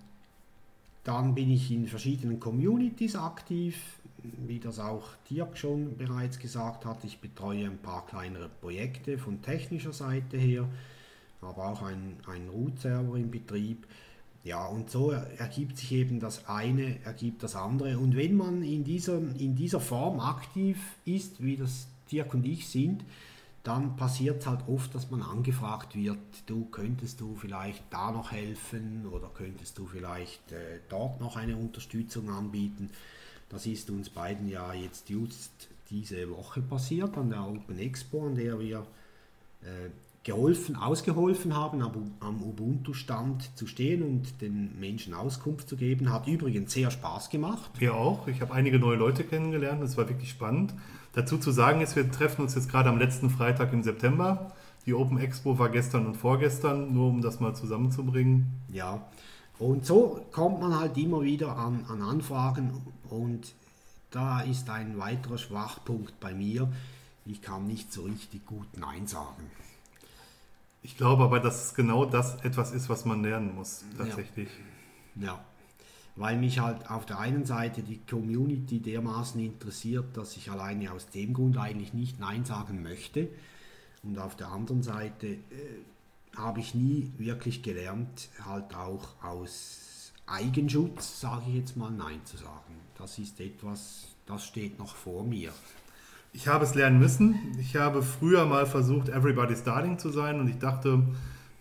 dann 1.04 1.34
bin 1.34 1.50
ich 1.50 1.72
in 1.72 1.88
verschiedenen 1.88 2.40
Communities 2.40 3.16
aktiv, 3.16 3.78
wie 4.22 4.60
das 4.60 4.80
auch 4.80 5.08
Dirk 5.30 5.58
schon 5.58 5.98
bereits 5.98 6.38
gesagt 6.38 6.86
hat. 6.86 7.04
Ich 7.04 7.20
betreue 7.20 7.66
ein 7.66 7.78
paar 7.78 8.06
kleinere 8.06 8.50
Projekte 8.50 9.18
von 9.18 9.42
technischer 9.42 9.94
Seite 9.94 10.38
her, 10.38 10.68
aber 11.42 11.70
auch 11.70 11.82
einen, 11.82 12.18
einen 12.28 12.50
Root-Server 12.50 13.16
im 13.16 13.32
Betrieb. 13.32 13.88
Ja, 14.44 14.66
und 14.66 14.90
so 14.90 15.12
ergibt 15.12 15.78
sich 15.78 15.92
eben 15.92 16.20
das 16.20 16.48
eine, 16.48 17.04
ergibt 17.04 17.44
das 17.44 17.56
andere. 17.56 17.98
Und 17.98 18.16
wenn 18.16 18.38
man 18.38 18.64
in 18.64 18.84
dieser, 18.84 19.18
in 19.18 19.56
dieser 19.56 19.82
Form 19.82 20.20
aktiv 20.20 20.78
ist, 21.06 21.44
wie 21.44 21.58
das 21.58 21.88
Dirk 22.12 22.34
und 22.34 22.46
ich 22.46 22.68
sind, 22.70 23.04
dann 23.64 23.98
passiert 23.98 24.42
es 24.42 24.48
halt 24.48 24.62
oft, 24.68 24.96
dass 24.96 25.12
man 25.12 25.22
angefragt 25.22 25.96
wird, 25.96 26.18
du 26.46 26.66
könntest 26.66 27.20
du 27.20 27.36
vielleicht 27.36 27.84
da 27.90 28.12
noch 28.12 28.32
helfen 28.32 29.06
oder 29.12 29.30
könntest 29.34 29.78
du 29.78 29.86
vielleicht 29.86 30.52
äh, 30.52 30.80
dort 30.88 31.20
noch 31.20 31.36
eine 31.36 31.58
Unterstützung 31.58 32.30
anbieten. 32.30 32.90
Das 33.50 33.66
ist 33.66 33.90
uns 33.90 34.10
beiden 34.10 34.48
ja 34.48 34.74
jetzt 34.74 35.10
just 35.10 35.52
diese 35.90 36.30
Woche 36.30 36.62
passiert 36.62 37.18
an 37.18 37.30
der 37.30 37.46
Open 37.46 37.78
Expo, 37.80 38.28
an 38.28 38.36
der 38.36 38.60
wir 38.60 38.86
äh, 39.64 39.90
geholfen, 40.30 40.76
ausgeholfen 40.76 41.56
haben, 41.56 41.82
am, 42.20 42.44
Ubuntu-Stand 42.44 43.58
zu 43.58 43.66
stehen 43.66 44.04
und 44.04 44.42
den 44.42 44.80
Menschen 44.80 45.16
Auskunft 45.16 45.68
zu 45.68 45.76
geben. 45.76 46.14
Hat 46.14 46.28
übrigens 46.28 46.72
sehr 46.72 46.92
Spaß 46.92 47.32
gemacht. 47.32 47.72
Wir 47.80 47.96
auch. 47.96 48.28
Ich 48.28 48.40
habe 48.42 48.54
einige 48.54 48.78
neue 48.78 48.96
Leute 48.96 49.24
kennengelernt. 49.24 49.82
Das 49.82 49.98
war 49.98 50.08
wirklich 50.08 50.30
spannend. 50.30 50.76
Dazu 51.14 51.40
zu 51.40 51.50
sagen 51.50 51.82
ist, 51.82 51.96
wir 51.96 52.12
treffen 52.12 52.44
uns 52.44 52.54
jetzt 52.54 52.70
gerade 52.70 52.90
am 52.90 53.00
letzten 53.00 53.32
Freitag 53.32 53.74
im 53.74 53.82
September. 53.82 54.52
Die 54.86 54.94
Open 54.94 55.18
Expo 55.18 55.58
war 55.58 55.70
gestern 55.70 56.06
und 56.06 56.16
vorgestern, 56.16 56.94
nur 56.94 57.08
um 57.08 57.22
das 57.22 57.40
mal 57.40 57.56
zusammenzubringen. 57.56 58.46
Ja, 58.72 59.08
und 59.58 59.84
so 59.84 60.24
kommt 60.32 60.62
man 60.62 60.80
halt 60.80 60.96
immer 60.98 61.22
wieder 61.22 61.58
an, 61.58 61.86
an 61.90 62.04
Anfragen 62.04 62.82
und 63.10 63.56
da 64.12 64.42
ist 64.42 64.70
ein 64.70 65.00
weiterer 65.00 65.40
Schwachpunkt 65.40 66.20
bei 66.20 66.36
mir. 66.36 66.72
Ich 67.26 67.42
kann 67.42 67.66
nicht 67.66 67.92
so 67.92 68.04
richtig 68.04 68.46
gut 68.46 68.68
Nein 68.78 69.08
sagen. 69.08 69.50
Ich 70.82 70.98
glaube 70.98 71.24
aber, 71.24 71.40
dass 71.40 71.66
es 71.66 71.74
genau 71.74 72.06
das 72.06 72.42
etwas 72.42 72.72
ist, 72.72 72.90
was 72.90 73.06
man 73.06 73.24
lernen 73.24 73.56
muss, 73.56 73.84
tatsächlich. 73.98 74.50
Ja. 75.16 75.26
ja. 75.26 75.46
Weil 76.16 76.38
mich 76.38 76.60
halt 76.60 76.90
auf 76.90 77.06
der 77.06 77.20
einen 77.20 77.46
Seite 77.46 77.82
die 77.82 78.00
Community 78.06 78.80
dermaßen 78.80 79.40
interessiert, 79.42 80.18
dass 80.18 80.36
ich 80.36 80.52
alleine 80.52 80.92
aus 80.92 81.10
dem 81.10 81.34
Grund 81.34 81.58
eigentlich 81.58 81.94
nicht 81.94 82.20
Nein 82.20 82.46
sagen 82.46 82.82
möchte. 82.82 83.30
Und 84.04 84.18
auf 84.20 84.36
der 84.36 84.50
anderen 84.50 84.84
Seite 84.84 85.28
äh, 85.28 85.40
habe 86.36 86.60
ich 86.60 86.76
nie 86.76 87.12
wirklich 87.18 87.64
gelernt, 87.64 88.30
halt 88.46 88.74
auch 88.76 89.22
aus 89.24 90.14
Eigenschutz, 90.26 91.22
sage 91.22 91.44
ich 91.50 91.56
jetzt 91.56 91.78
mal, 91.78 91.92
Nein 91.92 92.22
zu 92.26 92.38
sagen. 92.38 92.76
Das 92.98 93.18
ist 93.18 93.40
etwas, 93.40 94.08
das 94.26 94.46
steht 94.46 94.78
noch 94.78 94.96
vor 94.96 95.24
mir. 95.24 95.52
Ich 96.32 96.48
habe 96.48 96.64
es 96.64 96.76
lernen 96.76 97.00
müssen. 97.00 97.36
Ich 97.60 97.76
habe 97.76 98.04
früher 98.04 98.46
mal 98.46 98.66
versucht, 98.66 99.10
Everybody's 99.10 99.64
Darling 99.64 99.98
zu 99.98 100.10
sein 100.10 100.40
und 100.40 100.48
ich 100.48 100.60
dachte, 100.60 101.04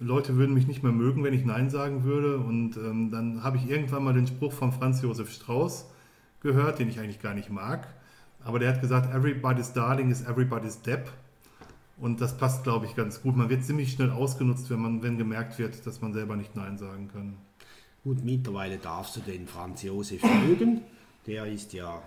Leute 0.00 0.36
würden 0.36 0.54
mich 0.54 0.66
nicht 0.66 0.82
mehr 0.82 0.92
mögen, 0.92 1.24
wenn 1.24 1.34
ich 1.34 1.44
Nein 1.44 1.70
sagen 1.70 2.04
würde. 2.04 2.38
Und 2.38 2.76
ähm, 2.76 3.10
dann 3.10 3.42
habe 3.42 3.56
ich 3.56 3.68
irgendwann 3.68 4.04
mal 4.04 4.14
den 4.14 4.26
Spruch 4.26 4.52
von 4.52 4.72
Franz 4.72 5.02
Josef 5.02 5.32
Strauß 5.32 5.86
gehört, 6.40 6.78
den 6.78 6.88
ich 6.88 7.00
eigentlich 7.00 7.20
gar 7.20 7.34
nicht 7.34 7.50
mag. 7.50 7.88
Aber 8.44 8.58
der 8.58 8.72
hat 8.72 8.80
gesagt, 8.80 9.12
Everybody's 9.12 9.72
Darling 9.72 10.10
is 10.10 10.22
Everybody's 10.22 10.82
Depp. 10.82 11.10
Und 11.96 12.20
das 12.20 12.36
passt, 12.36 12.62
glaube 12.62 12.86
ich, 12.86 12.94
ganz 12.94 13.22
gut. 13.22 13.36
Man 13.36 13.48
wird 13.48 13.64
ziemlich 13.64 13.92
schnell 13.92 14.10
ausgenutzt, 14.10 14.70
wenn, 14.70 14.78
man, 14.78 15.02
wenn 15.02 15.18
gemerkt 15.18 15.58
wird, 15.58 15.84
dass 15.84 16.00
man 16.00 16.12
selber 16.12 16.36
nicht 16.36 16.54
Nein 16.54 16.78
sagen 16.78 17.08
kann. 17.12 17.36
Gut, 18.04 18.24
mittlerweile 18.24 18.78
darfst 18.78 19.16
du 19.16 19.20
den 19.20 19.48
Franz 19.48 19.82
Josef 19.82 20.22
mögen. 20.22 20.82
Der 21.26 21.46
ist 21.46 21.72
ja, 21.72 22.00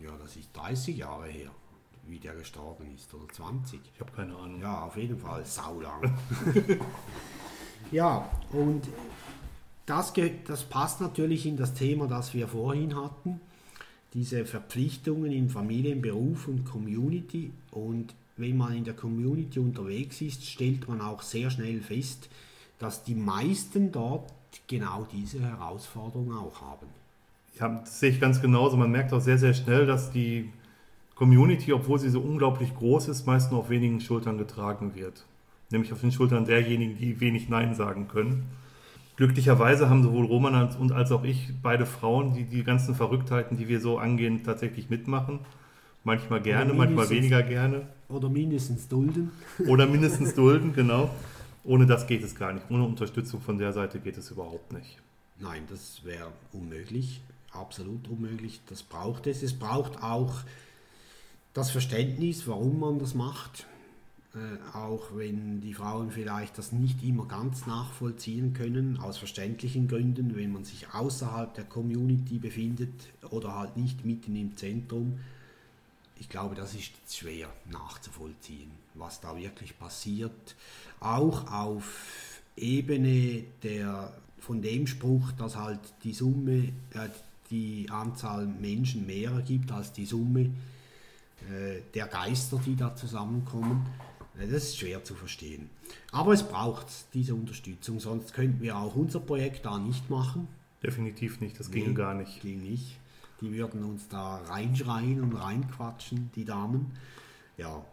ja, 0.00 0.10
das 0.22 0.36
ist 0.36 0.56
30 0.56 0.96
Jahre 0.96 1.26
her, 1.26 1.50
wie 2.08 2.18
der 2.18 2.34
gestorben 2.34 2.86
ist, 2.94 3.12
oder 3.14 3.28
20. 3.28 3.80
Ich 3.94 4.00
habe 4.00 4.12
keine 4.12 4.36
Ahnung. 4.36 4.60
Ja, 4.60 4.84
auf 4.84 4.96
jeden 4.96 5.18
Fall 5.18 5.44
saulang. 5.44 6.16
ja, 7.90 8.28
und 8.52 8.82
das, 9.86 10.12
das 10.46 10.64
passt 10.64 11.00
natürlich 11.00 11.46
in 11.46 11.56
das 11.56 11.74
Thema, 11.74 12.06
das 12.08 12.34
wir 12.34 12.48
vorhin 12.48 12.96
hatten. 12.96 13.40
Diese 14.14 14.44
Verpflichtungen 14.44 15.30
in 15.30 15.48
Familien, 15.48 16.02
Beruf 16.02 16.48
und 16.48 16.64
Community. 16.64 17.52
Und 17.70 18.14
wenn 18.36 18.56
man 18.56 18.74
in 18.74 18.84
der 18.84 18.94
Community 18.94 19.58
unterwegs 19.60 20.20
ist, 20.20 20.44
stellt 20.44 20.88
man 20.88 21.00
auch 21.00 21.22
sehr 21.22 21.50
schnell 21.50 21.80
fest, 21.80 22.28
dass 22.78 23.04
die 23.04 23.14
meisten 23.14 23.92
dort 23.92 24.32
genau 24.66 25.06
diese 25.12 25.40
Herausforderung 25.40 26.34
auch 26.36 26.60
haben. 26.60 26.86
Ja, 27.58 27.68
das 27.68 28.00
sehe 28.00 28.10
ich 28.10 28.20
ganz 28.20 28.40
genauso. 28.40 28.76
Man 28.76 28.90
merkt 28.90 29.12
auch 29.12 29.20
sehr, 29.20 29.38
sehr 29.38 29.54
schnell, 29.54 29.86
dass 29.86 30.10
die 30.10 30.50
Community, 31.16 31.72
obwohl 31.72 31.98
sie 31.98 32.10
so 32.10 32.20
unglaublich 32.20 32.74
groß 32.76 33.08
ist, 33.08 33.26
meist 33.26 33.50
nur 33.50 33.60
auf 33.60 33.70
wenigen 33.70 34.00
Schultern 34.00 34.38
getragen 34.38 34.94
wird. 34.94 35.24
Nämlich 35.70 35.92
auf 35.92 36.00
den 36.00 36.12
Schultern 36.12 36.44
derjenigen, 36.44 36.96
die 36.98 37.18
wenig 37.20 37.48
Nein 37.48 37.74
sagen 37.74 38.06
können. 38.06 38.44
Glücklicherweise 39.16 39.88
haben 39.88 40.02
sowohl 40.02 40.26
Roman 40.26 40.54
als, 40.54 40.76
und 40.76 40.92
als 40.92 41.10
auch 41.10 41.24
ich 41.24 41.54
beide 41.62 41.86
Frauen, 41.86 42.34
die 42.34 42.44
die 42.44 42.62
ganzen 42.62 42.94
Verrücktheiten, 42.94 43.56
die 43.56 43.66
wir 43.66 43.80
so 43.80 43.98
angehen, 43.98 44.44
tatsächlich 44.44 44.90
mitmachen. 44.90 45.40
Manchmal 46.04 46.42
gerne, 46.42 46.74
manchmal 46.74 47.08
weniger 47.08 47.42
gerne. 47.42 47.86
Oder 48.08 48.28
mindestens 48.28 48.86
dulden. 48.86 49.32
Oder 49.66 49.86
mindestens 49.86 50.34
dulden, 50.34 50.74
genau. 50.74 51.10
Ohne 51.64 51.86
das 51.86 52.06
geht 52.06 52.22
es 52.22 52.34
gar 52.34 52.52
nicht. 52.52 52.66
Ohne 52.70 52.84
Unterstützung 52.84 53.40
von 53.40 53.58
der 53.58 53.72
Seite 53.72 53.98
geht 53.98 54.18
es 54.18 54.30
überhaupt 54.30 54.72
nicht. 54.74 54.98
Nein, 55.40 55.62
das 55.68 56.04
wäre 56.04 56.28
unmöglich. 56.52 57.22
Absolut 57.50 58.06
unmöglich. 58.08 58.60
Das 58.68 58.82
braucht 58.82 59.26
es. 59.26 59.42
Es 59.42 59.58
braucht 59.58 60.02
auch 60.02 60.34
das 61.56 61.70
Verständnis, 61.70 62.46
warum 62.46 62.80
man 62.80 62.98
das 62.98 63.14
macht. 63.14 63.66
Äh, 64.34 64.76
auch 64.76 65.16
wenn 65.16 65.60
die 65.60 65.74
Frauen 65.74 66.10
vielleicht 66.10 66.58
das 66.58 66.72
nicht 66.72 67.02
immer 67.02 67.26
ganz 67.26 67.66
nachvollziehen 67.66 68.52
können, 68.52 68.98
aus 68.98 69.18
verständlichen 69.18 69.88
Gründen, 69.88 70.36
wenn 70.36 70.52
man 70.52 70.64
sich 70.64 70.92
außerhalb 70.92 71.54
der 71.54 71.64
Community 71.64 72.38
befindet 72.38 72.92
oder 73.30 73.54
halt 73.58 73.76
nicht 73.76 74.04
mitten 74.04 74.36
im 74.36 74.56
Zentrum 74.56 75.18
ich 76.18 76.28
glaube, 76.28 76.54
das 76.54 76.74
ist 76.74 76.92
schwer 77.14 77.48
nachzuvollziehen, 77.70 78.70
was 78.94 79.20
da 79.20 79.36
wirklich 79.36 79.78
passiert. 79.78 80.54
Auch 81.00 81.50
auf 81.52 82.40
Ebene 82.56 83.44
der, 83.62 84.12
von 84.38 84.62
dem 84.62 84.86
Spruch, 84.86 85.32
dass 85.32 85.56
halt 85.56 85.80
die 86.04 86.14
Summe, 86.14 86.72
äh, 86.94 87.08
die 87.50 87.86
Anzahl 87.90 88.46
Menschen 88.46 89.06
mehr 89.06 89.42
gibt 89.46 89.70
als 89.70 89.92
die 89.92 90.06
Summe 90.06 90.50
der 91.94 92.06
Geister, 92.06 92.60
die 92.64 92.76
da 92.76 92.94
zusammenkommen. 92.94 93.86
Äh, 94.38 94.46
das 94.46 94.64
ist 94.64 94.78
schwer 94.78 95.02
zu 95.04 95.14
verstehen. 95.14 95.70
Aber 96.12 96.32
es 96.32 96.42
braucht 96.42 96.86
diese 97.14 97.34
Unterstützung, 97.34 98.00
sonst 98.00 98.32
könnten 98.32 98.60
wir 98.62 98.76
auch 98.76 98.94
unser 98.96 99.20
Projekt 99.20 99.64
da 99.64 99.78
nicht 99.78 100.10
machen. 100.10 100.48
Definitiv 100.82 101.40
nicht, 101.40 101.58
das 101.58 101.68
nee, 101.68 101.80
ging 101.80 101.94
gar 101.94 102.14
nicht. 102.14 102.40
Ging 102.40 102.62
nicht. 102.62 102.98
Die 103.40 103.52
würden 103.52 103.84
uns 103.84 104.08
da 104.08 104.36
reinschreien 104.48 105.20
und 105.20 105.34
reinquatschen, 105.34 106.30
die 106.34 106.44
Damen. 106.44 106.92
Ja. 107.58 107.84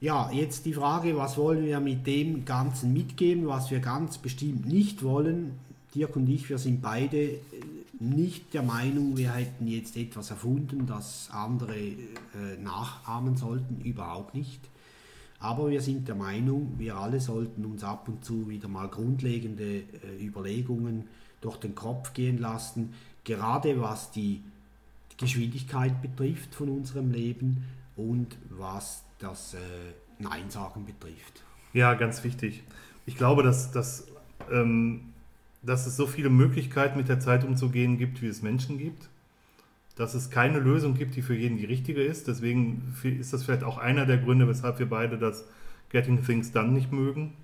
Ja, 0.00 0.30
jetzt 0.32 0.64
die 0.64 0.72
Frage, 0.72 1.16
was 1.16 1.36
wollen 1.36 1.64
wir 1.64 1.78
mit 1.78 2.06
dem 2.06 2.44
Ganzen 2.46 2.92
mitgeben, 2.92 3.46
was 3.46 3.70
wir 3.70 3.80
ganz 3.80 4.18
bestimmt 4.18 4.66
nicht 4.66 5.02
wollen. 5.02 5.58
Dirk 5.94 6.16
und 6.16 6.28
ich, 6.28 6.48
wir 6.48 6.58
sind 6.58 6.80
beide 6.80 7.38
nicht 8.00 8.54
der 8.54 8.62
Meinung, 8.62 9.16
wir 9.16 9.34
hätten 9.34 9.66
jetzt 9.66 9.96
etwas 9.96 10.30
erfunden, 10.30 10.86
das 10.86 11.28
andere 11.32 11.76
äh, 11.76 12.56
nachahmen 12.58 13.36
sollten, 13.36 13.82
überhaupt 13.82 14.34
nicht. 14.34 14.60
Aber 15.38 15.70
wir 15.70 15.80
sind 15.80 16.08
der 16.08 16.14
Meinung, 16.14 16.74
wir 16.78 16.96
alle 16.96 17.20
sollten 17.20 17.64
uns 17.64 17.84
ab 17.84 18.08
und 18.08 18.24
zu 18.24 18.48
wieder 18.48 18.68
mal 18.68 18.88
grundlegende 18.88 19.80
äh, 19.80 19.84
Überlegungen 20.18 21.08
durch 21.40 21.58
den 21.58 21.74
Kopf 21.74 22.12
gehen 22.14 22.38
lassen, 22.38 22.94
gerade 23.24 23.80
was 23.80 24.10
die 24.10 24.42
Geschwindigkeit 25.18 26.00
betrifft 26.00 26.54
von 26.54 26.70
unserem 26.70 27.10
Leben 27.10 27.64
und 27.96 28.36
was 28.48 29.04
das 29.18 29.54
äh, 29.54 29.58
Nein 30.18 30.50
sagen 30.50 30.86
betrifft. 30.86 31.42
Ja, 31.74 31.94
ganz 31.94 32.24
wichtig. 32.24 32.62
Ich 33.04 33.16
glaube, 33.16 33.42
dass, 33.42 33.70
dass, 33.72 34.06
ähm, 34.50 35.09
dass 35.62 35.86
es 35.86 35.96
so 35.96 36.06
viele 36.06 36.30
Möglichkeiten 36.30 36.98
mit 36.98 37.08
der 37.08 37.20
Zeit 37.20 37.44
umzugehen 37.44 37.98
gibt, 37.98 38.22
wie 38.22 38.28
es 38.28 38.42
Menschen 38.42 38.78
gibt. 38.78 39.08
Dass 39.96 40.14
es 40.14 40.30
keine 40.30 40.58
Lösung 40.58 40.94
gibt, 40.94 41.16
die 41.16 41.22
für 41.22 41.34
jeden 41.34 41.58
die 41.58 41.66
richtige 41.66 42.02
ist. 42.02 42.28
Deswegen 42.28 42.94
ist 43.02 43.32
das 43.32 43.44
vielleicht 43.44 43.64
auch 43.64 43.76
einer 43.76 44.06
der 44.06 44.18
Gründe, 44.18 44.48
weshalb 44.48 44.78
wir 44.78 44.88
beide 44.88 45.18
das 45.18 45.44
Getting 45.90 46.24
Things 46.24 46.52
Done 46.52 46.72
nicht 46.72 46.92
mögen, 46.92 47.34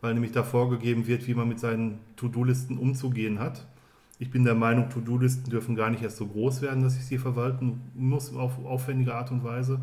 weil 0.00 0.14
nämlich 0.14 0.32
da 0.32 0.42
vorgegeben 0.42 1.06
wird, 1.06 1.26
wie 1.26 1.34
man 1.34 1.48
mit 1.48 1.60
seinen 1.60 1.98
To-Do-Listen 2.16 2.78
umzugehen 2.78 3.38
hat. 3.38 3.66
Ich 4.18 4.30
bin 4.30 4.44
der 4.44 4.54
Meinung, 4.54 4.88
To-Do-Listen 4.88 5.50
dürfen 5.50 5.76
gar 5.76 5.90
nicht 5.90 6.02
erst 6.02 6.16
so 6.16 6.26
groß 6.26 6.62
werden, 6.62 6.82
dass 6.82 6.96
ich 6.96 7.04
sie 7.04 7.18
verwalten 7.18 7.82
muss 7.94 8.34
auf 8.34 8.64
aufwendige 8.64 9.14
Art 9.14 9.30
und 9.30 9.44
Weise. 9.44 9.80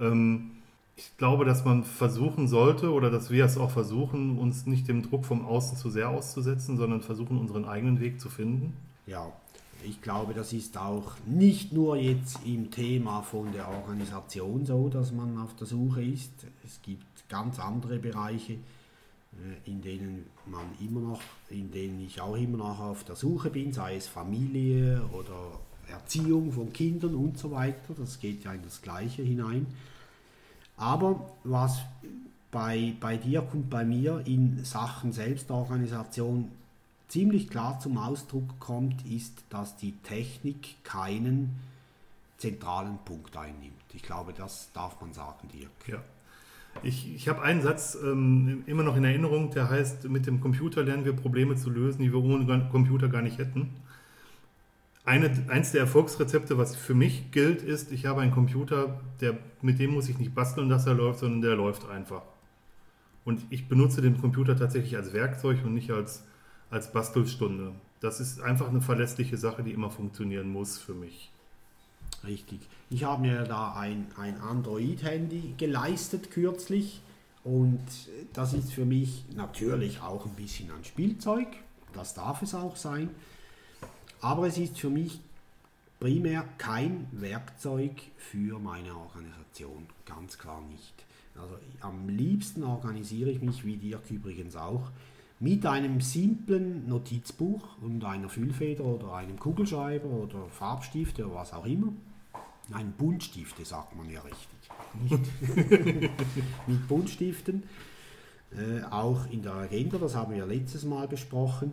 Ähm, 0.00 0.50
ich 0.98 1.16
glaube, 1.16 1.44
dass 1.44 1.64
man 1.64 1.84
versuchen 1.84 2.48
sollte 2.48 2.92
oder 2.92 3.08
dass 3.08 3.30
wir 3.30 3.44
es 3.44 3.56
auch 3.56 3.70
versuchen, 3.70 4.36
uns 4.36 4.66
nicht 4.66 4.88
dem 4.88 5.08
Druck 5.08 5.24
vom 5.24 5.46
Außen 5.46 5.78
zu 5.78 5.90
sehr 5.90 6.08
auszusetzen, 6.08 6.76
sondern 6.76 7.02
versuchen, 7.02 7.38
unseren 7.38 7.66
eigenen 7.66 8.00
Weg 8.00 8.20
zu 8.20 8.28
finden. 8.28 8.76
Ja, 9.06 9.32
ich 9.84 10.02
glaube, 10.02 10.34
das 10.34 10.52
ist 10.52 10.76
auch 10.76 11.12
nicht 11.24 11.72
nur 11.72 11.96
jetzt 11.96 12.40
im 12.44 12.72
Thema 12.72 13.22
von 13.22 13.52
der 13.52 13.68
Organisation 13.68 14.66
so, 14.66 14.88
dass 14.88 15.12
man 15.12 15.38
auf 15.38 15.54
der 15.54 15.68
Suche 15.68 16.02
ist. 16.02 16.32
Es 16.64 16.82
gibt 16.82 17.28
ganz 17.28 17.60
andere 17.60 18.00
Bereiche, 18.00 18.54
äh, 18.54 19.70
in 19.70 19.80
denen 19.80 20.26
man 20.46 20.64
immer 20.80 21.00
noch, 21.00 21.20
in 21.48 21.70
denen 21.70 22.04
ich 22.04 22.20
auch 22.20 22.34
immer 22.34 22.58
noch 22.58 22.80
auf 22.80 23.04
der 23.04 23.14
Suche 23.14 23.50
bin, 23.50 23.72
sei 23.72 23.94
es 23.94 24.08
Familie 24.08 25.00
oder 25.12 25.60
Erziehung 25.88 26.50
von 26.50 26.72
Kindern 26.72 27.14
und 27.14 27.38
so 27.38 27.52
weiter. 27.52 27.94
Das 27.96 28.18
geht 28.18 28.42
ja 28.42 28.52
in 28.52 28.64
das 28.64 28.82
Gleiche 28.82 29.22
hinein. 29.22 29.68
Aber 30.78 31.28
was 31.44 31.80
bei, 32.50 32.94
bei 33.00 33.16
Dirk 33.16 33.52
und 33.52 33.68
bei 33.68 33.84
mir 33.84 34.22
in 34.24 34.64
Sachen 34.64 35.12
Selbstorganisation 35.12 36.50
ziemlich 37.08 37.50
klar 37.50 37.78
zum 37.80 37.98
Ausdruck 37.98 38.58
kommt, 38.60 39.04
ist, 39.06 39.42
dass 39.50 39.76
die 39.76 39.92
Technik 40.02 40.82
keinen 40.84 41.58
zentralen 42.38 42.98
Punkt 43.04 43.36
einnimmt. 43.36 43.74
Ich 43.92 44.02
glaube, 44.02 44.32
das 44.32 44.70
darf 44.72 45.00
man 45.00 45.12
sagen, 45.12 45.48
Dirk. 45.52 45.70
Ja. 45.88 45.98
Ich, 46.82 47.12
ich 47.12 47.28
habe 47.28 47.42
einen 47.42 47.62
Satz 47.62 47.98
ähm, 48.00 48.62
immer 48.66 48.84
noch 48.84 48.96
in 48.96 49.02
Erinnerung, 49.04 49.50
der 49.50 49.68
heißt, 49.68 50.08
mit 50.08 50.26
dem 50.26 50.40
Computer 50.40 50.84
lernen 50.84 51.04
wir 51.04 51.12
Probleme 51.12 51.56
zu 51.56 51.70
lösen, 51.70 52.02
die 52.02 52.12
wir 52.12 52.22
ohne 52.22 52.68
Computer 52.70 53.08
gar 53.08 53.22
nicht 53.22 53.38
hätten. 53.38 53.70
Eine, 55.08 55.30
eins 55.48 55.72
der 55.72 55.80
Erfolgsrezepte, 55.80 56.58
was 56.58 56.76
für 56.76 56.92
mich 56.92 57.30
gilt, 57.30 57.62
ist, 57.62 57.92
ich 57.92 58.04
habe 58.04 58.20
einen 58.20 58.30
Computer, 58.30 59.00
der, 59.22 59.38
mit 59.62 59.78
dem 59.78 59.94
muss 59.94 60.10
ich 60.10 60.18
nicht 60.18 60.34
basteln, 60.34 60.68
dass 60.68 60.86
er 60.86 60.92
läuft, 60.92 61.20
sondern 61.20 61.40
der 61.40 61.56
läuft 61.56 61.88
einfach. 61.88 62.20
Und 63.24 63.40
ich 63.48 63.68
benutze 63.68 64.02
den 64.02 64.20
Computer 64.20 64.54
tatsächlich 64.54 64.96
als 64.96 65.14
Werkzeug 65.14 65.64
und 65.64 65.72
nicht 65.72 65.90
als, 65.90 66.24
als 66.68 66.92
Bastelstunde. 66.92 67.72
Das 68.00 68.20
ist 68.20 68.42
einfach 68.42 68.68
eine 68.68 68.82
verlässliche 68.82 69.38
Sache, 69.38 69.62
die 69.62 69.72
immer 69.72 69.88
funktionieren 69.90 70.52
muss 70.52 70.76
für 70.76 70.92
mich. 70.92 71.32
Richtig. 72.26 72.60
Ich 72.90 73.04
habe 73.04 73.22
mir 73.22 73.44
da 73.44 73.76
ein, 73.76 74.08
ein 74.18 74.38
Android-Handy 74.42 75.54
geleistet 75.56 76.30
kürzlich 76.30 77.00
und 77.44 77.80
das 78.34 78.52
ist 78.52 78.74
für 78.74 78.84
mich 78.84 79.24
natürlich 79.34 80.02
auch 80.02 80.26
ein 80.26 80.34
bisschen 80.34 80.70
ein 80.70 80.84
Spielzeug. 80.84 81.46
Das 81.94 82.12
darf 82.12 82.42
es 82.42 82.54
auch 82.54 82.76
sein. 82.76 83.08
Aber 84.20 84.46
es 84.46 84.58
ist 84.58 84.78
für 84.78 84.90
mich 84.90 85.20
primär 86.00 86.44
kein 86.58 87.06
Werkzeug 87.12 87.92
für 88.16 88.58
meine 88.58 88.94
Organisation. 88.96 89.86
Ganz 90.04 90.38
klar 90.38 90.60
nicht. 90.62 90.94
Also 91.34 91.56
am 91.80 92.08
liebsten 92.08 92.64
organisiere 92.64 93.30
ich 93.30 93.40
mich, 93.40 93.64
wie 93.64 93.76
Dirk 93.76 94.10
übrigens 94.10 94.56
auch, 94.56 94.90
mit 95.40 95.64
einem 95.66 96.00
simplen 96.00 96.88
Notizbuch 96.88 97.62
und 97.80 98.04
einer 98.04 98.28
Füllfeder 98.28 98.84
oder 98.84 99.12
einem 99.14 99.38
Kugelschreiber 99.38 100.08
oder 100.08 100.48
Farbstift 100.48 101.20
oder 101.20 101.34
was 101.34 101.52
auch 101.52 101.64
immer. 101.64 101.92
Nein, 102.68 102.92
Buntstifte 102.98 103.64
sagt 103.64 103.96
man 103.96 104.10
ja 104.10 104.20
richtig. 104.20 106.10
Mit 106.66 106.88
Buntstiften. 106.88 107.62
Äh, 108.50 108.82
auch 108.90 109.30
in 109.30 109.42
der 109.42 109.54
Agenda, 109.54 109.98
das 109.98 110.14
haben 110.14 110.34
wir 110.34 110.44
letztes 110.44 110.84
Mal 110.84 111.06
besprochen. 111.06 111.72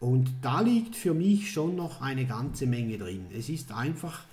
Und 0.00 0.32
da 0.40 0.62
liegt 0.62 0.96
für 0.96 1.12
mich 1.12 1.52
schon 1.52 1.76
noch 1.76 2.00
eine 2.00 2.24
ganze 2.24 2.66
Menge 2.66 2.96
drin. 2.96 3.26
Es 3.36 3.50
ist 3.50 3.70
einfach 3.70 4.24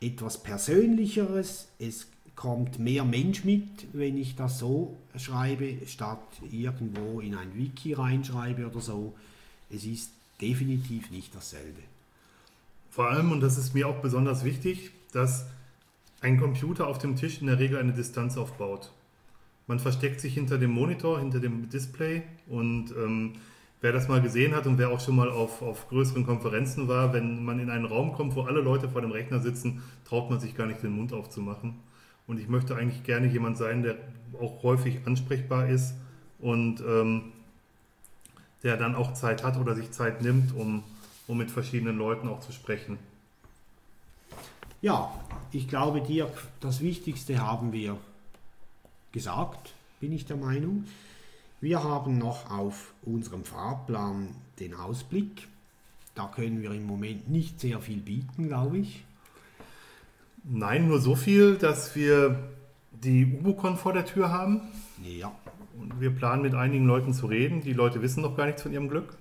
etwas 0.00 0.42
Persönlicheres, 0.42 1.68
es 1.78 2.08
kommt 2.34 2.78
mehr 2.78 3.04
Mensch 3.04 3.44
mit, 3.44 3.86
wenn 3.92 4.16
ich 4.16 4.34
das 4.34 4.58
so 4.58 4.96
schreibe, 5.16 5.76
statt 5.86 6.22
irgendwo 6.50 7.20
in 7.20 7.34
ein 7.34 7.54
Wiki 7.54 7.92
reinschreibe 7.92 8.66
oder 8.66 8.80
so. 8.80 9.14
Es 9.68 9.84
ist 9.84 10.10
definitiv 10.40 11.10
nicht 11.10 11.34
dasselbe. 11.34 11.82
Vor 12.90 13.10
allem, 13.10 13.30
und 13.30 13.40
das 13.40 13.58
ist 13.58 13.74
mir 13.74 13.86
auch 13.86 14.00
besonders 14.00 14.42
wichtig, 14.42 14.90
dass 15.12 15.46
ein 16.20 16.40
Computer 16.40 16.86
auf 16.86 16.98
dem 16.98 17.14
Tisch 17.14 17.40
in 17.40 17.46
der 17.46 17.58
Regel 17.58 17.78
eine 17.78 17.92
Distanz 17.92 18.36
aufbaut. 18.36 18.90
Man 19.66 19.78
versteckt 19.78 20.20
sich 20.20 20.34
hinter 20.34 20.58
dem 20.58 20.70
Monitor, 20.70 21.20
hinter 21.20 21.38
dem 21.38 21.68
Display 21.68 22.22
und 22.48 22.90
ähm, 22.92 23.34
wer 23.80 23.92
das 23.92 24.08
mal 24.08 24.20
gesehen 24.20 24.54
hat 24.54 24.66
und 24.66 24.78
wer 24.78 24.90
auch 24.90 25.00
schon 25.00 25.16
mal 25.16 25.30
auf, 25.30 25.62
auf 25.62 25.88
größeren 25.88 26.26
Konferenzen 26.26 26.88
war, 26.88 27.12
wenn 27.12 27.44
man 27.44 27.58
in 27.60 27.70
einen 27.70 27.86
Raum 27.86 28.12
kommt, 28.12 28.34
wo 28.36 28.42
alle 28.42 28.60
Leute 28.60 28.88
vor 28.88 29.00
dem 29.00 29.10
Rechner 29.10 29.40
sitzen, 29.40 29.82
traut 30.04 30.30
man 30.30 30.40
sich 30.40 30.56
gar 30.56 30.66
nicht 30.66 30.82
den 30.82 30.92
Mund 30.92 31.12
aufzumachen. 31.12 31.74
Und 32.26 32.38
ich 32.38 32.48
möchte 32.48 32.76
eigentlich 32.76 33.02
gerne 33.02 33.26
jemand 33.26 33.56
sein, 33.56 33.82
der 33.82 33.96
auch 34.40 34.62
häufig 34.62 35.00
ansprechbar 35.06 35.68
ist 35.68 35.94
und 36.38 36.80
ähm, 36.80 37.32
der 38.62 38.76
dann 38.76 38.94
auch 38.94 39.14
Zeit 39.14 39.42
hat 39.42 39.56
oder 39.56 39.74
sich 39.74 39.90
Zeit 39.90 40.22
nimmt, 40.22 40.54
um, 40.54 40.84
um 41.26 41.38
mit 41.38 41.50
verschiedenen 41.50 41.96
Leuten 41.96 42.28
auch 42.28 42.40
zu 42.40 42.52
sprechen. 42.52 42.98
Ja, 44.82 45.12
ich 45.52 45.68
glaube, 45.68 46.00
Dirk, 46.00 46.32
das 46.60 46.80
Wichtigste 46.80 47.40
haben 47.40 47.72
wir 47.72 47.96
gesagt, 49.12 49.74
bin 49.98 50.12
ich 50.12 50.24
der 50.24 50.36
Meinung. 50.36 50.84
Wir 51.60 51.84
haben 51.84 52.16
noch 52.16 52.50
auf 52.50 52.94
unserem 53.02 53.44
Fahrplan 53.44 54.28
den 54.58 54.74
Ausblick. 54.74 55.48
Da 56.14 56.26
können 56.26 56.62
wir 56.62 56.70
im 56.72 56.86
Moment 56.86 57.28
nicht 57.28 57.60
sehr 57.60 57.80
viel 57.80 57.98
bieten, 57.98 58.48
glaube 58.48 58.78
ich. 58.78 59.04
Nein, 60.42 60.88
nur 60.88 61.00
so 61.00 61.14
viel, 61.14 61.56
dass 61.56 61.94
wir 61.94 62.38
die 62.92 63.26
Ubocon 63.26 63.76
vor 63.76 63.92
der 63.92 64.06
Tür 64.06 64.30
haben. 64.30 64.62
Ja. 65.02 65.32
Und 65.78 66.00
wir 66.00 66.10
planen 66.10 66.42
mit 66.42 66.54
einigen 66.54 66.86
Leuten 66.86 67.12
zu 67.12 67.26
reden. 67.26 67.60
Die 67.60 67.74
Leute 67.74 68.00
wissen 68.00 68.22
noch 68.22 68.36
gar 68.36 68.46
nichts 68.46 68.62
von 68.62 68.72
ihrem 68.72 68.88
Glück. 68.88 69.16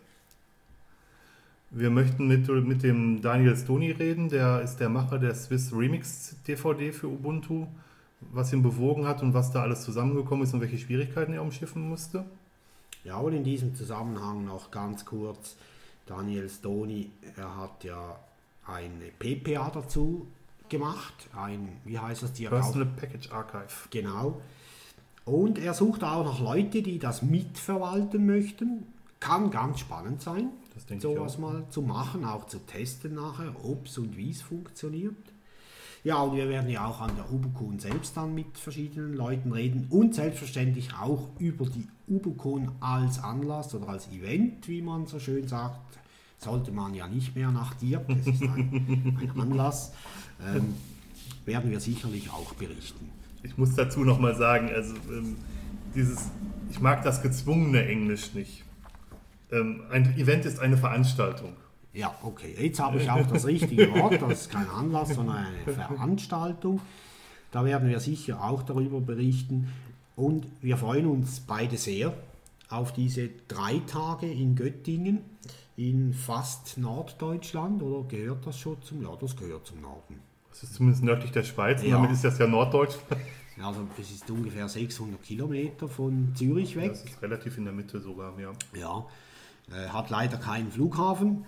Wir 1.71 1.89
möchten 1.89 2.27
mit, 2.27 2.47
mit 2.47 2.83
dem 2.83 3.21
Daniel 3.21 3.55
Stoni 3.55 3.91
reden, 3.91 4.29
der 4.29 4.61
ist 4.61 4.77
der 4.77 4.89
Macher 4.89 5.19
der 5.19 5.35
Swiss 5.35 5.71
Remix 5.71 6.35
DVD 6.47 6.91
für 6.91 7.07
Ubuntu, 7.07 7.67
was 8.21 8.51
ihn 8.53 8.63
bewogen 8.63 9.07
hat 9.07 9.21
und 9.21 9.33
was 9.33 9.51
da 9.51 9.61
alles 9.61 9.83
zusammengekommen 9.83 10.43
ist 10.43 10.53
und 10.53 10.61
welche 10.61 10.77
Schwierigkeiten 10.77 11.33
er 11.33 11.41
umschiffen 11.41 11.87
musste. 11.87 12.25
Ja, 13.03 13.17
und 13.17 13.33
in 13.33 13.43
diesem 13.43 13.75
Zusammenhang 13.75 14.45
noch 14.45 14.71
ganz 14.71 15.05
kurz, 15.05 15.55
Daniel 16.05 16.49
Stoni, 16.49 17.11
er 17.37 17.55
hat 17.55 17.83
ja 17.83 18.19
eine 18.65 19.05
PPA 19.17 19.69
dazu 19.69 20.27
gemacht, 20.67 21.13
ein, 21.35 21.77
wie 21.85 21.97
heißt 21.97 22.23
das, 22.23 22.33
Diagramm? 22.33 22.61
Personal 22.61 22.87
Package 22.95 23.31
Archive. 23.31 23.89
Genau. 23.89 24.41
Und 25.25 25.59
er 25.59 25.73
sucht 25.73 26.03
auch 26.03 26.23
noch 26.23 26.41
Leute, 26.41 26.81
die 26.81 26.99
das 26.99 27.21
mitverwalten 27.21 28.25
möchten. 28.25 28.85
Kann 29.19 29.51
ganz 29.51 29.81
spannend 29.81 30.21
sein, 30.21 30.49
sowas 30.99 31.37
mal 31.37 31.65
zu 31.69 31.81
machen, 31.81 32.23
auch 32.23 32.47
zu 32.47 32.59
testen 32.59 33.15
nachher, 33.15 33.53
ob 33.63 33.85
es 33.85 33.97
und 33.97 34.15
wie 34.15 34.31
es 34.31 34.41
funktioniert. 34.41 35.15
Ja, 36.03 36.21
und 36.21 36.35
wir 36.35 36.47
werden 36.47 36.69
ja 36.69 36.85
auch 36.85 37.01
an 37.01 37.11
der 37.17 37.31
Ubukon 37.31 37.77
selbst 37.79 38.15
dann 38.15 38.33
mit 38.33 38.57
verschiedenen 38.57 39.13
Leuten 39.13 39.51
reden 39.51 39.87
und 39.89 40.15
selbstverständlich 40.15 40.93
auch 40.93 41.27
über 41.39 41.65
die 41.65 41.87
Ubukon 42.07 42.71
als 42.79 43.21
Anlass 43.21 43.75
oder 43.75 43.89
als 43.89 44.07
Event, 44.09 44.67
wie 44.67 44.81
man 44.81 45.07
so 45.07 45.19
schön 45.19 45.47
sagt, 45.47 45.99
sollte 46.37 46.71
man 46.71 46.93
ja 46.93 47.07
nicht 47.07 47.35
mehr 47.35 47.51
nach 47.51 47.73
dir, 47.73 47.99
das 48.07 48.27
ist 48.27 48.41
ein, 48.43 49.17
ein 49.19 49.41
Anlass, 49.41 49.91
ähm, 50.41 50.73
werden 51.45 51.69
wir 51.69 51.81
sicherlich 51.81 52.31
auch 52.31 52.53
berichten. 52.53 53.09
Ich 53.43 53.57
muss 53.57 53.75
dazu 53.75 54.05
nochmal 54.05 54.35
sagen, 54.35 54.69
also 54.73 54.95
ähm, 55.09 55.35
dieses, 55.95 56.29
ich 56.69 56.79
mag 56.79 57.03
das 57.03 57.21
gezwungene 57.21 57.85
Englisch 57.85 58.33
nicht. 58.33 58.63
Ähm, 59.51 59.81
ein 59.89 60.17
Event 60.17 60.45
ist 60.45 60.59
eine 60.59 60.77
Veranstaltung. 60.77 61.53
Ja, 61.93 62.15
okay. 62.23 62.55
Jetzt 62.59 62.79
habe 62.79 63.01
ich 63.01 63.09
auch 63.09 63.25
das 63.25 63.45
richtige 63.45 63.91
Wort. 63.93 64.21
Das 64.21 64.41
ist 64.41 64.51
kein 64.51 64.69
Anlass, 64.69 65.09
sondern 65.09 65.37
eine 65.37 65.73
Veranstaltung. 65.73 66.81
Da 67.51 67.65
werden 67.65 67.89
wir 67.89 67.99
sicher 67.99 68.43
auch 68.43 68.61
darüber 68.63 69.01
berichten. 69.01 69.69
Und 70.15 70.45
wir 70.61 70.77
freuen 70.77 71.07
uns 71.07 71.39
beide 71.39 71.77
sehr 71.77 72.13
auf 72.69 72.93
diese 72.93 73.29
drei 73.47 73.81
Tage 73.87 74.31
in 74.31 74.55
Göttingen 74.55 75.21
in 75.77 76.13
fast 76.13 76.77
Norddeutschland. 76.77 77.81
Oder 77.81 78.07
gehört 78.07 78.45
das 78.45 78.59
schon 78.59 78.81
zum 78.83 79.01
Ja, 79.01 79.15
das 79.19 79.35
gehört 79.35 79.65
zum 79.65 79.81
Norden. 79.81 80.19
Das 80.49 80.63
ist 80.63 80.75
zumindest 80.75 81.03
nördlich 81.03 81.31
der 81.31 81.43
Schweiz. 81.43 81.81
Ja. 81.83 81.95
damit 81.95 82.11
ist 82.11 82.23
das 82.23 82.37
ja 82.37 82.47
Norddeutschland. 82.47 83.21
Also 83.61 83.81
es 83.99 84.11
ist 84.11 84.29
ungefähr 84.29 84.69
600 84.69 85.21
Kilometer 85.21 85.87
von 85.87 86.33
Zürich 86.33 86.75
weg. 86.75 86.91
Das 86.91 87.03
ist 87.03 87.21
relativ 87.21 87.57
in 87.57 87.65
der 87.65 87.73
Mitte 87.73 87.99
sogar, 87.99 88.39
ja. 88.39 88.51
Ja, 88.73 89.05
äh, 89.69 89.89
hat 89.89 90.09
leider 90.09 90.37
keinen 90.37 90.71
Flughafen. 90.71 91.45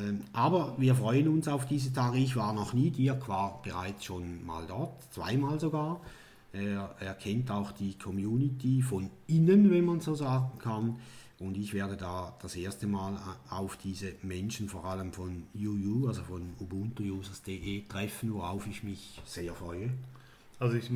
Ähm, 0.00 0.22
aber 0.32 0.74
wir 0.78 0.94
freuen 0.94 1.28
uns 1.28 1.48
auf 1.48 1.66
diese 1.66 1.92
Tage. 1.92 2.18
Ich 2.18 2.36
war 2.36 2.52
noch 2.52 2.72
nie, 2.72 2.90
Dirk 2.90 3.28
war 3.28 3.60
bereits 3.62 4.04
schon 4.04 4.44
mal 4.44 4.64
dort, 4.66 5.02
zweimal 5.12 5.58
sogar. 5.60 6.00
Er, 6.52 6.94
er 7.00 7.14
kennt 7.14 7.50
auch 7.50 7.72
die 7.72 7.98
Community 7.98 8.82
von 8.82 9.10
innen, 9.26 9.70
wenn 9.70 9.84
man 9.84 10.00
so 10.00 10.14
sagen 10.14 10.58
kann. 10.58 10.96
Und 11.38 11.56
ich 11.56 11.74
werde 11.74 11.96
da 11.96 12.34
das 12.40 12.54
erste 12.54 12.86
Mal 12.86 13.14
äh, 13.14 13.54
auf 13.54 13.76
diese 13.76 14.12
Menschen, 14.22 14.68
vor 14.68 14.84
allem 14.84 15.12
von 15.12 15.44
UU, 15.54 16.06
also 16.06 16.22
von 16.22 16.42
ubuntuusers.de, 16.60 17.86
treffen, 17.88 18.34
worauf 18.34 18.66
ich 18.66 18.84
mich 18.84 19.20
sehr 19.24 19.52
freue. 19.54 19.90
Also 20.60 20.76
ich 20.76 20.88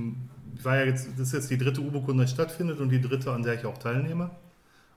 war 0.63 0.77
ja 0.77 0.85
jetzt, 0.85 1.09
das 1.19 1.29
ist 1.29 1.33
jetzt 1.33 1.51
die 1.51 1.59
dritte 1.59 1.81
UBO-Kunde, 1.81 2.25
die 2.25 2.31
stattfindet 2.31 2.79
und 2.79 2.91
die 2.91 3.01
dritte, 3.01 3.33
an 3.33 3.43
der 3.43 3.55
ich 3.55 3.67
auch 3.67 3.79
teilnehme. 3.79 4.31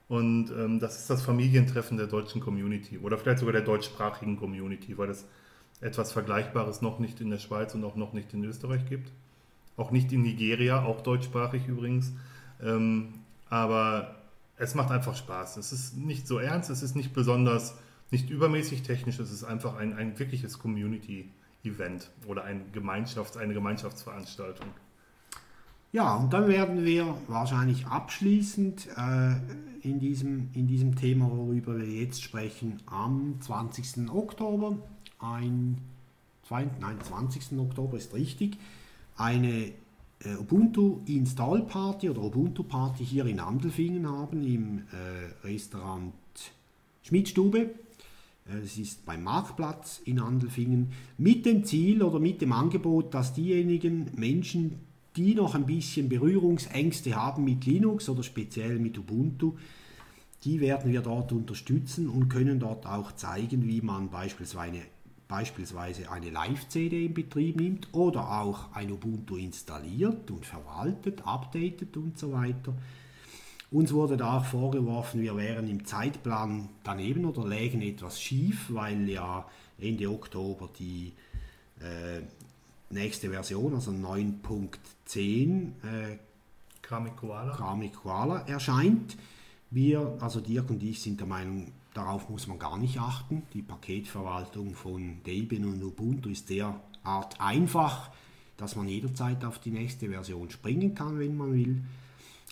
Und 0.10 0.50
ähm, 0.50 0.80
das 0.80 0.98
ist 0.98 1.10
das 1.10 1.22
Familientreffen 1.22 1.96
der 1.96 2.08
deutschen 2.08 2.42
Community 2.42 2.98
oder 2.98 3.18
vielleicht 3.20 3.40
sogar 3.40 3.54
der 3.54 3.62
deutschsprachigen 3.62 4.38
Community, 4.38 4.98
weil 4.98 5.10
es 5.12 5.26
etwas 5.82 6.12
Vergleichbares 6.12 6.82
noch 6.82 6.98
nicht 6.98 7.22
in 7.22 7.30
der 7.30 7.38
Schweiz 7.38 7.76
und 7.76 7.84
auch 7.84 7.96
noch 7.96 8.12
nicht 8.14 8.34
in 8.34 8.44
Österreich 8.44 8.86
gibt. 8.88 9.12
Auch 9.78 9.92
nicht 9.92 10.12
in 10.12 10.24
Nigeria, 10.24 10.84
auch 10.84 11.02
deutschsprachig 11.02 11.68
übrigens. 11.68 12.12
Ähm, 12.62 13.14
aber 13.50 14.16
es 14.58 14.74
macht 14.74 14.92
einfach 14.92 15.16
Spaß. 15.16 15.58
Es 15.58 15.72
ist 15.72 15.96
nicht 15.96 16.28
so 16.28 16.40
ernst, 16.40 16.72
es 16.72 16.82
ist 16.82 16.96
nicht 16.96 17.14
besonders, 17.14 17.76
nicht 18.10 18.32
übermäßig 18.32 18.82
technisch, 18.82 19.20
es 19.20 19.32
ist 19.32 19.44
einfach 19.44 19.78
ein, 19.78 19.94
ein 19.94 20.18
wirkliches 20.18 20.58
Community-Event 20.58 22.10
oder 22.26 22.44
ein 22.44 22.72
Gemeinschafts-, 22.74 23.38
eine 23.38 23.54
Gemeinschaftsveranstaltung. 23.54 24.68
Ja, 25.92 26.16
und 26.16 26.34
dann 26.34 26.48
werden 26.48 26.84
wir 26.84 27.16
wahrscheinlich 27.28 27.86
abschließend 27.88 28.88
äh, 28.98 29.36
in, 29.82 30.00
diesem, 30.00 30.50
in 30.54 30.68
diesem 30.68 30.96
Thema, 30.96 31.30
worüber 31.30 31.78
wir 31.78 31.86
jetzt 31.86 32.24
sprechen, 32.24 32.82
am 32.86 33.36
20. 33.40 34.10
Oktober, 34.10 34.78
ein, 35.20 35.78
nein, 36.50 36.98
20. 37.02 37.58
Oktober 37.60 37.98
ist 37.98 38.14
richtig, 38.14 38.58
eine 39.16 39.72
äh, 40.24 40.36
Ubuntu 40.40 41.02
Install 41.06 41.64
Party 41.64 42.10
oder 42.10 42.24
Ubuntu 42.24 42.64
Party 42.64 43.06
hier 43.06 43.26
in 43.26 43.40
Andelfingen 43.40 44.08
haben 44.08 44.44
im 44.44 44.80
äh, 44.80 45.48
Restaurant 45.48 46.14
Schmidstube. 47.04 47.70
Äh, 48.50 48.58
Es 48.64 48.78
ist 48.78 49.06
beim 49.06 49.24
Marktplatz 49.24 50.02
in 50.06 50.20
Andelfingen 50.20 50.92
mit 51.18 51.46
dem 51.46 51.64
Ziel 51.64 52.04
oder 52.04 52.20
mit 52.20 52.42
dem 52.42 52.52
Angebot, 52.52 53.14
dass 53.14 53.34
diejenigen 53.34 54.12
Menschen, 54.16 54.80
die 55.16 55.36
noch 55.36 55.56
ein 55.56 55.66
bisschen 55.66 56.10
Berührungsängste 56.10 57.16
haben 57.16 57.44
mit 57.44 57.66
Linux 57.66 58.10
oder 58.10 58.24
speziell 58.24 58.80
mit 58.80 58.98
Ubuntu, 58.98 59.54
die 60.44 60.62
werden 60.62 60.92
wir 60.92 61.02
dort 61.02 61.32
unterstützen 61.32 62.08
und 62.10 62.30
können 62.30 62.60
dort 62.60 62.86
auch 62.86 63.12
zeigen, 63.14 63.68
wie 63.68 63.82
man 63.82 64.10
beispielsweise, 64.10 64.82
eine 66.10 66.30
Live-CD 66.30 67.06
in 67.06 67.14
Betrieb 67.14 67.60
nimmt 67.60 67.94
oder 67.94 68.42
auch 68.42 68.72
ein 68.74 68.92
Ubuntu 68.92 69.36
installiert 69.36 70.32
und 70.32 70.46
verwaltet, 70.46 71.26
updatet 71.26 71.98
und 71.98 72.18
so 72.18 72.32
weiter. 72.32 72.74
Uns 73.72 73.94
wurde 73.94 74.18
da 74.18 74.40
auch 74.40 74.46
vorgeworfen, 74.46 75.22
wir 75.22 75.38
wären 75.38 75.70
im 75.70 75.86
Zeitplan 75.86 76.70
daneben 76.84 77.26
oder 77.26 77.48
lägen 77.48 77.82
etwas 77.82 78.20
schief, 78.20 78.68
weil 78.70 79.08
ja 79.08 79.46
Ende 79.78 80.10
Oktober 80.10 80.70
die 80.80 81.14
äh, 81.80 82.22
nächste 82.90 83.30
Version, 83.30 83.74
also 83.74 83.92
9.10, 83.92 85.72
äh, 85.84 86.18
Kami 86.82 87.12
Koala. 87.12 87.56
Kami 87.56 87.90
Koala 87.90 88.42
erscheint. 88.48 89.18
Wir, 89.72 90.18
also 90.20 90.42
Dirk 90.42 90.70
und 90.72 90.82
ich, 90.82 91.02
sind 91.02 91.20
der 91.20 91.28
Meinung, 91.28 91.72
darauf 91.94 92.30
muss 92.30 92.48
man 92.48 92.58
gar 92.58 92.78
nicht 92.78 93.00
achten. 93.00 93.44
Die 93.54 93.62
Paketverwaltung 93.62 94.74
von 94.74 95.22
Debian 95.24 95.66
und 95.66 95.84
Ubuntu 95.84 96.30
ist 96.30 96.50
derart 96.50 97.40
einfach, 97.40 98.10
dass 98.58 98.76
man 98.76 98.88
jederzeit 98.88 99.46
auf 99.46 99.60
die 99.60 99.72
nächste 99.72 100.10
Version 100.10 100.50
springen 100.50 100.96
kann, 100.96 101.20
wenn 101.20 101.38
man 101.38 101.54
will. 101.54 101.84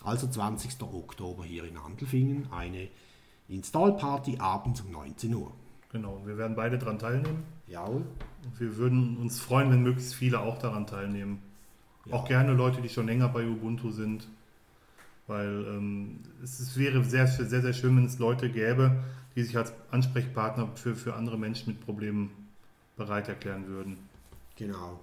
Also 0.04 0.28
20. 0.28 0.82
Oktober 0.82 1.44
hier 1.44 1.64
in 1.64 1.78
Andelfingen 1.78 2.48
eine 2.52 2.88
Installparty 3.50 4.38
abends 4.38 4.82
um 4.82 4.92
19 4.92 5.34
Uhr. 5.34 5.52
Genau, 5.92 6.22
wir 6.26 6.38
werden 6.38 6.56
beide 6.56 6.78
daran 6.78 7.00
teilnehmen. 7.00 7.44
Jawohl. 7.68 8.06
Wir 8.58 8.78
würden 8.78 9.18
uns 9.18 9.40
freuen, 9.40 9.72
wenn 9.72 9.84
möglichst 9.84 10.16
viele 10.16 10.40
auch 10.40 10.58
daran 10.58 10.88
teilnehmen. 10.88 11.42
Ja. 12.06 12.14
Auch 12.14 12.28
gerne 12.28 12.54
Leute, 12.54 12.82
die 12.82 12.90
schon 12.90 13.08
länger 13.08 13.28
bei 13.28 13.48
Ubuntu 13.48 13.92
sind. 13.92 14.28
Weil 15.28 15.66
ähm, 15.68 16.20
es 16.42 16.60
ist, 16.60 16.78
wäre 16.78 17.04
sehr, 17.04 17.28
sehr, 17.28 17.62
sehr 17.62 17.74
schön, 17.74 17.98
wenn 17.98 18.06
es 18.06 18.18
Leute 18.18 18.50
gäbe, 18.50 19.04
die 19.36 19.44
sich 19.44 19.58
als 19.58 19.74
Ansprechpartner 19.92 20.70
für, 20.76 20.96
für 20.96 21.16
andere 21.16 21.38
Menschen 21.38 21.74
mit 21.74 21.86
Problemen 21.86 22.32
bereit 22.96 23.28
erklären 23.28 23.68
würden. 23.68 23.98
Genau. 24.56 25.00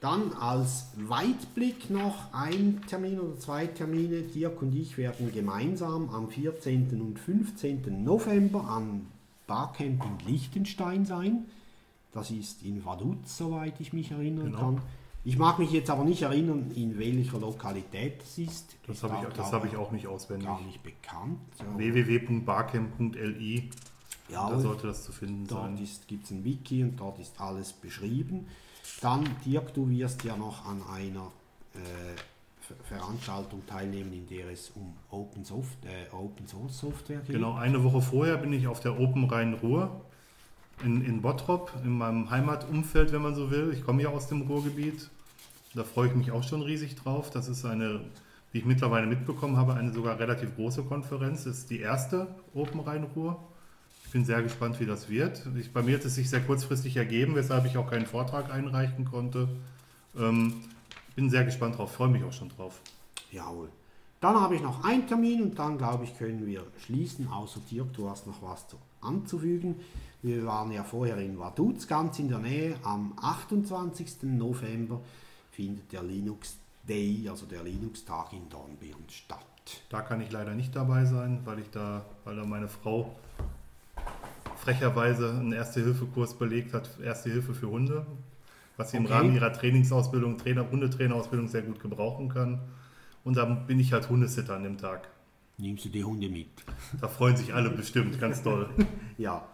Dann 0.00 0.32
als 0.32 0.88
Weitblick 0.96 1.88
noch 1.88 2.32
ein 2.32 2.80
Termin 2.88 3.20
oder 3.20 3.38
zwei 3.38 3.66
Termine. 3.66 4.22
Dirk 4.22 4.60
und 4.60 4.74
ich 4.74 4.98
werden 4.98 5.32
gemeinsam 5.32 6.10
am 6.10 6.28
14. 6.28 7.00
und 7.00 7.18
15. 7.18 8.02
November 8.02 8.64
am 8.64 9.06
Barcamp 9.46 10.04
in 10.04 10.28
Liechtenstein 10.28 11.06
sein. 11.06 11.44
Das 12.12 12.30
ist 12.30 12.62
in 12.62 12.84
Vaduz, 12.84 13.38
soweit 13.38 13.80
ich 13.80 13.92
mich 13.92 14.10
erinnern 14.10 14.46
Genau. 14.46 14.58
kann. 14.58 14.82
Ich 15.24 15.38
mag 15.38 15.58
mich 15.60 15.70
jetzt 15.70 15.88
aber 15.88 16.02
nicht 16.04 16.22
erinnern, 16.22 16.70
in 16.74 16.98
welcher 16.98 17.38
Lokalität 17.38 18.20
das 18.20 18.38
ist. 18.38 18.76
Das 18.86 19.02
habe 19.04 19.18
ich, 19.28 19.34
das 19.34 19.52
habe 19.52 19.68
ich 19.68 19.76
auch 19.76 19.92
nicht 19.92 20.06
auswendig. 20.08 20.46
gar 20.48 20.60
nicht 20.62 20.82
bekannt. 20.82 21.38
Ja, 21.60 21.78
www.barcamp.li, 21.78 23.70
ja, 24.28 24.50
da 24.50 24.58
sollte 24.60 24.86
das 24.88 25.04
zu 25.04 25.12
finden 25.12 25.46
Dort 25.46 25.76
sein. 25.78 25.88
gibt 26.06 26.24
es 26.24 26.30
ein 26.30 26.44
Wiki 26.44 26.82
und 26.82 26.98
dort 26.98 27.18
ist 27.18 27.40
alles 27.40 27.72
beschrieben. 27.72 28.46
Dann, 29.00 29.24
Dirk, 29.44 29.72
du 29.74 29.88
wirst 29.90 30.24
ja 30.24 30.36
noch 30.36 30.66
an 30.66 30.82
einer 30.92 31.30
äh, 31.74 31.78
Ver- 32.60 32.74
Veranstaltung 32.98 33.62
teilnehmen, 33.66 34.12
in 34.12 34.26
der 34.26 34.48
es 34.50 34.70
um 34.74 34.92
Open, 35.10 35.44
Soft, 35.44 35.84
äh, 35.84 36.12
Open 36.14 36.46
Source 36.46 36.78
Software 36.78 37.20
geht. 37.20 37.36
Genau, 37.36 37.54
eine 37.54 37.82
Woche 37.84 38.00
vorher 38.00 38.36
bin 38.38 38.52
ich 38.52 38.66
auf 38.66 38.80
der 38.80 38.98
Open 38.98 39.24
Rhein-Ruhr 39.24 40.00
in, 40.84 41.04
in 41.04 41.22
Bottrop, 41.22 41.72
in 41.84 41.96
meinem 41.98 42.30
Heimatumfeld, 42.30 43.12
wenn 43.12 43.22
man 43.22 43.34
so 43.34 43.50
will. 43.50 43.72
Ich 43.72 43.84
komme 43.84 44.02
ja 44.02 44.10
aus 44.10 44.28
dem 44.28 44.42
Ruhrgebiet. 44.42 45.08
Da 45.74 45.84
freue 45.84 46.08
ich 46.08 46.14
mich 46.14 46.30
auch 46.32 46.42
schon 46.42 46.62
riesig 46.62 46.96
drauf. 46.96 47.30
Das 47.30 47.48
ist 47.48 47.64
eine, 47.64 48.00
wie 48.52 48.58
ich 48.58 48.64
mittlerweile 48.64 49.06
mitbekommen 49.06 49.56
habe, 49.56 49.74
eine 49.74 49.92
sogar 49.92 50.18
relativ 50.18 50.54
große 50.56 50.82
Konferenz. 50.82 51.44
Das 51.44 51.58
ist 51.58 51.70
die 51.70 51.80
erste 51.80 52.26
Open 52.54 52.80
Rhein-Ruhr. 52.80 53.38
Ich 54.04 54.10
bin 54.10 54.24
sehr 54.24 54.42
gespannt, 54.42 54.78
wie 54.80 54.86
das 54.86 55.08
wird. 55.08 55.46
Ich, 55.58 55.72
bei 55.72 55.82
mir 55.82 55.96
hat 55.96 56.04
es 56.04 56.16
sich 56.16 56.28
sehr 56.28 56.42
kurzfristig 56.42 56.96
ergeben, 56.96 57.34
weshalb 57.34 57.64
ich 57.64 57.78
auch 57.78 57.90
keinen 57.90 58.06
Vortrag 58.06 58.52
einreichen 58.52 59.06
konnte. 59.06 59.48
Ähm, 60.18 60.54
bin 61.16 61.30
sehr 61.30 61.44
gespannt 61.44 61.78
drauf, 61.78 61.92
freue 61.92 62.08
mich 62.08 62.22
auch 62.24 62.32
schon 62.32 62.50
drauf. 62.50 62.80
Jawohl. 63.30 63.68
Dann 64.20 64.40
habe 64.40 64.54
ich 64.54 64.62
noch 64.62 64.84
einen 64.84 65.06
Termin 65.06 65.42
und 65.42 65.58
dann 65.58 65.78
glaube 65.78 66.04
ich, 66.04 66.16
können 66.16 66.46
wir 66.46 66.62
schließen. 66.84 67.26
Außer 67.28 67.60
Dirk, 67.70 67.92
du 67.94 68.08
hast 68.08 68.26
noch 68.26 68.40
was 68.42 68.68
zu, 68.68 68.76
anzufügen. 69.00 69.76
Wir 70.22 70.46
waren 70.46 70.70
ja 70.70 70.84
vorher 70.84 71.18
in 71.18 71.38
Vaduz, 71.38 71.88
ganz 71.88 72.18
in 72.20 72.28
der 72.28 72.38
Nähe. 72.38 72.76
Am 72.84 73.12
28. 73.20 74.22
November 74.22 75.00
findet 75.50 75.90
der 75.92 76.04
Linux 76.04 76.58
Day, 76.88 77.26
also 77.28 77.46
der 77.46 77.64
Linux-Tag 77.64 78.32
in 78.32 78.48
Dornbirn 78.48 79.04
statt. 79.08 79.38
Da 79.90 80.00
kann 80.00 80.20
ich 80.20 80.30
leider 80.30 80.54
nicht 80.54 80.74
dabei 80.74 81.04
sein, 81.04 81.40
weil 81.44 81.58
ich 81.60 81.70
da, 81.70 82.04
weil 82.24 82.36
da 82.36 82.44
meine 82.44 82.68
Frau 82.68 83.16
frecherweise 84.56 85.30
einen 85.30 85.52
Erste-Hilfe-Kurs 85.52 86.34
belegt 86.34 86.72
hat, 86.72 86.88
Erste 87.00 87.30
Hilfe 87.30 87.54
für 87.54 87.68
Hunde, 87.68 88.06
was 88.76 88.92
sie 88.92 88.98
im 88.98 89.06
Okay. 89.06 89.14
Rahmen 89.14 89.34
ihrer 89.34 89.52
Trainingsausbildung, 89.52 90.38
Trainer, 90.38 90.70
Hundetrainerausbildung 90.70 91.48
sehr 91.48 91.62
gut 91.62 91.80
gebrauchen 91.80 92.28
kann. 92.28 92.60
Und 93.24 93.36
dann 93.36 93.66
bin 93.66 93.78
ich 93.80 93.92
halt 93.92 94.08
Hundesitter 94.08 94.54
an 94.54 94.64
dem 94.64 94.78
Tag. 94.78 95.08
Nimmst 95.58 95.84
du 95.84 95.88
die 95.88 96.02
Hunde 96.04 96.28
mit? 96.28 96.48
Da 97.00 97.08
freuen 97.08 97.36
sich 97.36 97.54
alle 97.54 97.70
bestimmt, 97.70 98.20
ganz 98.20 98.42
toll. 98.42 98.68
Ja. 99.18 99.46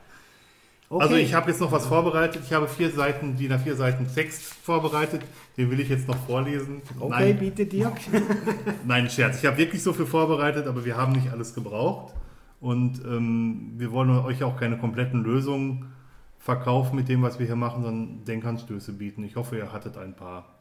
Also 0.91 1.17
ich 1.17 1.35
habe 1.35 1.51
jetzt 1.51 1.61
noch 1.61 1.71
was 1.71 1.87
vorbereitet. 1.87 2.43
Ich 2.45 2.53
habe 2.53 2.67
vier 2.67 2.91
Seiten, 2.91 3.37
DIN 3.37 3.53
A4 3.53 3.75
Seiten 3.75 4.07
Text 4.13 4.43
vorbereitet. 4.43 5.21
Den 5.57 5.71
will 5.71 5.81
ich 5.81 5.89
jetzt 5.91 6.09
noch 6.09 6.17
vorlesen. 6.27 6.81
Okay, 6.99 7.11
Nein, 7.11 7.39
bitte 7.39 7.67
Dirk. 7.67 7.99
Nein, 8.87 9.11
Scherz. 9.11 9.39
Ich 9.39 9.47
habe 9.47 9.59
wirklich 9.59 9.83
so 9.83 9.93
viel 9.93 10.07
vorbereitet, 10.07 10.67
aber 10.67 10.85
wir 10.87 10.97
haben 10.97 11.13
nicht 11.13 11.31
alles 11.31 11.55
gebraucht. 11.55 12.15
Und 12.61 13.05
ähm, 13.05 13.75
wir 13.77 13.93
wollen 13.93 14.11
euch 14.11 14.43
auch 14.43 14.57
keine 14.57 14.79
kompletten 14.79 15.23
Lösungen 15.23 15.93
verkaufen 16.39 16.97
mit 16.97 17.09
dem, 17.09 17.23
was 17.23 17.39
wir 17.39 17.47
hier 17.47 17.57
machen, 17.57 17.83
sondern 17.83 18.25
Denkanstöße 18.25 18.93
bieten. 18.93 19.25
Ich 19.25 19.37
hoffe, 19.37 19.59
ihr 19.59 19.73
hattet 19.73 19.99
ein 19.99 20.17
paar. 20.17 20.59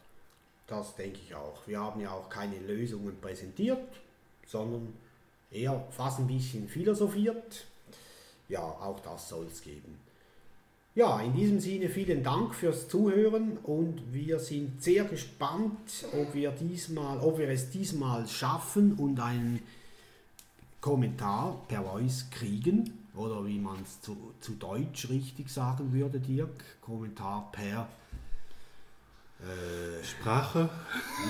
Das 0.67 0.95
denke 0.95 1.19
ich 1.25 1.34
auch. 1.34 1.65
Wir 1.65 1.80
haben 1.80 2.01
ja 2.01 2.11
auch 2.11 2.28
keine 2.30 2.59
Lösungen 2.59 3.15
präsentiert, 3.21 3.80
sondern 4.45 4.93
eher 5.49 5.82
fast 5.91 6.19
ein 6.19 6.28
bisschen 6.28 6.67
philosophiert. 6.67 7.65
Ja, 8.49 8.59
auch 8.59 8.99
das 8.99 9.30
soll 9.30 9.45
es 9.45 9.61
geben. 9.61 10.07
Ja, 10.97 11.19
in 11.19 11.35
diesem 11.35 11.59
Sinne 11.59 11.89
vielen 11.89 12.23
Dank 12.23 12.55
fürs 12.55 12.87
Zuhören 12.87 13.57
und 13.61 14.01
wir 14.11 14.39
sind 14.39 14.81
sehr 14.81 15.03
gespannt, 15.03 16.07
ob 16.11 16.33
wir 16.33 16.49
diesmal, 16.49 17.19
ob 17.19 17.37
wir 17.37 17.49
es 17.49 17.69
diesmal 17.69 18.27
schaffen 18.27 18.93
und 18.93 19.19
einen 19.19 19.61
Kommentar 20.81 21.61
per 21.67 21.83
Voice 21.83 22.25
kriegen 22.31 22.91
oder 23.15 23.45
wie 23.45 23.59
man 23.59 23.75
es 23.83 24.01
zu, 24.01 24.17
zu 24.41 24.53
Deutsch 24.53 25.07
richtig 25.09 25.51
sagen 25.51 25.93
würde, 25.93 26.19
Dirk, 26.19 26.63
Kommentar 26.81 27.47
per 27.51 27.87
äh, 29.39 30.03
Sprache, 30.03 30.67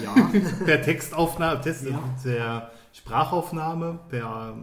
ja, 0.01 0.15
per 0.65 0.81
Textaufnahme, 0.81 1.59
Test, 1.59 1.83
Ja. 1.87 2.01
der 2.23 2.71
Sprachaufnahme, 2.93 3.99
per 4.07 4.55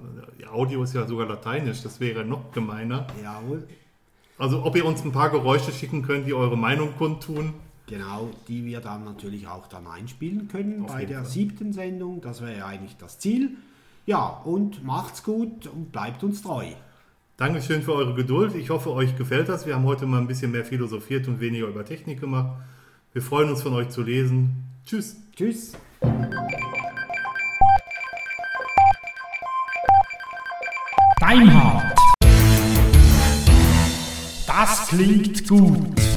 Audio 0.50 0.82
ist 0.82 0.94
ja 0.94 1.06
sogar 1.06 1.26
lateinisch, 1.26 1.82
das 1.82 2.00
wäre 2.00 2.24
noch 2.24 2.52
gemeiner. 2.52 3.06
jawohl. 3.22 3.68
Also 4.38 4.64
ob 4.64 4.76
ihr 4.76 4.84
uns 4.84 5.04
ein 5.04 5.12
paar 5.12 5.30
Geräusche 5.30 5.72
schicken 5.72 6.02
könnt, 6.02 6.26
die 6.26 6.34
eure 6.34 6.56
Meinung 6.56 6.96
kundtun. 6.96 7.54
Genau, 7.86 8.30
die 8.48 8.64
wir 8.64 8.80
dann 8.80 9.04
natürlich 9.04 9.46
auch 9.46 9.66
dann 9.66 9.86
einspielen 9.86 10.48
können 10.48 10.84
Auf 10.84 10.92
bei 10.92 11.04
der 11.04 11.18
Fall. 11.18 11.26
siebten 11.30 11.72
Sendung. 11.72 12.20
Das 12.20 12.40
wäre 12.40 12.58
ja 12.58 12.66
eigentlich 12.66 12.96
das 12.96 13.18
Ziel. 13.18 13.50
Ja, 14.06 14.26
und 14.44 14.84
macht's 14.84 15.22
gut 15.22 15.66
und 15.66 15.92
bleibt 15.92 16.24
uns 16.24 16.42
treu. 16.42 16.66
Dankeschön 17.36 17.82
für 17.82 17.94
eure 17.94 18.14
Geduld. 18.14 18.54
Ich 18.54 18.70
hoffe, 18.70 18.90
euch 18.92 19.16
gefällt 19.16 19.48
das. 19.48 19.66
Wir 19.66 19.74
haben 19.74 19.84
heute 19.84 20.06
mal 20.06 20.18
ein 20.18 20.26
bisschen 20.26 20.50
mehr 20.52 20.64
philosophiert 20.64 21.26
und 21.28 21.40
weniger 21.40 21.66
über 21.66 21.84
Technik 21.84 22.20
gemacht. 22.20 22.58
Wir 23.12 23.22
freuen 23.22 23.50
uns 23.50 23.62
von 23.62 23.74
euch 23.74 23.88
zu 23.90 24.02
lesen. 24.02 24.64
Tschüss. 24.84 25.16
Tschüss. 25.34 25.72
Deinhard. 31.20 32.03
Das 34.56 34.86
klingt 34.86 35.48
gut. 35.48 36.13